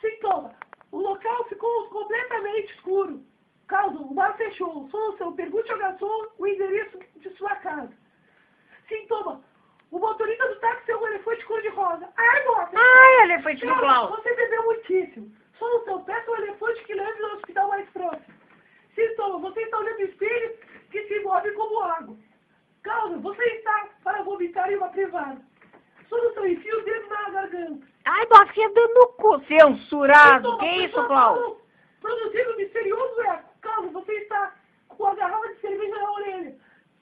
Sintoma, 0.01 0.53
o 0.91 0.97
local 0.97 1.45
ficou 1.45 1.87
completamente 1.89 2.73
escuro. 2.73 3.21
Causa, 3.67 3.97
o 3.97 4.13
bar 4.13 4.35
fechou. 4.35 4.87
Solução, 4.89 5.33
pergunte 5.33 5.71
ao 5.71 5.77
garçom 5.77 6.27
o 6.37 6.47
endereço 6.47 6.99
de 7.15 7.29
sua 7.37 7.55
casa. 7.57 7.93
Sintoma, 8.89 9.41
o 9.91 9.99
motorista 9.99 10.47
do 10.47 10.59
táxi 10.59 10.91
é 10.91 10.97
um 10.97 11.07
elefante 11.07 11.45
cor-de-rosa. 11.45 12.09
Ai, 12.17 12.43
nossa! 12.43 12.71
Ai, 12.77 13.23
elefante 13.23 13.65
no 13.65 13.79
clau. 13.79 14.09
você 14.09 14.33
bebeu 14.35 14.63
muitíssimo. 14.65 15.31
Solução, 15.57 16.03
peça 16.03 16.29
um 16.29 16.35
elefante 16.35 16.83
que 16.83 16.93
leve 16.93 17.23
ao 17.23 17.35
hospital 17.35 17.67
mais 17.69 17.89
próximo. 17.91 18.35
Sintoma, 18.93 19.39
você 19.39 19.61
está 19.61 19.77
olhando 19.77 19.99
o 19.99 20.03
espelho 20.03 20.57
que 20.95 21.07
se 21.07 21.19
move 21.19 21.51
como 21.51 21.83
água. 21.83 22.15
Causa, 22.81 23.17
você 23.17 23.43
está 23.43 23.89
para 24.03 24.21
vomitar 24.23 24.71
em 24.71 24.77
uma 24.77 24.89
privada. 24.89 25.41
Solução, 26.07 26.47
enfia 26.47 26.77
o 26.77 26.83
dedo 26.83 27.09
na 27.09 27.29
garganta. 27.31 27.87
Ai, 28.05 28.25
tá 28.27 28.45
fedendo 28.47 28.93
no 28.93 29.07
cu. 29.07 29.39
Censurado. 29.45 30.57
Que 30.59 30.65
isso, 30.65 30.87
pessoa 30.89 31.07
falou, 31.07 31.61
Produzindo 31.99 32.55
misterioso 32.57 33.21
eco. 33.21 33.49
Causa, 33.61 33.89
você 33.89 34.11
está 34.13 34.55
com 34.87 35.07
a 35.07 35.15
garrafa 35.15 35.47
de 35.47 35.59
cerveja 35.61 35.95
na 35.95 36.11
orelha. 36.11 36.55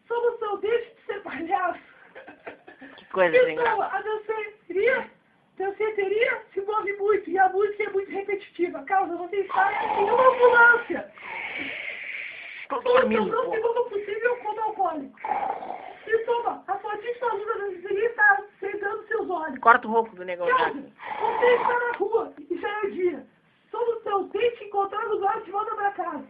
Solução, 0.07 0.57
deixe 0.59 0.95
de 0.95 1.05
ser 1.05 1.21
palhaço. 1.21 1.79
Que 2.97 3.05
coisa 3.05 3.31
graça. 3.31 3.49
Sintoma, 3.49 3.85
a 3.85 4.01
danceteria, 4.01 5.11
danceteria 5.57 6.41
se 6.53 6.61
move 6.61 6.93
muito 6.93 7.29
e 7.29 7.37
a 7.37 7.49
música 7.49 7.83
é 7.83 7.89
muito 7.89 8.09
repetitiva. 8.09 8.83
Causa, 8.83 9.15
você 9.17 9.35
está 9.41 9.71
em 9.73 10.03
uma 10.09 10.27
ambulância. 10.29 11.11
Não 12.82 13.45
pô. 13.45 13.51
segundo 13.51 13.84
possível 13.89 14.38
como 14.38 14.61
alcoólico. 14.61 15.19
Sintoma, 16.05 16.63
a 16.67 16.78
fortíssima 16.80 17.34
luz 17.34 17.47
da 17.47 17.53
danceteria 17.53 18.09
está 18.09 18.43
cegando 18.59 19.07
seus 19.07 19.30
olhos. 19.30 19.59
Corta 19.59 19.88
o 19.88 19.91
rouco 19.91 20.15
do 20.15 20.26
negócio. 20.26 20.55
Você 20.55 21.45
está 21.55 21.80
na 21.80 21.97
rua 21.97 22.34
e 22.49 22.57
já 22.57 22.69
é 22.69 22.89
dia. 22.89 23.28
Solução, 23.71 24.30
tente 24.30 24.63
encontrar 24.65 25.04
lugar 25.05 25.41
de 25.41 25.51
volta 25.51 25.75
para 25.75 25.91
casa. 25.91 26.25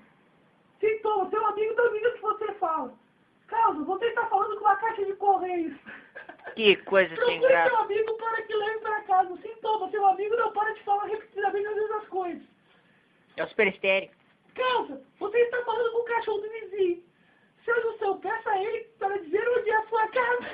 Sintoma, 0.80 1.30
seu 1.30 1.46
amigo 1.46 1.74
o 1.74 2.14
que 2.14 2.22
você 2.22 2.54
fala. 2.54 2.94
Causa, 3.48 3.84
você 3.84 4.06
está 4.06 4.26
falando 4.26 4.56
com 4.58 4.66
uma 4.66 4.76
caixa 4.76 5.06
de 5.06 5.14
correios. 5.14 5.76
Que 6.56 6.76
coisa 6.78 7.16
sem 7.16 7.40
Procure 7.40 7.40
seu 7.40 7.50
graça. 7.50 7.78
amigo 7.78 8.14
para 8.18 8.42
que 8.42 8.54
leve 8.54 8.80
para 8.80 9.02
casa. 9.02 9.38
Sintoma, 9.38 9.90
seu 9.90 10.06
amigo 10.08 10.36
não 10.36 10.52
para 10.52 10.74
de 10.74 10.84
falar 10.84 11.06
repetidamente 11.06 11.68
as 11.68 11.76
mesmas 11.76 12.08
coisas. 12.08 12.44
É 13.38 13.44
o 13.44 13.48
super 13.48 13.68
Causa, 14.56 15.02
você 15.20 15.38
está 15.38 15.62
falando 15.64 15.92
com 15.92 16.00
o 16.00 16.06
cachorro 16.06 16.40
do 16.42 16.50
vizinho. 16.50 17.04
Solução, 17.66 18.20
peça 18.20 18.50
a 18.50 18.62
ele 18.64 18.80
para 19.00 19.18
dizer 19.20 19.48
onde 19.58 19.70
é 19.70 19.76
a 19.76 19.84
sua 19.88 20.08
casa. 20.10 20.50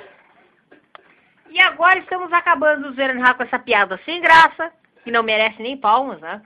E 1.50 1.60
agora 1.60 1.98
estamos 1.98 2.32
acabando 2.32 2.88
o 2.88 2.92
Zero 2.94 3.18
com 3.36 3.42
essa 3.42 3.58
piada 3.58 3.98
sem 4.04 4.20
graça, 4.20 4.72
que 5.02 5.10
não 5.10 5.22
merece 5.22 5.60
nem 5.60 5.76
palmas, 5.76 6.20
né? 6.20 6.40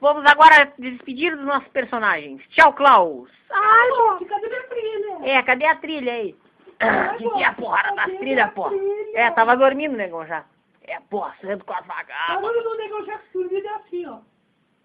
Vamos 0.00 0.24
agora 0.26 0.72
despedir 0.78 1.36
dos 1.36 1.44
nossos 1.44 1.68
personagens. 1.68 2.42
Tchau, 2.48 2.72
Klaus. 2.72 3.30
Ai, 3.50 3.88
Ai, 4.18 4.24
cadê 4.24 4.48
minha 4.48 4.62
trilha? 4.68 5.30
É, 5.30 5.42
cadê 5.42 5.66
a 5.66 5.76
trilha 5.76 6.12
aí? 6.12 6.36
Ai, 6.80 7.16
Que 7.18 7.30
que 7.30 7.42
é 7.42 7.46
a 7.46 7.52
porra 7.54 7.94
da 7.94 8.04
trilha, 8.04 8.48
trilha? 8.48 9.10
É, 9.14 9.30
tava 9.30 9.56
dormindo, 9.56 9.96
negão, 9.96 10.26
já. 10.26 10.44
É, 10.82 10.98
porra, 11.10 11.34
cedo 11.40 11.64
com 11.64 11.72
as 11.72 11.80
A 11.80 11.82
vagadas. 11.82 12.44
hora 12.44 12.62
do 12.62 12.76
negócio 12.76 13.06
já 13.06 13.20
dormido 13.32 13.66
é 13.66 13.70
assim, 13.74 14.06
ó. 14.06 14.18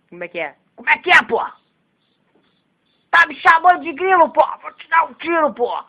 Como 0.10 0.24
é 0.24 0.28
que 0.28 0.40
é? 0.40 0.56
Como 0.76 0.89
é 0.89 0.98
que 0.98 1.11
é, 1.11 1.22
porra? 1.23 1.53
Tá 3.10 3.26
me 3.27 3.35
chamando 3.35 3.84
de 3.84 3.93
grilo, 3.93 4.30
porra? 4.30 4.57
Vou 4.61 4.72
te 4.73 4.88
dar 4.88 5.06
um 5.06 5.14
tiro, 5.15 5.53
porra. 5.53 5.85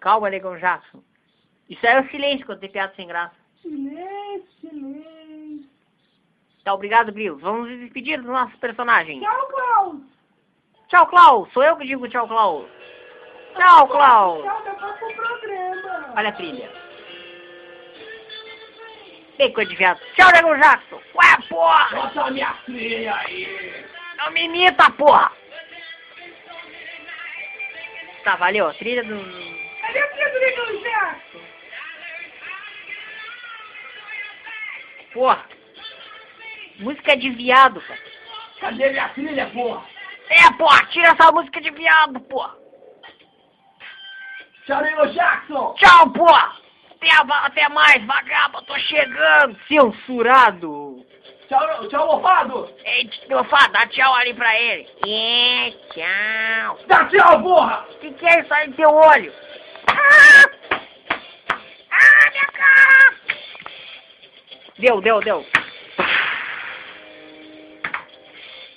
Calma, 0.00 0.30
negão 0.30 0.58
Jackson. 0.58 1.02
Isso 1.68 1.84
aí 1.86 1.94
é 1.94 2.00
o 2.00 2.10
silêncio 2.10 2.46
quando 2.46 2.60
tem 2.60 2.70
piada 2.70 2.94
sem 2.94 3.08
graça. 3.08 3.34
Silêncio, 3.62 4.46
silêncio. 4.60 5.70
Tá, 6.62 6.74
obrigado, 6.74 7.12
Grilo. 7.12 7.38
Vamos 7.38 7.70
nos 7.70 7.78
despedir 7.78 8.18
dos 8.18 8.26
nossos 8.26 8.56
personagens. 8.56 9.22
Tchau, 9.22 9.46
Klaus. 9.46 10.00
Tchau, 10.88 11.06
Klaus. 11.06 11.52
Sou 11.52 11.62
eu 11.62 11.76
que 11.76 11.86
digo 11.86 12.08
tchau, 12.08 12.28
Klaus. 12.28 12.66
Tchau, 13.54 13.88
Klaus. 13.88 14.42
Tchau, 14.42 14.62
próximo 14.76 15.14
programa. 15.14 16.12
Olha 16.16 16.28
a 16.28 16.32
trilha. 16.32 16.70
Bem 19.38 19.52
coisa 19.52 19.70
de 19.70 19.76
viado. 19.76 20.00
Tchau, 20.14 20.30
negão 20.32 20.58
Jackson. 20.58 20.96
Ué, 20.96 21.48
porra. 21.48 21.88
Bota 21.94 22.22
a 22.22 22.30
minha 22.30 22.52
trilha 22.64 23.14
aí. 23.14 23.86
Não 24.16 24.30
me 24.30 24.44
imita, 24.44 24.90
porra. 24.92 25.32
Tá, 28.24 28.36
valeu. 28.36 28.72
Trilha 28.74 29.04
do... 29.04 29.16
Cadê 29.80 29.98
a 29.98 30.08
trilha 30.08 30.32
do 30.32 30.40
Negão 30.40 30.82
Jackson? 30.82 31.40
Porra. 35.12 35.44
Música 36.78 37.16
de 37.16 37.30
viado, 37.30 37.80
cara. 37.80 38.00
Cadê 38.60 38.90
minha 38.90 39.08
trilha, 39.10 39.50
porra? 39.50 39.86
É, 40.28 40.52
porra. 40.58 40.86
Tira 40.86 41.08
essa 41.08 41.32
música 41.32 41.60
de 41.60 41.70
viado, 41.70 42.20
porra. 42.20 42.66
Tchau, 44.66 44.82
Jackson! 45.12 45.74
Tchau, 45.74 46.10
pô! 46.10 46.26
Até, 47.06 47.32
a- 47.32 47.46
até 47.46 47.68
mais, 47.68 48.04
vagabundo, 48.04 48.64
tô 48.66 48.76
chegando! 48.80 49.56
Censurado! 49.68 51.06
Tchau, 51.48 51.88
tchau, 51.88 52.06
mofado! 52.06 52.68
Ei, 52.84 53.08
mofado, 53.30 53.72
dá 53.72 53.86
tchau 53.86 54.12
ali 54.14 54.34
pra 54.34 54.58
ele. 54.60 54.88
É, 55.06 55.70
tchau. 55.92 56.78
Dá 56.88 57.04
tchau, 57.04 57.40
porra! 57.42 57.86
O 57.92 57.98
que, 58.00 58.10
que 58.12 58.26
é 58.26 58.40
isso 58.40 58.52
aí 58.52 58.66
no 58.68 58.74
teu 58.74 58.90
olho? 58.92 59.32
Ah! 59.88 60.50
Ah, 61.92 62.30
minha 62.32 62.46
cara! 62.46 63.14
Deu, 64.80 65.00
deu, 65.00 65.20
deu. 65.20 65.46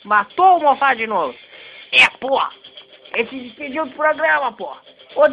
Matou 0.04 0.58
o 0.58 0.62
mofado 0.62 1.00
de 1.00 1.08
novo. 1.08 1.36
É, 1.92 2.08
porra. 2.20 2.52
Ele 3.16 3.28
se 3.28 3.40
despediu 3.40 3.88
do 3.88 3.96
programa, 3.96 4.52
porra. 4.52 4.82
Ô, 5.16 5.28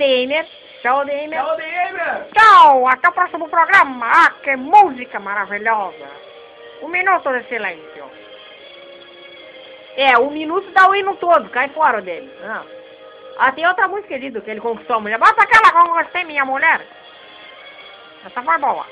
Tchau, 0.86 1.04
Damer. 1.04 1.42
Tchau, 1.42 1.56
Damer! 1.56 2.28
Tchau, 2.32 2.86
até 2.86 3.08
o 3.08 3.12
próximo 3.12 3.48
programa. 3.48 4.06
Ah, 4.06 4.30
que 4.40 4.54
música 4.54 5.18
maravilhosa. 5.18 6.08
Um 6.80 6.86
minuto 6.86 7.28
de 7.32 7.48
silêncio. 7.48 8.04
É, 9.96 10.16
um 10.16 10.30
minuto 10.30 10.70
dá 10.70 10.88
o 10.88 10.94
hino 10.94 11.16
todo, 11.16 11.50
cai 11.50 11.68
fora 11.70 12.00
dele. 12.00 12.30
Ah, 12.44 12.62
ah 13.38 13.50
tem 13.50 13.66
outra 13.66 13.88
música 13.88 14.14
ali 14.14 14.30
do 14.30 14.40
que 14.40 14.48
ele 14.48 14.60
conquistou 14.60 14.98
a 14.98 15.00
mulher. 15.00 15.18
Bota 15.18 15.42
aquela 15.42 15.72
que 15.72 15.76
eu 15.76 15.92
gostei, 15.92 16.22
minha 16.22 16.44
mulher. 16.44 16.86
Essa 18.24 18.40
foi 18.40 18.58
boa. 18.58 18.86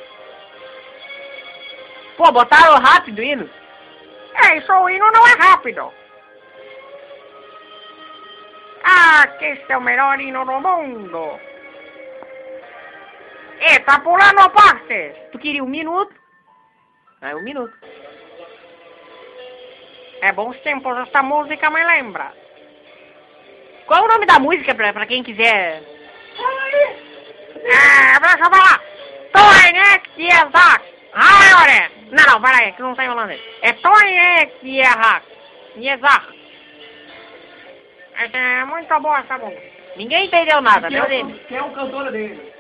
Pô, 2.17 2.33
botaram 2.33 2.75
rápido 2.81 3.21
o 3.21 3.23
hino. 3.23 3.49
É, 4.35 4.57
isso 4.57 4.73
o 4.73 4.91
hino 4.91 5.13
não 5.13 5.29
é 5.29 5.33
rápido. 5.35 5.93
Ah, 8.83 9.29
que 9.39 9.45
esse 9.45 9.73
é 9.73 9.79
o 9.79 9.81
melhor 9.81 10.21
hino 10.21 10.45
do 10.45 10.61
mundo. 10.61 11.54
É, 13.67 13.79
tá 13.81 13.99
pulando 14.01 14.41
a 14.41 14.49
parte. 14.51 15.13
Tu 15.33 15.39
queria 15.39 15.65
um 15.65 15.69
minuto? 15.69 16.15
É 17.23 17.35
um 17.35 17.43
minuto. 17.43 17.73
É 20.21 20.33
bons 20.33 20.57
tempos, 20.61 20.97
essa 20.99 21.23
música 21.23 21.71
me 21.71 21.83
lembra. 21.85 22.33
Qual 23.87 24.01
é 24.01 24.05
o 24.05 24.09
nome 24.09 24.27
da 24.27 24.39
música 24.39 24.75
pra, 24.75 24.93
pra 24.93 25.07
quem 25.07 25.23
quiser? 25.23 25.83
É, 27.63 28.21
deixa 28.21 28.39
eu 28.39 28.51
falar. 28.51 28.81
Ah, 31.15 31.63
olha. 31.63 31.91
Não, 32.11 32.25
não, 32.35 32.43
peraí, 32.43 32.73
que 32.73 32.83
não 32.83 32.95
tá 32.95 33.11
holandês. 33.11 33.41
É 33.63 33.73
Toinek 33.73 34.55
Yezak. 34.63 35.27
É 38.33 38.65
muito 38.65 39.01
boa 39.01 39.19
essa 39.21 39.39
música. 39.39 39.63
Ninguém 39.97 40.27
entendeu 40.27 40.61
nada, 40.61 40.89
Quem 40.89 40.97
meu 40.97 41.05
é, 41.05 41.09
Deus. 41.09 41.41
quem 41.49 41.57
é 41.57 41.63
o 41.63 41.71
cantor 41.71 42.11
dele? 42.11 42.54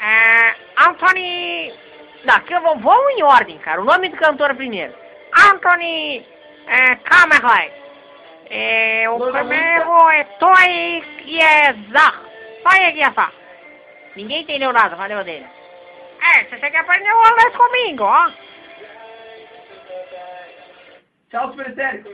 É, 0.00 0.54
Anthony. 0.78 1.72
Não, 2.24 2.62
vou, 2.62 2.78
vamos 2.78 3.18
em 3.18 3.22
ordem, 3.22 3.58
cara. 3.58 3.80
O 3.80 3.84
nome 3.84 4.08
do 4.08 4.16
cantor 4.16 4.54
primeiro. 4.54 4.94
Anthony 5.34 6.26
é, 6.66 6.96
Kamerley. 6.96 7.72
É, 8.48 9.08
o 9.10 9.18
primeiro 9.18 10.10
é 10.10 10.24
Toy 10.38 11.02
Yezar. 11.26 12.20
Toy 12.62 12.98
Yezar. 12.98 13.32
Ninguém 14.14 14.42
entendeu 14.42 14.72
nada, 14.72 14.96
valeu 14.96 15.22
dele. 15.24 15.46
É, 16.34 16.44
você 16.44 16.56
tem 16.56 16.70
que 16.70 16.76
aprender 16.76 17.12
o 17.12 17.18
holandês 17.18 17.56
comigo, 17.56 18.04
ó. 18.04 18.30
Tchau, 21.30 21.50
Super 21.50 21.68
Estéreo! 21.68 22.04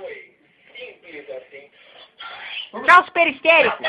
Tchau, 2.72 3.04
super 3.04 3.26
histérico. 3.28 3.84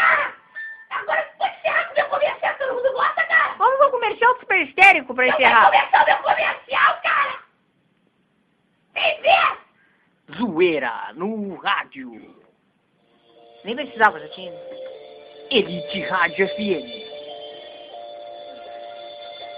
Agora 0.89 1.23
pode 1.39 1.55
encerrar 1.57 1.87
com 1.87 1.93
meu 1.95 2.05
comercial, 2.09 2.55
todo 2.57 2.75
mundo 2.75 2.93
cara. 2.93 3.22
Vamos 3.63 3.79
ao 3.79 3.91
comercial 3.91 4.33
do 4.33 4.39
super 4.41 4.61
histérico 4.67 5.15
pra 5.15 5.25
Eu 5.25 5.31
encerrar. 5.33 5.65
começar 5.71 6.03
o 6.03 6.05
meu 6.05 6.17
comercial, 6.17 6.99
cara. 7.01 7.39
Vem 8.93 9.21
ver. 9.21 9.57
Zoeira 10.37 11.13
no 11.13 11.55
rádio. 11.55 12.35
Nem 13.63 13.73
precisava, 13.73 14.19
já 14.19 14.27
tinha. 14.33 14.51
Elite 15.49 16.01
Rádio 16.01 16.45
FM. 16.49 16.91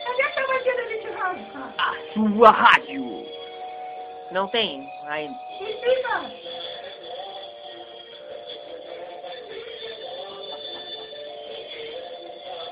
Cadê 0.06 0.22
a 0.22 0.32
chamadinha 0.34 0.76
da 0.76 0.84
gente 0.88 1.10
rádio, 1.10 1.46
cara? 1.52 1.74
A 1.80 2.14
sua 2.14 2.52
rádio. 2.52 3.26
Não 4.32 4.48
tem 4.50 4.88
ainda. 5.08 5.34
Me 5.60 5.72
explica. 5.72 6.32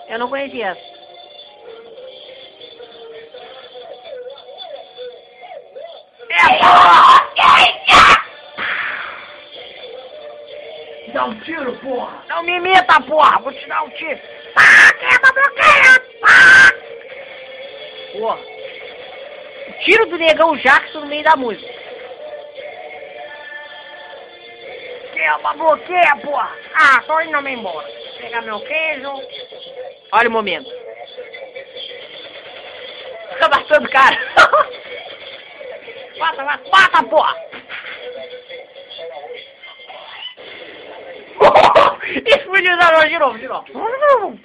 Eu 0.09 0.19
não 0.19 0.29
conhecia 0.29 0.67
essa. 0.67 0.92
Dá 11.13 11.25
um 11.25 11.39
tiro, 11.41 11.77
porra! 11.77 12.23
Não 12.27 12.41
me 12.41 12.57
imita, 12.57 12.99
porra! 13.01 13.39
Vou 13.39 13.53
te 13.53 13.67
dar 13.67 13.83
um 13.83 13.89
tiro. 13.91 14.19
Ah, 14.55 14.93
quebra 14.93 15.31
bloqueia! 15.31 16.01
Ah! 16.23 16.71
Porra. 18.13 18.39
O 19.67 19.73
tiro 19.85 20.05
do 20.07 20.17
negão 20.17 20.57
Jackson 20.57 21.01
no 21.01 21.05
meio 21.05 21.23
da 21.23 21.35
música. 21.35 21.71
Quebra 25.13 25.53
bloqueia, 25.53 26.15
porra! 26.23 26.51
Ah, 26.73 27.03
tô 27.05 27.21
indo 27.21 27.41
me 27.43 27.53
embora. 27.53 27.87
Pegar 28.17 28.41
meu 28.41 28.59
queijo. 28.61 29.13
Olha 30.13 30.29
o 30.29 30.31
momento. 30.31 30.69
Fica 33.33 33.49
bastando 33.49 33.89
cara. 33.89 34.17
Mata, 36.23 36.41
mata, 36.45 36.69
mata, 36.69 37.03
porra! 37.03 37.35
Explodiu 42.25 42.77
da 42.77 42.91
noite 42.93 43.09
de 43.09 43.19
novo, 43.19 43.37
de 43.37 43.47
novo. 43.49 44.39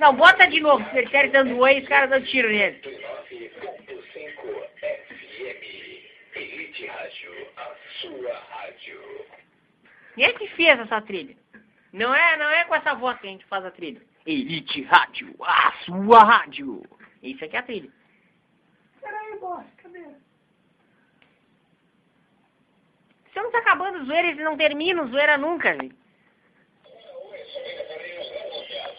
Não, 0.00 0.16
bota 0.16 0.48
de 0.48 0.60
novo, 0.60 0.84
se 0.90 0.98
ele 0.98 1.06
quer 1.06 1.30
dando 1.30 1.56
oi, 1.58 1.78
os 1.78 1.88
caras 1.88 2.10
dando 2.10 2.26
tiro 2.26 2.48
nele. 2.48 2.80
Quem 10.16 10.24
é 10.24 10.32
que 10.32 10.48
fez 10.48 10.80
essa 10.80 11.00
trilha? 11.02 11.36
Não 11.92 12.12
é, 12.12 12.36
não 12.36 12.50
é 12.50 12.64
com 12.64 12.74
essa 12.74 12.96
voz 12.96 13.16
que 13.20 13.28
a 13.28 13.30
gente 13.30 13.46
faz 13.46 13.64
a 13.64 13.70
trilha. 13.70 14.02
Elite 14.26 14.82
Rádio, 14.82 15.36
a 15.40 15.72
sua 15.84 16.24
rádio. 16.24 16.82
Isso 17.22 17.44
aqui 17.44 17.54
é 17.54 17.60
a 17.60 17.62
trilha. 17.62 17.98
Peraí, 19.00 19.38
boss, 19.38 19.64
cadê? 19.82 20.04
Tá 23.50 23.58
acabando 23.58 24.04
zoeira, 24.04 24.28
eles 24.28 24.44
não 24.44 24.56
terminam 24.56 25.08
zoeira 25.08 25.36
nunca, 25.38 25.72
gente. 25.74 25.94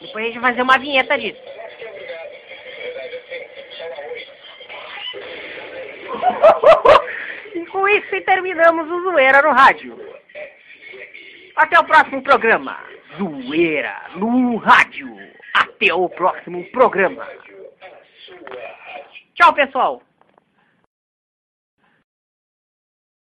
Depois 0.02 0.24
a 0.24 0.28
gente 0.28 0.40
vai 0.40 0.52
fazer 0.52 0.62
uma 0.62 0.78
vinheta 0.78 1.18
disso. 1.18 1.42
e 7.56 7.66
com 7.68 7.88
isso 7.88 8.22
terminamos 8.26 8.90
o 8.90 9.02
Zoeira 9.04 9.42
no 9.42 9.52
rádio. 9.52 9.98
Até 11.56 11.80
o 11.80 11.84
próximo 11.84 12.22
programa. 12.22 12.80
Zoeira 13.18 14.10
no 14.16 14.58
rádio. 14.58 15.18
Até 15.54 15.94
o 15.94 16.08
próximo 16.10 16.64
programa. 16.72 17.28
Tchau, 19.36 19.54
pessoal. 19.54 20.02